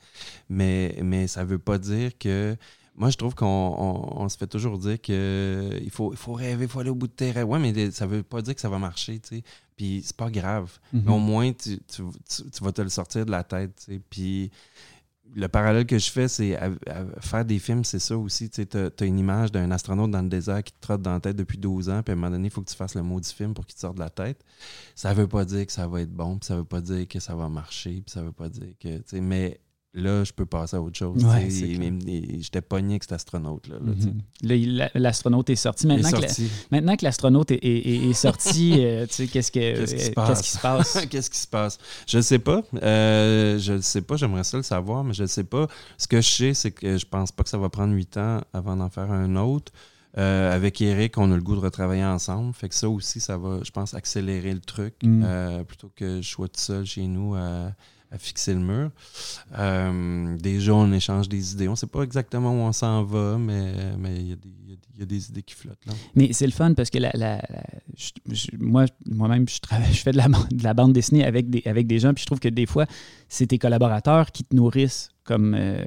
Mais, 0.48 0.98
mais 1.02 1.26
ça 1.26 1.44
veut 1.44 1.58
pas 1.58 1.78
dire 1.78 2.16
que 2.18 2.56
moi, 2.94 3.08
je 3.08 3.16
trouve 3.16 3.34
qu'on 3.34 4.28
se 4.28 4.36
fait 4.36 4.46
toujours 4.46 4.78
dire 4.78 5.00
qu'il 5.00 5.90
faut, 5.90 6.12
il 6.12 6.18
faut 6.18 6.34
rêver, 6.34 6.64
il 6.64 6.68
faut 6.68 6.80
aller 6.80 6.90
au 6.90 6.94
bout 6.94 7.06
de 7.06 7.12
tes 7.12 7.30
rêves. 7.30 7.48
Ouais, 7.48 7.58
mais 7.58 7.90
ça 7.90 8.06
veut 8.06 8.22
pas 8.22 8.42
dire 8.42 8.54
que 8.54 8.60
ça 8.60 8.68
va 8.68 8.78
marcher, 8.78 9.18
tu 9.18 9.36
sais. 9.36 9.42
Puis 9.76 10.02
c'est 10.04 10.16
pas 10.16 10.30
grave. 10.30 10.70
Mm-hmm. 10.94 11.02
Mais 11.06 11.12
au 11.12 11.18
moins, 11.18 11.52
tu, 11.52 11.80
tu, 11.88 12.02
vas 12.60 12.72
te 12.72 12.82
le 12.82 12.90
sortir 12.90 13.24
de 13.24 13.30
la 13.30 13.44
tête, 13.44 13.74
tu 13.76 13.94
sais. 13.94 14.00
Puis 14.10 14.50
le 15.34 15.48
parallèle 15.48 15.86
que 15.86 15.98
je 15.98 16.10
fais, 16.10 16.28
c'est 16.28 16.58
faire 17.20 17.44
des 17.44 17.58
films, 17.58 17.84
c'est 17.84 17.98
ça 17.98 18.16
aussi. 18.16 18.50
Tu 18.50 18.66
as, 18.74 19.04
une 19.04 19.18
image 19.18 19.50
d'un 19.50 19.70
astronaute 19.70 20.10
dans 20.10 20.22
le 20.22 20.28
désert 20.28 20.62
qui 20.62 20.72
te 20.72 20.80
trotte 20.80 21.02
dans 21.02 21.12
la 21.12 21.20
tête 21.20 21.36
depuis 21.36 21.58
12 21.58 21.88
ans, 21.88 22.02
puis 22.02 22.12
à 22.12 22.12
un 22.12 22.16
moment 22.16 22.30
donné, 22.30 22.48
il 22.48 22.50
faut 22.50 22.60
que 22.60 22.70
tu 22.70 22.76
fasses 22.76 22.94
le 22.94 23.02
mot 23.02 23.20
du 23.20 23.28
film 23.28 23.54
pour 23.54 23.66
qu'il 23.66 23.74
te 23.74 23.80
sorte 23.80 23.94
de 23.94 24.00
la 24.00 24.10
tête. 24.10 24.44
Ça 24.94 25.14
veut 25.14 25.28
pas 25.28 25.44
dire 25.44 25.66
que 25.66 25.72
ça 25.72 25.86
va 25.86 26.02
être 26.02 26.12
bon, 26.12 26.38
puis 26.38 26.46
ça 26.46 26.56
veut 26.56 26.64
pas 26.64 26.80
dire 26.80 27.08
que 27.08 27.20
ça 27.20 27.34
va 27.34 27.48
marcher, 27.48 28.02
puis 28.04 28.12
ça 28.12 28.22
veut 28.22 28.32
pas 28.32 28.48
dire 28.48 28.74
que. 28.80 29.00
Mais 29.20 29.60
là, 29.94 30.24
je 30.24 30.32
peux 30.32 30.46
passer 30.46 30.76
à 30.76 30.80
autre 30.80 30.96
chose. 30.96 31.22
Ouais, 31.24 31.48
J'étais 31.50 32.62
pogné 32.62 32.94
avec 32.94 33.02
cet 33.02 33.12
astronaute-là. 33.12 33.76
Mhm. 33.80 34.90
L'astronaute 34.94 35.50
est 35.50 35.56
sorti. 35.56 35.86
Maintenant, 35.86 36.10
Que, 36.10 36.42
maintenant 36.70 36.96
que 36.96 37.04
l'astronaute 37.04 37.50
est, 37.50 38.12
sorti, 38.14 38.76
euh, 38.78 39.06
qu'est-ce, 39.06 39.50
qu'est-ce 39.50 39.94
qui 39.94 40.48
se 40.48 40.58
passe? 40.58 41.06
qu'est-ce 41.10 41.30
qui 41.30 41.38
se 41.38 41.46
passe? 41.46 41.78
Je 42.06 42.18
ne 42.18 42.22
sais 42.22 42.38
pas. 42.38 42.62
Euh, 42.82 43.58
je 43.58 43.74
ne 43.74 43.80
sais 43.80 44.02
pas. 44.02 44.16
J'aimerais 44.16 44.44
ça 44.44 44.56
le 44.56 44.62
savoir, 44.62 45.04
mais 45.04 45.12
je 45.12 45.22
ne 45.22 45.28
sais 45.28 45.44
pas. 45.44 45.66
Ce 45.98 46.08
que 46.08 46.20
je 46.20 46.28
sais, 46.28 46.54
c'est 46.54 46.70
que 46.70 46.96
je 46.96 47.06
pense 47.06 47.30
pas 47.30 47.42
que 47.42 47.50
ça 47.50 47.58
va 47.58 47.68
prendre 47.68 47.94
huit 47.94 48.16
ans 48.16 48.40
avant 48.52 48.76
d'en 48.76 48.88
faire 48.88 49.10
un 49.10 49.36
autre. 49.36 49.72
Euh, 50.18 50.54
avec 50.54 50.80
Eric, 50.82 51.16
on 51.16 51.32
a 51.32 51.36
le 51.36 51.42
goût 51.42 51.54
de 51.54 51.60
retravailler 51.60 52.04
ensemble. 52.04 52.52
Fait 52.54 52.68
que 52.68 52.74
ça 52.74 52.88
aussi, 52.88 53.20
ça 53.20 53.36
va, 53.36 53.60
je 53.62 53.70
pense, 53.70 53.94
accélérer 53.94 54.52
le 54.52 54.60
truc. 54.60 54.94
Mm. 55.02 55.64
plutôt 55.66 55.90
que 55.94 56.22
je 56.22 56.28
sois 56.28 56.48
tout 56.48 56.60
seul 56.60 56.86
chez 56.86 57.06
nous 57.06 57.34
à 57.34 57.72
à 58.12 58.18
fixer 58.18 58.52
le 58.52 58.60
mur. 58.60 58.90
Euh, 59.58 60.36
déjà, 60.36 60.74
on 60.74 60.92
échange 60.92 61.28
des 61.28 61.54
idées. 61.54 61.68
On 61.68 61.72
ne 61.72 61.76
sait 61.76 61.86
pas 61.86 62.02
exactement 62.02 62.50
où 62.50 62.58
on 62.58 62.72
s'en 62.72 63.04
va, 63.04 63.38
mais 63.38 63.72
il 64.16 64.28
y, 64.28 64.32
a 64.32 64.36
des 64.36 64.50
idées 64.98 65.42
qui 65.42 65.54
flottent. 65.54 65.84
Là. 65.86 65.92
Mais 66.14 66.32
c'est 66.32 66.46
le 66.46 66.52
fun 66.52 66.74
parce 66.74 66.90
que 66.90 66.98
la, 66.98 67.10
moi, 68.58 68.86
moi-même, 69.06 69.46
je, 69.48 69.58
je 69.92 69.98
fais 69.98 70.12
de 70.12 70.16
la, 70.16 70.28
de 70.28 70.64
la, 70.64 70.74
bande 70.74 70.92
dessinée 70.92 71.24
avec 71.24 71.50
des, 71.50 71.62
avec 71.66 71.86
des 71.86 71.98
gens, 71.98 72.14
puis 72.14 72.22
je 72.22 72.26
trouve 72.26 72.40
que 72.40 72.48
des 72.48 72.66
fois, 72.66 72.86
c'est 73.28 73.46
tes 73.46 73.58
collaborateurs 73.58 74.32
qui 74.32 74.44
te 74.44 74.54
nourrissent 74.54 75.12
comme 75.24 75.54
euh, 75.56 75.84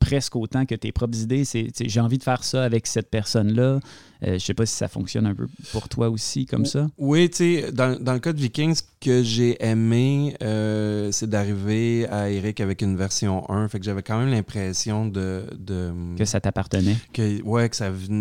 presque 0.00 0.36
autant 0.36 0.66
que 0.66 0.74
tes 0.74 0.92
propres 0.92 1.18
idées. 1.18 1.44
C'est, 1.44 1.70
j'ai 1.80 2.00
envie 2.00 2.18
de 2.18 2.22
faire 2.22 2.42
ça 2.42 2.64
avec 2.64 2.86
cette 2.86 3.08
personne-là. 3.08 3.80
Euh, 4.22 4.34
je 4.34 4.38
sais 4.38 4.54
pas 4.54 4.66
si 4.66 4.74
ça 4.74 4.88
fonctionne 4.88 5.26
un 5.26 5.34
peu 5.34 5.46
pour 5.70 5.88
toi 5.88 6.08
aussi 6.08 6.46
comme 6.46 6.64
ça. 6.64 6.86
Oui, 6.98 7.28
tu 7.30 7.36
sais, 7.36 7.72
dans, 7.72 8.00
dans, 8.00 8.14
le 8.14 8.20
cas 8.20 8.32
de 8.32 8.40
Vikings, 8.40 8.76
ce 8.76 8.82
que 9.00 9.22
j'ai 9.22 9.62
aimé, 9.64 10.34
euh, 10.42 11.12
c'est 11.12 11.28
d'arriver 11.28 12.08
à 12.08 12.30
Eric 12.30 12.60
avec 12.60 12.82
une 12.82 12.96
version 12.96 13.48
1. 13.50 13.68
Fait 13.68 13.78
que 13.78 13.84
j'avais 13.84 14.02
quand 14.02 14.18
même 14.18 14.30
l'impression 14.30 15.06
de, 15.06 15.44
de, 15.58 15.92
Que 16.16 16.24
ça 16.24 16.40
t'appartenait. 16.40 16.96
Que, 17.12 17.42
ouais, 17.42 17.68
que 17.68 17.76
ça 17.76 17.90
venait. 17.90 18.13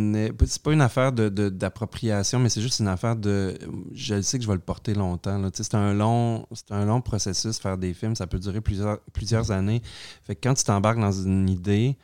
C'est 0.45 0.61
pas 0.61 0.73
une 0.73 0.81
affaire 0.81 1.11
de, 1.11 1.29
d'appropriation, 1.49 2.39
mais 2.39 2.49
c'est 2.49 2.61
juste 2.61 2.79
une 2.79 2.87
affaire 2.87 3.15
de. 3.15 3.57
Je 3.93 4.21
sais 4.21 4.37
que 4.37 4.43
je 4.43 4.49
vais 4.49 4.55
le 4.55 4.61
porter 4.61 4.93
longtemps. 4.93 5.41
C'est 5.53 5.75
un 5.75 5.93
long, 5.93 6.45
un 6.69 6.85
long 6.85 7.01
processus, 7.01 7.59
faire 7.59 7.77
des 7.77 7.93
films. 7.93 8.15
Ça 8.15 8.27
peut 8.27 8.39
durer 8.39 8.61
plusieurs, 8.61 8.99
plusieurs 9.13 9.51
années. 9.51 9.81
Fait 10.23 10.35
que 10.35 10.47
quand 10.47 10.53
tu 10.53 10.63
t'embarques 10.63 10.99
dans 10.99 11.11
une 11.11 11.49
idée, 11.49 11.97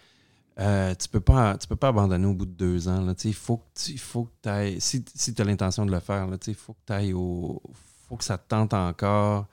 euh, 0.59 0.93
tu 0.95 1.07
peux 1.07 1.21
pas 1.21 1.57
tu 1.57 1.67
peux 1.67 1.75
pas 1.75 1.89
abandonner 1.89 2.25
au 2.25 2.33
bout 2.33 2.45
de 2.45 2.51
deux 2.51 2.87
ans. 2.87 3.01
Là. 3.01 3.13
Il 3.23 3.33
faut 3.33 3.57
que 3.57 3.67
tu 3.75 3.97
faut 3.97 4.25
que 4.25 4.49
ailles, 4.49 4.81
si, 4.81 5.03
si 5.15 5.33
tu 5.33 5.41
as 5.41 5.45
l'intention 5.45 5.85
de 5.85 5.91
le 5.91 5.99
faire, 5.99 6.27
il 6.47 6.55
faut 6.55 6.73
que 6.73 6.79
tu 6.87 6.93
ailles 6.93 7.13
au. 7.13 7.61
faut 8.07 8.17
que 8.17 8.23
ça 8.23 8.37
te 8.37 8.47
tente 8.47 8.73
encore. 8.73 9.47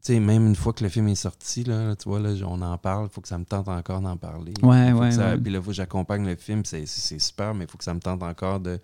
Sais 0.00 0.20
même 0.20 0.46
une 0.46 0.56
fois 0.56 0.72
que 0.72 0.82
le 0.82 0.90
film 0.90 1.08
est 1.08 1.14
sorti, 1.14 1.64
là, 1.64 1.94
tu 1.96 2.08
vois, 2.08 2.20
là, 2.20 2.30
on 2.46 2.60
en 2.62 2.78
parle, 2.78 3.06
il 3.06 3.10
faut 3.10 3.20
que 3.20 3.28
ça 3.28 3.38
me 3.38 3.44
tente 3.44 3.68
encore 3.68 4.00
d'en 4.00 4.16
parler. 4.16 4.52
Ouais, 4.62 4.92
ouais, 4.92 5.38
Puis 5.38 5.52
là, 5.52 5.60
faut 5.60 5.70
que 5.70 5.76
j'accompagne 5.76 6.26
le 6.26 6.36
film, 6.36 6.64
c'est 6.64 6.86
super, 6.86 7.54
mais 7.54 7.64
il 7.64 7.70
faut 7.70 7.78
que 7.78 7.84
ça 7.84 7.94
me 7.94 8.00
tente 8.00 8.22
encore 8.22 8.60
de, 8.60 8.80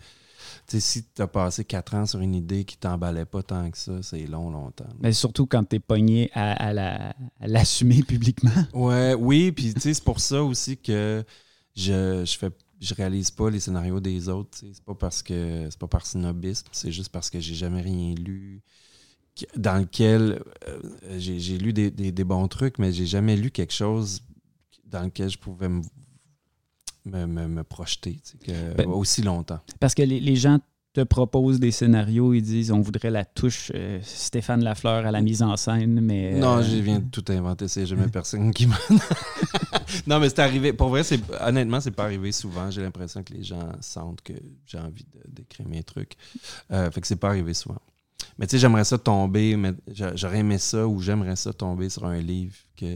si 0.68 1.04
tu 1.04 1.22
as 1.22 1.26
passé 1.26 1.64
quatre 1.64 1.94
ans 1.94 2.06
sur 2.06 2.20
une 2.20 2.34
idée 2.34 2.64
qui 2.64 2.76
t'emballait 2.76 3.24
pas 3.24 3.42
tant 3.42 3.70
que 3.70 3.78
ça, 3.78 4.02
c'est 4.02 4.26
long, 4.26 4.50
longtemps. 4.50 4.88
Mais 5.00 5.12
surtout 5.12 5.46
quand 5.46 5.64
tu 5.64 5.76
es 5.76 5.78
pogné 5.78 6.30
à, 6.34 6.72
l'assumer 7.40 8.02
publiquement. 8.02 8.50
Ouais, 8.74 9.14
oui, 9.14 9.52
puis 9.52 9.74
c'est 9.78 10.02
pour 10.02 10.20
ça 10.20 10.42
aussi 10.42 10.76
que 10.76 11.24
je, 11.74 12.24
je 12.24 12.38
fais 12.38 12.50
je 12.78 12.94
réalise 12.94 13.30
pas 13.30 13.48
les 13.48 13.60
scénarios 13.60 14.00
des 14.00 14.28
autres. 14.28 14.58
C'est 14.60 14.84
pas 14.84 14.94
parce 14.94 15.22
que 15.22 15.66
c'est 15.70 15.78
pas 15.78 15.86
par 15.86 16.04
snobisme, 16.04 16.66
c'est 16.72 16.92
juste 16.92 17.10
parce 17.10 17.30
que 17.30 17.40
j'ai 17.40 17.54
jamais 17.54 17.80
rien 17.80 18.14
lu 18.14 18.62
dans 19.56 19.78
lequel 19.78 20.42
euh, 20.68 20.80
j'ai 21.18 21.58
lu 21.58 21.72
des, 21.72 21.90
des, 21.90 22.24
bons 22.24 22.48
trucs, 22.48 22.78
mais 22.78 22.92
j'ai 22.92 23.06
jamais 23.06 23.36
lu 23.36 23.50
quelque 23.50 23.72
chose 23.72 24.22
dans 24.84 25.02
lequel 25.02 25.28
je 25.30 25.38
pouvais 25.38 25.68
me 25.68 25.82
me, 27.04 27.62
projeter 27.62 28.18
ben, 28.76 28.88
aussi 28.88 29.22
longtemps. 29.22 29.60
Parce 29.78 29.94
que 29.94 30.02
les, 30.02 30.36
gens 30.36 30.58
te 30.92 31.02
proposent 31.02 31.60
des 31.60 31.70
scénarios, 31.70 32.34
ils 32.34 32.42
disent 32.42 32.72
on 32.72 32.80
voudrait 32.80 33.10
la 33.10 33.24
touche 33.24 33.70
euh, 33.74 34.00
Stéphane 34.02 34.64
Lafleur 34.64 35.06
à 35.06 35.12
la 35.12 35.20
mise 35.20 35.42
en 35.42 35.56
scène, 35.56 36.00
mais. 36.00 36.34
Non, 36.38 36.58
euh, 36.58 36.62
je 36.62 36.76
viens 36.76 36.98
de 36.98 37.08
tout 37.10 37.24
inventer, 37.28 37.68
c'est 37.68 37.86
jamais 37.86 38.08
personne 38.12 38.52
qui 38.52 38.66
m'a. 38.66 38.78
non, 40.06 40.18
mais 40.18 40.30
c'est 40.30 40.40
arrivé. 40.40 40.72
Pour 40.72 40.88
vrai, 40.88 41.04
c'est 41.04 41.20
honnêtement, 41.40 41.80
c'est 41.80 41.90
pas 41.92 42.04
arrivé 42.04 42.32
souvent. 42.32 42.70
J'ai 42.70 42.82
l'impression 42.82 43.22
que 43.22 43.32
les 43.34 43.44
gens 43.44 43.70
sentent 43.80 44.22
que 44.22 44.32
j'ai 44.66 44.78
envie 44.78 45.06
d'écrire 45.28 45.68
mes 45.68 45.82
trucs. 45.82 46.16
Fait 46.70 47.00
que 47.00 47.06
c'est 47.06 47.16
pas 47.16 47.28
arrivé 47.28 47.54
souvent. 47.54 47.80
Mais 48.38 48.46
tu 48.46 48.52
sais, 48.52 48.58
j'aimerais 48.58 48.84
ça 48.84 48.98
tomber, 48.98 49.56
mais 49.56 49.72
j'aurais 50.14 50.40
aimé 50.40 50.58
ça 50.58 50.86
ou 50.86 51.00
j'aimerais 51.00 51.36
ça 51.36 51.52
tomber 51.52 51.88
sur 51.88 52.04
un 52.04 52.20
livre 52.20 52.54
que, 52.76 52.86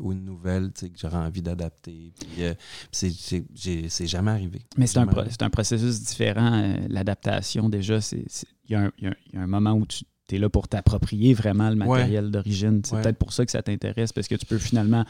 ou 0.00 0.12
une 0.12 0.24
nouvelle 0.24 0.72
que 0.72 0.86
j'aurais 0.94 1.16
envie 1.16 1.40
d'adapter. 1.40 2.12
Puis, 2.18 2.44
euh, 2.44 2.54
c'est 2.92 4.06
jamais 4.06 4.30
arrivé. 4.30 4.60
Mais 4.76 4.86
c'est 4.86 4.98
un, 4.98 5.08
un, 5.08 5.50
processus 5.50 6.02
différent, 6.02 6.52
euh, 6.52 6.76
l'adaptation 6.88 7.70
déjà. 7.70 7.98
Il 8.12 8.70
y, 8.70 8.74
a 8.74 8.90
un 9.34 9.46
moment 9.46 9.72
où 9.72 9.86
tu 9.86 10.04
es 10.30 10.38
là 10.38 10.50
pour 10.50 10.68
t'approprier 10.68 11.32
vraiment 11.32 11.70
le 11.70 11.76
matériel 11.76 12.30
d'origine. 12.30 12.82
C'est 12.84 13.00
peut-être 13.00 13.18
pour 13.18 13.32
ça 13.32 13.46
que 13.46 13.52
ça 13.52 13.62
t'intéresse, 13.62 14.12
parce 14.12 14.28
que 14.28 14.34
tu 14.34 14.44
peux 14.44 14.58
finalement 14.58 15.06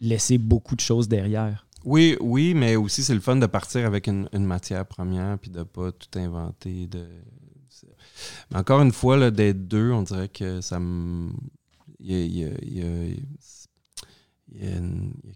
laisser 0.00 0.38
beaucoup 0.38 0.74
de 0.74 0.80
choses 0.80 1.08
derrière. 1.08 1.68
Oui, 1.84 2.16
oui, 2.20 2.54
mais 2.54 2.76
aussi 2.76 3.04
c'est 3.04 3.14
le 3.14 3.20
fun 3.20 3.36
de 3.36 3.46
partir 3.46 3.86
avec 3.86 4.08
une, 4.08 4.28
matière 4.32 4.84
première 4.84 5.38
puis 5.38 5.50
de 5.50 5.62
pas 5.62 5.92
tout 5.92 6.18
inventer. 6.18 6.86
De... 6.86 7.06
Mais 8.50 8.58
encore 8.58 8.82
une 8.82 8.92
fois, 8.92 9.16
là, 9.16 9.30
des 9.30 9.54
deux, 9.54 9.90
on 9.92 10.02
dirait 10.02 10.28
que 10.28 10.60
ça 10.60 10.78
me. 10.78 11.30
Il 12.00 12.26
y 12.26 12.44
a, 12.44 12.48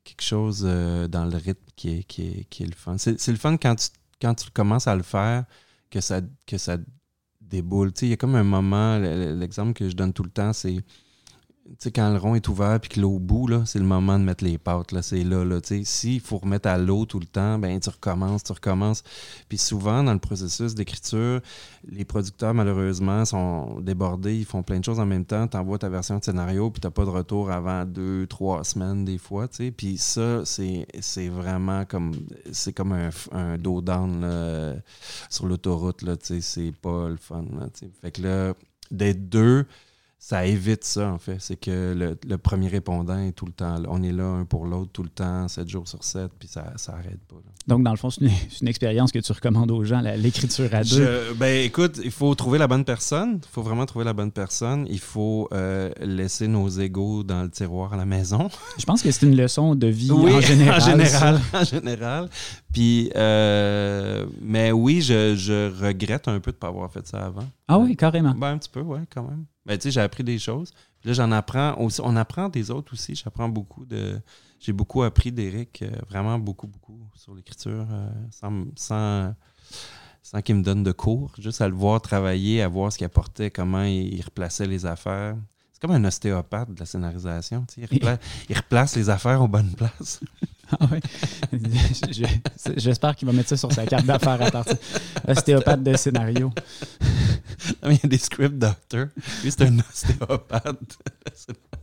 quelque 0.05 0.23
chose 0.23 0.65
euh, 0.67 1.07
dans 1.07 1.27
le 1.27 1.37
rythme 1.37 1.67
qui 1.77 1.99
est, 1.99 2.05
qui 2.05 2.23
est, 2.23 2.45
qui 2.49 2.63
est 2.63 2.67
le 2.67 2.75
fun. 2.75 2.97
C'est 2.99 3.29
le 3.29 3.37
fun 3.37 3.57
quand 3.57 3.75
tu, 3.75 3.89
quand 4.21 4.35
tu 4.35 4.51
commences 4.51 4.87
à 4.87 4.97
le 4.97 5.03
faire 5.03 5.45
que 5.91 6.01
ça, 6.01 6.21
que 6.47 6.57
ça 6.57 6.79
déboule. 7.41 7.93
Il 8.01 8.09
y 8.09 8.13
a 8.13 8.17
comme 8.17 8.35
un 8.37 8.45
moment, 8.45 8.99
l'exemple 8.99 9.75
que 9.75 9.89
je 9.89 9.95
donne 9.95 10.13
tout 10.13 10.23
le 10.23 10.31
temps, 10.31 10.53
c'est 10.53 10.77
tu 10.77 10.85
sais, 11.79 11.91
quand 11.91 12.11
le 12.11 12.19
rond 12.19 12.35
est 12.35 12.49
ouvert 12.49 12.79
puis 12.81 12.91
que 12.91 13.01
l'eau 13.01 13.19
bout, 13.19 13.47
là, 13.47 13.63
c'est 13.67 13.79
le 13.79 13.85
moment 13.85 14.19
de 14.19 14.25
mettre 14.25 14.45
les 14.45 14.59
pâtes. 14.59 14.93
Là, 14.93 15.03
c'est 15.03 15.25
là, 15.25 15.45
là. 15.45 15.61
Tu 15.61 15.79
sais, 15.79 15.85
s'il 15.85 16.21
faut 16.21 16.39
remettre 16.39 16.69
à 16.69 16.79
l'eau 16.79 17.07
tout 17.07 17.21
le 17.21 17.27
temps, 17.27 17.59
ben 17.59 17.79
tu 17.81 17.89
recommences, 17.89 18.43
tu 18.43 18.53
recommences. 18.53 19.03
Puis 19.49 19.59
souvent, 19.59 20.03
dans 20.03 20.13
le 20.13 20.19
processus 20.19 20.75
d'écriture, 20.75 21.41
les 21.89 22.05
producteurs, 22.05 22.55
malheureusement, 22.55 23.25
sont 23.25 23.81
débordés, 23.81 24.37
ils 24.37 24.45
font 24.45 24.63
plein 24.63 24.81
de 24.81 24.85
choses 24.85 25.01
en 25.01 25.07
même 25.07 25.25
temps. 25.25 25.47
Tu 25.49 25.57
envoies 25.57 25.79
ta 25.79 25.89
version 25.89 26.19
de 26.19 26.25
scénario, 26.25 26.71
puis 26.71 26.81
tu 26.81 26.91
pas 26.91 27.05
de 27.05 27.11
retour 27.11 27.51
avant 27.51 27.85
deux, 27.85 28.27
trois 28.27 28.65
semaines, 28.65 29.05
des 29.05 29.19
fois, 29.19 29.49
tu 29.49 29.57
sais. 29.57 29.71
Puis 29.71 29.99
ça, 29.99 30.45
c'est, 30.45 31.29
vraiment 31.29 31.85
comme... 31.85 32.13
C'est 32.53 32.73
comme 32.73 32.93
un, 32.93 33.11
un 33.33 33.59
dos 33.59 33.81
down 33.81 34.83
sur 35.31 35.47
l'autoroute, 35.47 36.03
là, 36.03 36.17
tu 36.17 36.27
sais. 36.27 36.41
C'est 36.41 36.73
pas 36.73 37.09
le 37.09 37.17
fun, 37.17 37.45
là, 37.59 37.69
tu 37.73 37.87
sais. 37.87 37.91
Fait 38.01 38.11
que 38.11 38.23
là, 38.23 38.55
d'être 38.91 39.29
deux 39.29 39.67
ça 40.25 40.47
évite 40.47 40.85
ça, 40.85 41.11
en 41.11 41.19
fait. 41.19 41.39
C'est 41.41 41.57
que 41.57 42.17
le, 42.25 42.39
premier 42.39 42.69
répondant 42.69 43.19
est 43.19 43.33
tout 43.33 43.45
le 43.45 43.51
temps 43.51 43.77
là. 43.81 43.89
On 43.91 44.05
est 44.05 44.13
là 44.13 44.23
un 44.23 44.45
pour 44.45 44.67
l'autre 44.67 44.93
tout 44.93 45.03
le 45.03 45.09
temps, 45.09 45.49
7 45.49 45.69
jours 45.69 45.89
sur 45.89 46.05
7, 46.05 46.31
puis 46.39 46.47
ça 46.47 46.73
n'arrête 46.89 47.19
pas. 47.29 47.35
Donc, 47.67 47.83
dans 47.83 47.91
le 47.91 47.97
fond, 47.97 48.09
c'est 48.09 48.21
une, 48.61 48.69
expérience 48.69 49.11
que 49.11 49.19
tu 49.19 49.33
recommandes 49.33 49.73
aux 49.73 49.83
gens, 49.83 50.01
l'écriture 50.01 50.73
à 50.73 50.85
deux. 50.85 51.35
ben, 51.35 51.65
écoute, 51.65 51.99
il 52.05 52.13
faut 52.13 52.33
trouver 52.37 52.59
la 52.59 52.69
bonne 52.69 52.85
personne. 52.85 53.41
Il 53.43 53.49
faut 53.51 53.63
vraiment 53.63 53.85
trouver 53.85 54.05
la 54.05 54.13
bonne 54.13 54.31
personne. 54.31 54.87
Il 54.89 55.01
faut 55.01 55.49
euh, 55.53 55.91
laisser 56.01 56.47
nos 56.47 56.69
égaux 56.69 57.25
dans 57.25 57.43
le 57.43 57.51
tiroir 57.51 57.93
à 57.93 57.97
la 57.97 58.07
maison. 58.07 58.49
Je 58.79 58.85
pense 58.85 59.03
que 59.03 59.11
c'est 59.11 59.27
une 59.27 59.37
leçon 59.37 59.75
de 59.75 59.89
vie 59.89 60.13
en 60.13 60.41
général. 60.41 60.81
En 60.81 60.85
général, 60.85 61.41
en 61.53 61.65
général. 61.65 62.29
Puis, 62.73 63.11
euh, 63.17 64.25
mais 64.41 64.71
oui, 64.71 65.03
je, 65.03 65.35
je, 65.35 65.85
regrette 65.85 66.29
un 66.29 66.39
peu 66.39 66.53
de 66.53 66.57
ne 66.57 66.61
pas 66.61 66.69
avoir 66.69 66.93
fait 66.93 67.07
ça 67.09 67.27
avant. 67.27 67.49
Ah 67.67 67.79
oui, 67.79 67.97
carrément. 67.97 68.35
Ben, 68.37 68.53
un 68.53 68.59
petit 68.59 68.71
peu, 68.71 68.83
oui, 68.83 69.01
quand 69.13 69.25
même. 69.25 69.47
Ben, 69.65 69.79
tu 69.79 69.85
sais, 69.85 69.91
j'ai 69.93 70.01
appris 70.01 70.25
des 70.25 70.39
choses. 70.39 70.73
là, 71.05 71.13
j'en 71.13 71.31
apprends 71.33 71.77
aussi. 71.79 72.01
On 72.03 72.17
apprend 72.17 72.49
des 72.49 72.71
autres 72.71 72.93
aussi. 72.95 73.15
J'apprends 73.15 73.49
beaucoup 73.49 73.85
de. 73.85 74.21
J'ai 74.59 74.73
beaucoup 74.73 75.03
appris 75.03 75.33
d'Éric, 75.33 75.83
euh, 75.83 75.91
vraiment 76.09 76.39
beaucoup, 76.39 76.69
beaucoup 76.69 77.01
sur 77.17 77.35
l'écriture, 77.35 77.85
euh, 77.91 78.09
sans, 78.31 78.65
sans, 78.77 79.35
sans 80.23 80.41
qu'il 80.41 80.55
me 80.55 80.63
donne 80.63 80.85
de 80.85 80.93
cours. 80.93 81.33
Juste 81.39 81.61
à 81.61 81.69
le 81.69 81.75
voir 81.75 82.01
travailler, 82.01 82.63
à 82.63 82.69
voir 82.69 82.93
ce 82.93 82.99
qu'il 82.99 83.05
apportait, 83.05 83.51
comment 83.51 83.83
il, 83.83 84.21
replaçait 84.23 84.67
les 84.67 84.87
affaires. 84.87 85.37
C'est 85.73 85.81
comme 85.81 85.91
un 85.91 86.05
ostéopathe 86.05 86.73
de 86.73 86.79
la 86.79 86.87
scénarisation. 86.87 87.67
Il 87.77 88.57
replace 88.57 88.95
les 88.95 89.11
affaires 89.11 89.43
aux 89.43 89.49
bonnes 89.49 89.73
places. 89.73 90.21
Ah 90.81 90.87
j'espère 92.77 93.17
qu'il 93.17 93.27
va 93.27 93.33
mettre 93.33 93.49
ça 93.51 93.57
sur 93.57 93.73
sa 93.73 93.87
carte 93.87 94.07
d'affaires 94.07 94.41
à 94.41 94.51
partir. 94.51 94.77
Ostéopathe 95.29 95.83
de 95.83 95.97
scénario. 95.97 96.51
il 97.85 97.93
y 97.93 98.01
a 98.03 98.09
des 98.09 98.19
script 98.19 98.59
doctors. 98.59 99.07
Lui, 99.43 99.51
c'est 99.51 99.63
un 99.63 99.79
ostéopathe. 99.79 100.99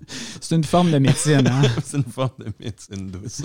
C'est 0.42 0.56
une 0.56 0.64
forme 0.64 0.92
de 0.92 0.98
médecine. 0.98 1.48
Hein? 1.48 1.62
c'est 1.84 1.98
une 1.98 2.04
forme 2.04 2.32
de 2.40 2.52
médecine 2.60 3.12
douce. 3.12 3.44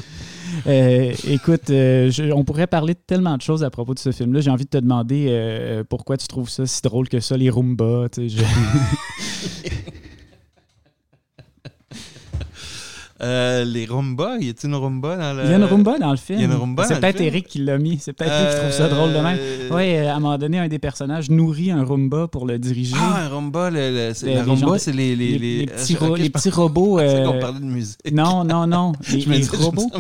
Euh, 0.66 1.12
écoute, 1.28 1.70
euh, 1.70 2.10
on 2.34 2.44
pourrait 2.44 2.66
parler 2.66 2.94
de 2.94 3.00
tellement 3.06 3.36
de 3.36 3.42
choses 3.42 3.64
à 3.64 3.70
propos 3.70 3.94
de 3.94 3.98
ce 3.98 4.12
film-là. 4.12 4.40
J'ai 4.40 4.50
envie 4.50 4.64
de 4.64 4.70
te 4.70 4.78
demander 4.78 5.26
euh, 5.28 5.84
pourquoi 5.88 6.16
tu 6.16 6.26
trouves 6.26 6.48
ça 6.48 6.66
si 6.66 6.80
drôle 6.82 7.08
que 7.08 7.20
ça, 7.20 7.36
les 7.36 7.50
Roomba. 7.50 8.06
Euh, 13.24 13.64
les 13.64 13.86
Roomba, 13.86 14.36
y 14.38 14.50
a-t-il 14.50 14.68
une 14.68 14.74
Roomba 14.74 15.16
dans 15.16 15.32
le. 15.32 15.44
Il 15.44 15.50
y 15.50 15.54
a 15.54 15.56
une 15.56 15.64
Roomba 15.64 15.98
dans 15.98 16.10
le 16.10 16.18
film. 16.18 16.38
Il 16.40 16.42
y 16.42 16.44
a 16.44 16.52
une 16.52 16.60
Roomba. 16.60 16.84
C'est 16.84 17.00
peut-être 17.00 17.22
Eric 17.22 17.46
qui 17.46 17.58
l'a 17.58 17.78
mis. 17.78 17.98
C'est 17.98 18.12
peut-être 18.12 18.38
lui 18.38 18.50
qui 18.50 18.60
trouve 18.60 18.70
ça 18.70 18.88
drôle 18.88 19.14
de 19.14 19.18
même. 19.18 19.38
Euh, 19.40 19.68
oui, 19.72 19.96
à 19.96 20.16
un 20.16 20.20
moment 20.20 20.36
donné, 20.36 20.58
un 20.58 20.68
des 20.68 20.78
personnages 20.78 21.30
nourrit 21.30 21.70
un 21.70 21.84
Roomba 21.84 22.28
pour 22.28 22.46
le 22.46 22.58
diriger. 22.58 22.96
Ah, 22.98 23.22
un 23.24 23.28
Roomba, 23.28 23.70
le, 23.70 24.12
le, 24.12 24.34
la 24.34 24.44
Roomba, 24.44 24.78
c'est 24.78 24.92
les, 24.92 25.16
les, 25.16 25.38
les, 25.38 25.66
petits, 25.66 25.96
les 26.18 26.30
petits 26.30 26.50
robots. 26.50 26.98
Euh... 27.04 27.26
on 27.26 27.38
parlait 27.38 27.60
de 27.60 27.64
musique. 27.64 27.98
Non, 28.12 28.44
non, 28.44 28.66
non. 28.66 28.92
Les, 29.10 29.44
robots. 29.44 29.90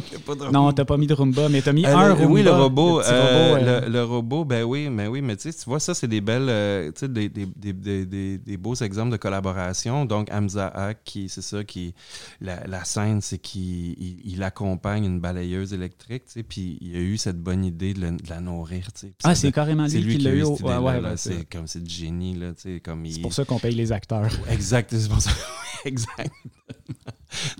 non, 0.52 0.72
t'as 0.72 0.84
pas 0.84 0.96
mis 0.96 1.06
de 1.06 1.14
Roomba, 1.14 1.48
mais 1.48 1.60
t'as 1.60 1.72
mis 1.72 1.84
euh, 1.84 1.94
un 1.94 2.14
Roomba. 2.14 2.26
Oui, 2.26 2.42
le 2.42 2.52
robot. 2.52 3.00
Le, 3.00 4.02
robot, 4.02 4.44
ben 4.44 4.64
oui, 4.64 4.88
mais 4.90 5.06
oui, 5.06 5.20
mais 5.22 5.36
tu 5.36 5.50
sais, 5.50 5.58
tu 5.58 5.68
vois, 5.68 5.80
ça, 5.80 5.92
c'est 5.94 6.08
des 6.08 6.20
belles, 6.20 6.92
tu 6.94 7.00
sais, 7.00 7.08
des, 7.08 7.28
des, 7.28 7.46
des, 7.46 8.38
des, 8.38 8.56
beaux 8.56 8.74
exemples 8.74 9.12
de 9.12 9.16
collaboration. 9.16 10.04
Donc, 10.04 10.28
Hamza 10.32 10.72
qui, 11.04 11.28
c'est 11.28 11.42
ça, 11.42 11.64
qui, 11.64 11.94
la, 12.40 12.66
la 12.66 12.84
scène, 12.84 13.13
c'est 13.20 13.38
qui 13.38 14.20
il, 14.24 14.42
accompagne 14.42 15.04
une 15.04 15.20
balayeuse 15.20 15.72
électrique, 15.72 16.24
tu 16.26 16.32
sais, 16.32 16.42
puis 16.42 16.78
il 16.80 16.96
a 16.96 17.00
eu 17.00 17.16
cette 17.16 17.40
bonne 17.40 17.64
idée 17.64 17.94
de, 17.94 18.16
la 18.28 18.40
nourrir, 18.40 18.92
tu 18.92 19.08
sais. 19.08 19.14
Ah, 19.22 19.34
c'est 19.34 19.52
carrément 19.52 19.86
lui, 19.86 20.16
qui 20.16 20.18
l'a 20.18 20.34
eu. 20.34 20.44
Ouais, 20.44 20.76
ouais, 20.78 21.16
c'est 21.16 21.48
comme 21.48 21.66
c'est 21.66 21.88
génie, 21.88 22.34
là, 22.34 22.52
tu 22.54 22.62
sais, 22.62 22.80
comme 22.80 23.06
C'est 23.08 23.20
pour 23.20 23.32
ça 23.32 23.44
qu'on 23.44 23.58
paye 23.58 23.74
les 23.74 23.92
acteurs. 23.92 24.30
Exact, 24.50 24.94
c'est 24.96 25.08
pour 25.08 25.20
ça. 25.20 25.30
exact. 25.84 26.32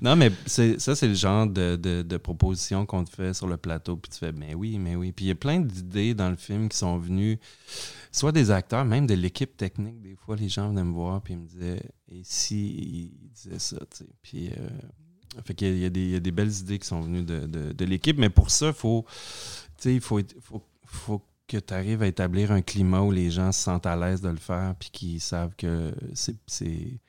non, 0.02 0.16
mais 0.16 0.30
ça, 0.46 0.94
c'est 0.94 1.08
le 1.08 1.14
genre 1.14 1.46
de, 1.46 1.76
de, 1.76 2.16
proposition 2.16 2.86
qu'on 2.86 3.04
te 3.04 3.10
fait 3.10 3.34
sur 3.34 3.46
le 3.46 3.56
plateau, 3.56 3.96
puis 3.96 4.10
tu 4.10 4.18
fais, 4.18 4.32
mais 4.32 4.54
oui, 4.54 4.78
mais 4.78 4.96
oui. 4.96 5.12
Puis 5.12 5.26
il 5.26 5.28
y 5.28 5.32
a 5.32 5.34
plein 5.34 5.60
d'idées 5.60 6.14
dans 6.14 6.30
le 6.30 6.36
film 6.36 6.68
qui 6.68 6.76
sont 6.76 6.98
venues, 6.98 7.38
soit 8.12 8.32
des 8.32 8.50
acteurs, 8.50 8.84
même 8.84 9.06
de 9.06 9.14
l'équipe 9.14 9.56
technique. 9.56 10.00
Des 10.00 10.16
fois, 10.16 10.36
les 10.36 10.48
gens 10.48 10.68
venaient 10.68 10.84
me 10.84 10.92
voir, 10.92 11.20
puis 11.22 11.34
ils 11.34 11.40
me 11.40 11.46
disaient, 11.46 11.82
et 12.08 12.20
si 12.22 13.12
ils 13.20 13.30
disaient 13.30 13.58
ça, 13.58 13.78
tu 13.90 13.98
sais. 13.98 14.10
Puis. 14.22 14.50
Euh, 14.50 14.68
fait 15.42 15.54
qu'il 15.54 15.76
y, 15.76 16.10
y 16.12 16.16
a 16.16 16.20
des 16.20 16.32
belles 16.32 16.52
idées 16.52 16.78
qui 16.78 16.86
sont 16.86 17.00
venues 17.00 17.22
de, 17.22 17.46
de, 17.46 17.84
l'équipe, 17.84 18.18
mais 18.18 18.30
pour 18.30 18.50
ça, 18.50 18.72
faut, 18.72 19.04
il 19.84 20.00
faut, 20.00 20.20
faut, 20.40 20.62
faut 20.84 21.22
que 21.46 21.58
tu 21.58 21.74
arrives 21.74 22.02
à 22.02 22.06
établir 22.06 22.52
un 22.52 22.62
climat 22.62 23.00
où 23.02 23.10
les 23.10 23.30
gens 23.30 23.52
se 23.52 23.62
sentent 23.62 23.86
à 23.86 23.96
l'aise 23.96 24.20
de 24.20 24.28
le 24.28 24.36
faire 24.36 24.74
puis 24.78 24.90
qu'ils 24.90 25.20
savent 25.20 25.54
que 25.56 25.94
c'est 26.14 27.00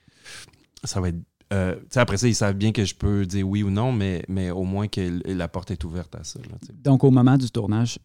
ça 0.83 0.99
va 0.99 1.09
être 1.09 1.19
euh, 1.53 1.75
après 1.95 2.17
ça, 2.17 2.27
ils 2.27 2.35
savent 2.35 2.55
bien 2.55 2.71
que 2.71 2.85
je 2.85 2.95
peux 2.95 3.25
dire 3.25 3.47
oui 3.47 3.61
ou 3.61 3.69
non, 3.69 3.91
mais, 3.91 4.23
mais 4.27 4.49
au 4.49 4.63
moins 4.63 4.87
que 4.87 5.21
la 5.31 5.47
porte 5.47 5.69
est 5.71 5.83
ouverte 5.83 6.15
à 6.15 6.23
ça. 6.23 6.39
Donc, 6.83 7.03
au 7.03 7.11
moment 7.11 7.37
du 7.37 7.51
tournage, 7.51 7.99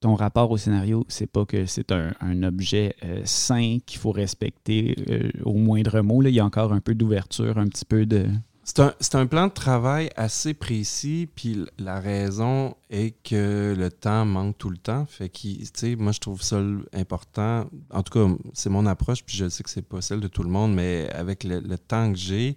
ton 0.00 0.14
rapport 0.14 0.50
au 0.50 0.56
scénario, 0.56 1.04
c'est 1.08 1.26
pas 1.26 1.44
que 1.44 1.66
c'est 1.66 1.90
un, 1.90 2.12
un, 2.20 2.42
objet 2.44 2.94
euh, 3.02 3.22
sain 3.24 3.78
qu'il 3.84 3.98
faut 3.98 4.12
respecter 4.12 4.94
euh, 5.10 5.30
au 5.44 5.54
moindre 5.54 6.02
mot. 6.02 6.20
Là. 6.20 6.28
Il 6.28 6.34
y 6.34 6.40
a 6.40 6.44
encore 6.44 6.72
un 6.72 6.80
peu 6.80 6.94
d'ouverture, 6.94 7.58
un 7.58 7.66
petit 7.66 7.84
peu 7.84 8.06
de. 8.06 8.26
C'est 8.66 8.80
un, 8.80 8.94
un, 9.12 9.26
plan 9.26 9.48
de 9.48 9.52
travail 9.52 10.08
assez 10.16 10.54
précis, 10.54 11.28
puis 11.34 11.66
la 11.78 12.00
raison 12.00 12.74
est 12.88 13.14
que 13.22 13.74
le 13.76 13.90
temps 13.90 14.24
manque 14.24 14.56
tout 14.56 14.70
le 14.70 14.78
temps. 14.78 15.04
Fait 15.04 15.28
que, 15.28 15.94
moi, 15.96 16.12
je 16.12 16.20
trouve 16.20 16.42
ça 16.42 16.58
important. 16.94 17.66
En 17.90 18.02
tout 18.02 18.18
cas, 18.18 18.34
c'est 18.54 18.70
mon 18.70 18.86
approche, 18.86 19.22
puis 19.22 19.36
je 19.36 19.50
sais 19.50 19.62
que 19.62 19.68
c'est 19.68 19.86
pas 19.86 20.00
celle 20.00 20.20
de 20.20 20.28
tout 20.28 20.42
le 20.42 20.48
monde, 20.48 20.74
mais 20.74 21.10
avec 21.12 21.44
le, 21.44 21.76
temps 21.76 22.10
que 22.10 22.18
j'ai, 22.18 22.56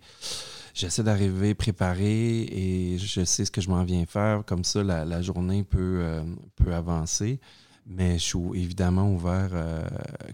j'essaie 0.74 1.04
d'arriver 1.04 1.54
préparé 1.56 2.44
et 2.44 2.98
je 2.98 3.26
sais 3.26 3.44
ce 3.44 3.52
que 3.52 3.60
je 3.60 3.70
m'en 3.70 3.84
viens 3.84 4.06
faire. 4.06 4.44
Comme 4.46 4.64
ça, 4.64 4.84
la, 4.84 5.22
journée 5.22 5.64
peut, 5.64 6.00
euh, 6.02 6.24
peut 6.56 6.74
avancer. 6.74 7.42
Mais 7.90 8.18
je 8.18 8.24
suis 8.24 8.40
évidemment 8.56 9.10
ouvert, 9.10 9.50
euh, 9.54 9.88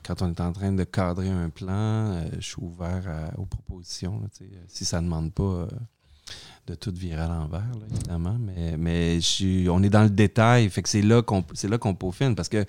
quand 0.04 0.24
on 0.24 0.30
est 0.30 0.42
en 0.42 0.52
train 0.52 0.72
de 0.72 0.84
cadrer 0.84 1.30
un 1.30 1.50
plan, 1.50 1.70
euh, 2.14 2.30
je 2.40 2.48
suis 2.48 2.62
ouvert 2.62 3.32
aux 3.38 3.46
propositions. 3.46 4.22
si 4.68 4.86
ça 4.86 5.02
ne 5.02 5.06
demande 5.06 5.32
pas 5.32 5.44
euh, 5.44 5.68
de 6.66 6.74
tout 6.74 6.92
virer 6.96 7.22
à 7.22 7.28
l'envers, 7.28 7.70
évidemment. 7.92 8.38
Mais, 8.40 8.76
mais 8.76 9.20
on 9.70 9.84
est 9.84 9.90
dans 9.90 10.02
le 10.02 10.10
détail, 10.10 10.68
fait 10.70 10.82
que 10.82 10.90
c'est 10.90 11.04
là 11.04 11.22
qu'on 11.22 11.44
qu'on 11.44 11.94
peaufine. 11.94 12.34
Parce 12.36 12.50
que 12.50 12.66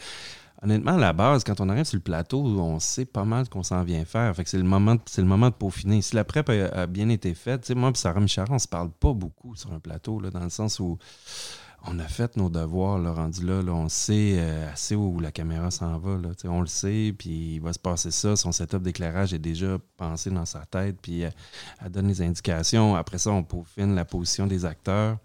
honnêtement, 0.62 0.96
à 0.96 0.98
la 0.98 1.14
base, 1.14 1.44
quand 1.44 1.60
on 1.62 1.70
arrive 1.70 1.84
sur 1.84 1.96
le 1.96 2.02
plateau, 2.02 2.44
on 2.44 2.78
sait 2.78 3.06
pas 3.06 3.24
mal 3.24 3.48
qu'on 3.48 3.62
s'en 3.62 3.84
vient 3.84 4.04
faire. 4.04 4.36
Fait 4.36 4.44
que 4.44 4.50
c'est 4.50 4.58
le 4.58 4.64
moment, 4.64 4.96
c'est 5.06 5.22
le 5.22 5.28
moment 5.28 5.48
de 5.48 5.54
peaufiner. 5.54 6.02
Si 6.02 6.14
la 6.14 6.24
prep 6.24 6.50
a, 6.50 6.86
bien 6.86 7.08
été 7.08 7.32
faite, 7.32 7.70
moi 7.70 7.90
et 7.90 7.96
Sarah 7.96 8.20
Michard, 8.20 8.48
on 8.50 8.58
se 8.58 8.68
parle 8.68 8.90
pas 8.90 9.14
beaucoup 9.14 9.56
sur 9.56 9.72
un 9.72 9.80
plateau, 9.80 10.20
là, 10.20 10.28
dans 10.30 10.44
le 10.44 10.50
sens 10.50 10.78
où 10.78 10.98
on 11.86 11.98
a 11.98 12.08
fait 12.08 12.36
nos 12.36 12.48
devoirs, 12.48 12.98
là, 12.98 13.12
rendu 13.12 13.44
là, 13.44 13.60
on 13.68 13.88
sait 13.88 14.36
euh, 14.38 14.72
assez 14.72 14.94
où 14.94 15.20
la 15.20 15.32
caméra 15.32 15.70
s'en 15.70 15.98
va, 15.98 16.18
on 16.44 16.60
le 16.60 16.66
sait, 16.66 17.14
puis 17.16 17.54
il 17.54 17.60
va 17.60 17.72
se 17.72 17.78
passer 17.78 18.10
ça, 18.10 18.36
son 18.36 18.52
setup 18.52 18.82
d'éclairage 18.82 19.34
est 19.34 19.38
déjà 19.38 19.78
pensé 19.96 20.30
dans 20.30 20.46
sa 20.46 20.64
tête, 20.66 20.96
puis 21.00 21.24
euh, 21.24 21.30
elle 21.84 21.90
donne 21.90 22.08
les 22.08 22.22
indications. 22.22 22.94
Après 22.94 23.18
ça, 23.18 23.30
on 23.30 23.42
peaufine 23.42 23.94
la 23.94 24.04
position 24.04 24.46
des 24.46 24.64
acteurs, 24.64 25.18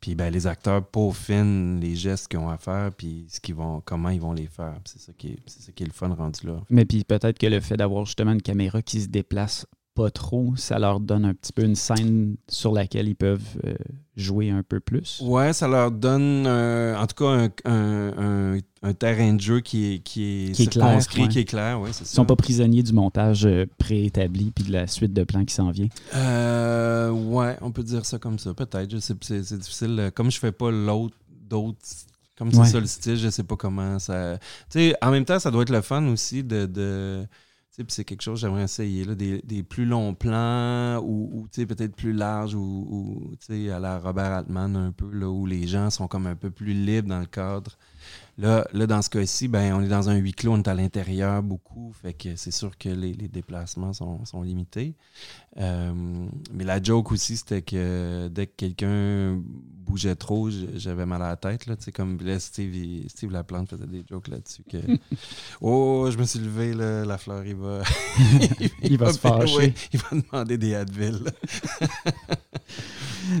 puis 0.00 0.14
ben, 0.14 0.32
les 0.32 0.46
acteurs 0.46 0.84
peaufinent 0.86 1.80
les 1.80 1.96
gestes 1.96 2.28
qu'ils 2.28 2.38
ont 2.38 2.50
à 2.50 2.58
faire, 2.58 2.92
puis 2.92 3.26
ce 3.28 3.40
qu'ils 3.40 3.54
vont, 3.54 3.82
comment 3.84 4.10
ils 4.10 4.20
vont 4.20 4.32
les 4.32 4.46
faire. 4.46 4.74
C'est 4.84 5.00
ça, 5.00 5.12
qui 5.16 5.28
est, 5.28 5.38
ça 5.46 5.72
qui 5.72 5.82
est 5.82 5.86
le 5.86 5.92
fun 5.92 6.14
rendu 6.14 6.46
là. 6.46 6.60
Mais 6.70 6.84
puis 6.84 7.02
peut-être 7.02 7.38
que 7.38 7.46
le 7.46 7.60
fait 7.60 7.76
d'avoir 7.76 8.04
justement 8.04 8.32
une 8.32 8.42
caméra 8.42 8.82
qui 8.82 9.00
se 9.00 9.08
déplace 9.08 9.66
pas 9.96 10.10
trop, 10.10 10.52
ça 10.56 10.78
leur 10.78 11.00
donne 11.00 11.24
un 11.24 11.34
petit 11.34 11.52
peu 11.52 11.62
une 11.64 11.74
scène 11.74 12.36
sur 12.48 12.72
laquelle 12.72 13.08
ils 13.08 13.16
peuvent 13.16 13.40
euh, 13.64 13.74
jouer 14.16 14.50
un 14.50 14.62
peu 14.62 14.78
plus. 14.78 15.20
Ouais, 15.24 15.52
ça 15.52 15.66
leur 15.66 15.90
donne 15.90 16.44
euh, 16.46 16.96
en 16.96 17.06
tout 17.06 17.24
cas 17.24 17.30
un, 17.30 17.48
un- 17.64 18.54
un- 18.54 18.58
un 18.82 18.92
terrain 18.94 19.32
de 19.34 19.40
jeu 19.40 19.60
qui 19.60 19.94
est, 19.94 19.98
qui 20.00 20.22
est, 20.48 20.52
Qui 20.52 20.62
est 20.64 20.66
clair, 20.66 20.96
ouais. 21.16 21.28
qui 21.28 21.38
est 21.40 21.44
clair, 21.44 21.80
c'est 21.90 22.02
Ils 22.04 22.06
ça. 22.06 22.14
sont 22.14 22.24
pas 22.24 22.36
prisonniers 22.36 22.82
du 22.84 22.92
montage 22.92 23.44
euh, 23.46 23.66
préétabli 23.78 24.52
puis 24.54 24.64
de 24.64 24.72
la 24.72 24.86
suite 24.86 25.12
de 25.12 25.24
plans 25.24 25.44
qui 25.44 25.54
s'en 25.54 25.70
vient. 25.70 25.88
Euh, 26.14 27.10
ouais, 27.10 27.56
on 27.62 27.72
peut 27.72 27.82
dire 27.82 28.04
ça 28.04 28.18
comme 28.18 28.38
ça, 28.38 28.54
peut-être. 28.54 28.98
C'est, 29.00 29.58
difficile. 29.58 30.10
Comme 30.14 30.30
je 30.30 30.38
fais 30.38 30.52
pas 30.52 30.70
l'autre, 30.70 31.16
d'autres, 31.48 31.78
comme 32.36 32.52
c'est 32.52 32.58
Ouais. 32.58 32.66
ça 32.66 32.80
le 32.80 32.86
style, 32.86 33.16
je 33.16 33.28
sais 33.30 33.42
pas 33.44 33.56
comment 33.56 33.98
ça. 33.98 34.38
Tu 34.70 34.78
sais, 34.78 34.94
en 35.02 35.10
même 35.10 35.24
temps, 35.24 35.38
ça 35.38 35.50
doit 35.50 35.62
être 35.62 35.70
le 35.70 35.80
fun 35.80 36.06
aussi 36.08 36.44
de. 36.44 36.66
de 36.66 37.24
c'est 37.88 38.04
quelque 38.04 38.22
chose 38.22 38.40
que 38.40 38.46
j'aimerais 38.46 38.64
essayer, 38.64 39.04
là, 39.04 39.14
des, 39.14 39.40
des 39.42 39.62
plus 39.62 39.84
longs 39.84 40.14
plans 40.14 40.98
ou, 40.98 41.30
ou, 41.32 41.48
peut-être 41.48 41.94
plus 41.94 42.12
larges 42.12 42.54
ou, 42.54 42.60
ou, 42.60 43.70
à 43.70 43.78
la 43.78 43.98
Robert 43.98 44.32
Altman 44.32 44.76
un 44.76 44.92
peu, 44.92 45.10
là, 45.10 45.28
où 45.28 45.46
les 45.46 45.66
gens 45.66 45.90
sont 45.90 46.08
comme 46.08 46.26
un 46.26 46.36
peu 46.36 46.50
plus 46.50 46.72
libres 46.72 47.08
dans 47.08 47.20
le 47.20 47.26
cadre. 47.26 47.76
Là, 48.38 48.66
là 48.72 48.86
dans 48.86 49.02
ce 49.02 49.10
cas-ci, 49.10 49.48
ben, 49.48 49.74
on 49.74 49.82
est 49.82 49.88
dans 49.88 50.08
un 50.08 50.16
huis 50.16 50.32
clos, 50.32 50.52
on 50.52 50.58
est 50.58 50.68
à 50.68 50.74
l'intérieur 50.74 51.42
beaucoup, 51.42 51.92
fait 52.02 52.12
que 52.12 52.36
c'est 52.36 52.50
sûr 52.50 52.76
que 52.78 52.88
les, 52.88 53.12
les 53.14 53.28
déplacements 53.28 53.92
sont, 53.92 54.24
sont 54.24 54.42
limités. 54.42 54.94
Euh, 55.58 56.26
mais 56.52 56.64
la 56.64 56.82
joke 56.82 57.12
aussi, 57.12 57.36
c'était 57.36 57.62
que 57.62 58.28
dès 58.28 58.46
que 58.46 58.52
quelqu'un 58.56 59.40
bougeait 59.86 60.16
trop, 60.16 60.48
j'avais 60.74 61.06
mal 61.06 61.22
à 61.22 61.28
la 61.28 61.36
tête. 61.36 61.66
Là, 61.66 61.76
comme 61.94 62.18
là, 62.22 62.38
Steve, 62.40 62.74
il- 62.74 63.08
Steve 63.08 63.30
Laplante 63.30 63.70
faisait 63.70 63.86
des 63.86 64.04
jokes 64.08 64.28
là-dessus. 64.28 64.62
Que, 64.70 64.78
oh, 65.60 66.08
je 66.10 66.18
me 66.18 66.24
suis 66.24 66.40
levé, 66.40 66.74
là, 66.74 67.04
la 67.04 67.18
fleur, 67.18 67.44
il 67.46 67.54
va. 67.56 67.82
Il 68.82 68.98
va 68.98 69.12
se 69.12 69.18
fâcher. 69.18 69.56
ouais, 69.56 69.74
il 69.92 69.98
va 70.00 70.08
demander 70.12 70.58
des 70.58 70.74
Advil. 70.74 71.18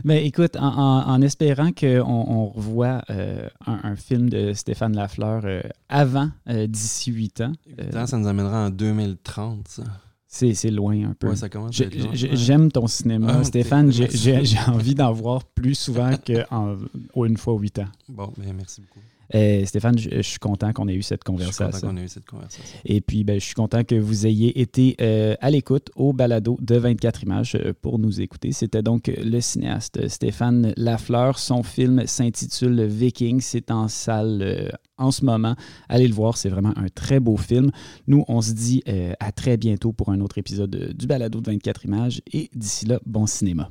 Mais 0.04 0.26
écoute, 0.26 0.56
en, 0.56 0.66
en- 0.66 1.08
en 1.08 1.22
espérant 1.22 1.70
qu'on 1.72 2.00
on 2.02 2.46
revoit 2.48 3.02
euh, 3.10 3.48
un, 3.66 3.80
un 3.84 3.96
film 3.96 4.28
de 4.28 4.52
Stéphane 4.52 4.96
Lafleur 4.96 5.42
euh, 5.44 5.62
avant 5.88 6.30
euh, 6.48 6.66
d'ici 6.66 7.12
huit 7.12 7.40
ans, 7.40 7.52
euh, 7.78 7.82
Évidemment, 7.82 8.06
ça 8.06 8.18
nous 8.18 8.26
amènera 8.26 8.66
en 8.66 8.70
2030, 8.70 9.68
ça. 9.68 9.84
C'est 10.28 10.54
c'est 10.54 10.70
loin 10.70 11.10
un 11.10 11.14
peu. 11.14 11.28
Ouais, 11.28 11.36
ça 11.36 11.48
commence. 11.48 11.74
J'aime 12.12 12.70
ton 12.72 12.86
cinéma, 12.86 13.38
Ah, 13.40 13.44
Stéphane. 13.44 13.90
J'ai- 13.92 14.42
envie 14.68 14.94
d'en 14.94 15.12
voir 15.12 15.44
plus 15.44 15.74
souvent 15.74 16.10
qu'une 16.24 17.36
fois 17.36 17.54
huit 17.58 17.78
ans. 17.78 17.88
Bon, 18.08 18.32
ben, 18.36 18.52
merci 18.54 18.80
beaucoup. 18.80 19.00
Euh, 19.34 19.64
Stéphane, 19.64 19.98
je, 19.98 20.08
je 20.10 20.20
suis 20.22 20.38
content 20.38 20.72
qu'on 20.72 20.88
ait 20.88 20.94
eu 20.94 21.02
cette 21.02 21.22
Je 21.26 21.32
suis 21.32 21.36
content 21.36 21.54
conversation. 21.54 21.88
qu'on 21.88 21.96
ait 21.96 22.04
eu 22.04 22.08
cette 22.08 22.24
conversation. 22.26 22.78
Et 22.84 23.00
puis, 23.00 23.24
ben, 23.24 23.40
je 23.40 23.44
suis 23.44 23.54
content 23.54 23.82
que 23.84 23.94
vous 23.96 24.26
ayez 24.26 24.60
été 24.60 24.96
euh, 25.00 25.34
à 25.40 25.50
l'écoute 25.50 25.90
au 25.96 26.12
balado 26.12 26.56
de 26.60 26.76
24 26.76 27.22
images 27.24 27.54
euh, 27.56 27.72
pour 27.80 27.98
nous 27.98 28.20
écouter. 28.20 28.52
C'était 28.52 28.82
donc 28.82 29.10
le 29.16 29.40
cinéaste 29.40 30.08
Stéphane 30.08 30.72
Lafleur. 30.76 31.38
Son 31.38 31.62
film 31.62 32.06
s'intitule 32.06 32.84
Viking. 32.84 33.40
C'est 33.40 33.70
en 33.70 33.88
salle 33.88 34.42
euh, 34.42 34.68
en 34.98 35.10
ce 35.10 35.24
moment. 35.24 35.56
Allez 35.88 36.08
le 36.08 36.14
voir, 36.14 36.36
c'est 36.36 36.48
vraiment 36.48 36.72
un 36.76 36.88
très 36.88 37.20
beau 37.20 37.36
film. 37.36 37.70
Nous, 38.06 38.24
on 38.28 38.40
se 38.40 38.52
dit 38.52 38.82
euh, 38.88 39.12
à 39.20 39.32
très 39.32 39.56
bientôt 39.56 39.92
pour 39.92 40.10
un 40.10 40.20
autre 40.20 40.38
épisode 40.38 40.94
du 40.96 41.06
balado 41.06 41.40
de 41.40 41.50
24 41.50 41.84
images. 41.84 42.22
Et 42.32 42.48
d'ici 42.54 42.86
là, 42.86 43.00
bon 43.04 43.26
cinéma. 43.26 43.70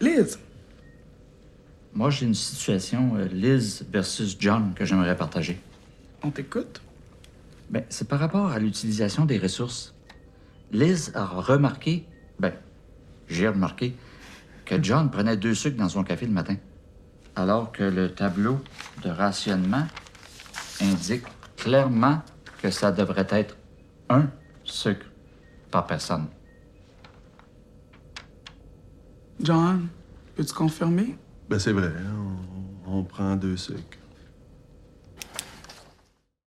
Liz, 0.00 0.38
Moi, 1.94 2.08
j'ai 2.08 2.24
une 2.24 2.34
situation 2.34 3.16
euh, 3.16 3.26
Liz 3.26 3.84
versus 3.90 4.36
John 4.38 4.72
que 4.74 4.84
j'aimerais 4.84 5.16
partager. 5.16 5.60
on 6.22 6.30
t'écoute? 6.30 6.80
Ben, 7.68 7.84
c'est 7.90 8.08
par 8.08 8.18
rapport 8.18 8.50
à 8.50 8.58
l'utilisation 8.58 9.26
des 9.26 9.38
ressources. 9.38 9.94
Liz 10.72 11.12
a 11.14 11.26
remarqué, 11.26 12.06
ben, 12.38 12.54
j'ai 13.28 13.48
remarqué, 13.48 13.94
que 14.64 14.82
John 14.82 15.10
prenait 15.10 15.36
deux 15.36 15.54
sucres 15.54 15.76
dans 15.76 15.90
son 15.90 16.02
café 16.02 16.24
le 16.24 16.32
matin, 16.32 16.56
alors 17.36 17.72
que 17.72 17.82
le 17.82 18.10
tableau 18.10 18.58
de 19.04 19.10
rationnement 19.10 19.86
indique 20.80 21.24
clairement 21.56 22.22
que 22.62 22.70
ça 22.70 22.90
devrait 22.90 23.26
être 23.28 23.56
un 24.08 24.30
sucre 24.64 25.06
par 25.70 25.86
personne. 25.86 26.26
John, 29.40 29.88
peux-tu 30.34 30.54
confirmer? 30.54 31.16
Ben 31.52 31.58
c'est 31.58 31.72
vrai, 31.72 31.92
on, 32.86 33.00
on 33.00 33.02
prend 33.02 33.36
deux 33.36 33.58
sucres. 33.58 33.98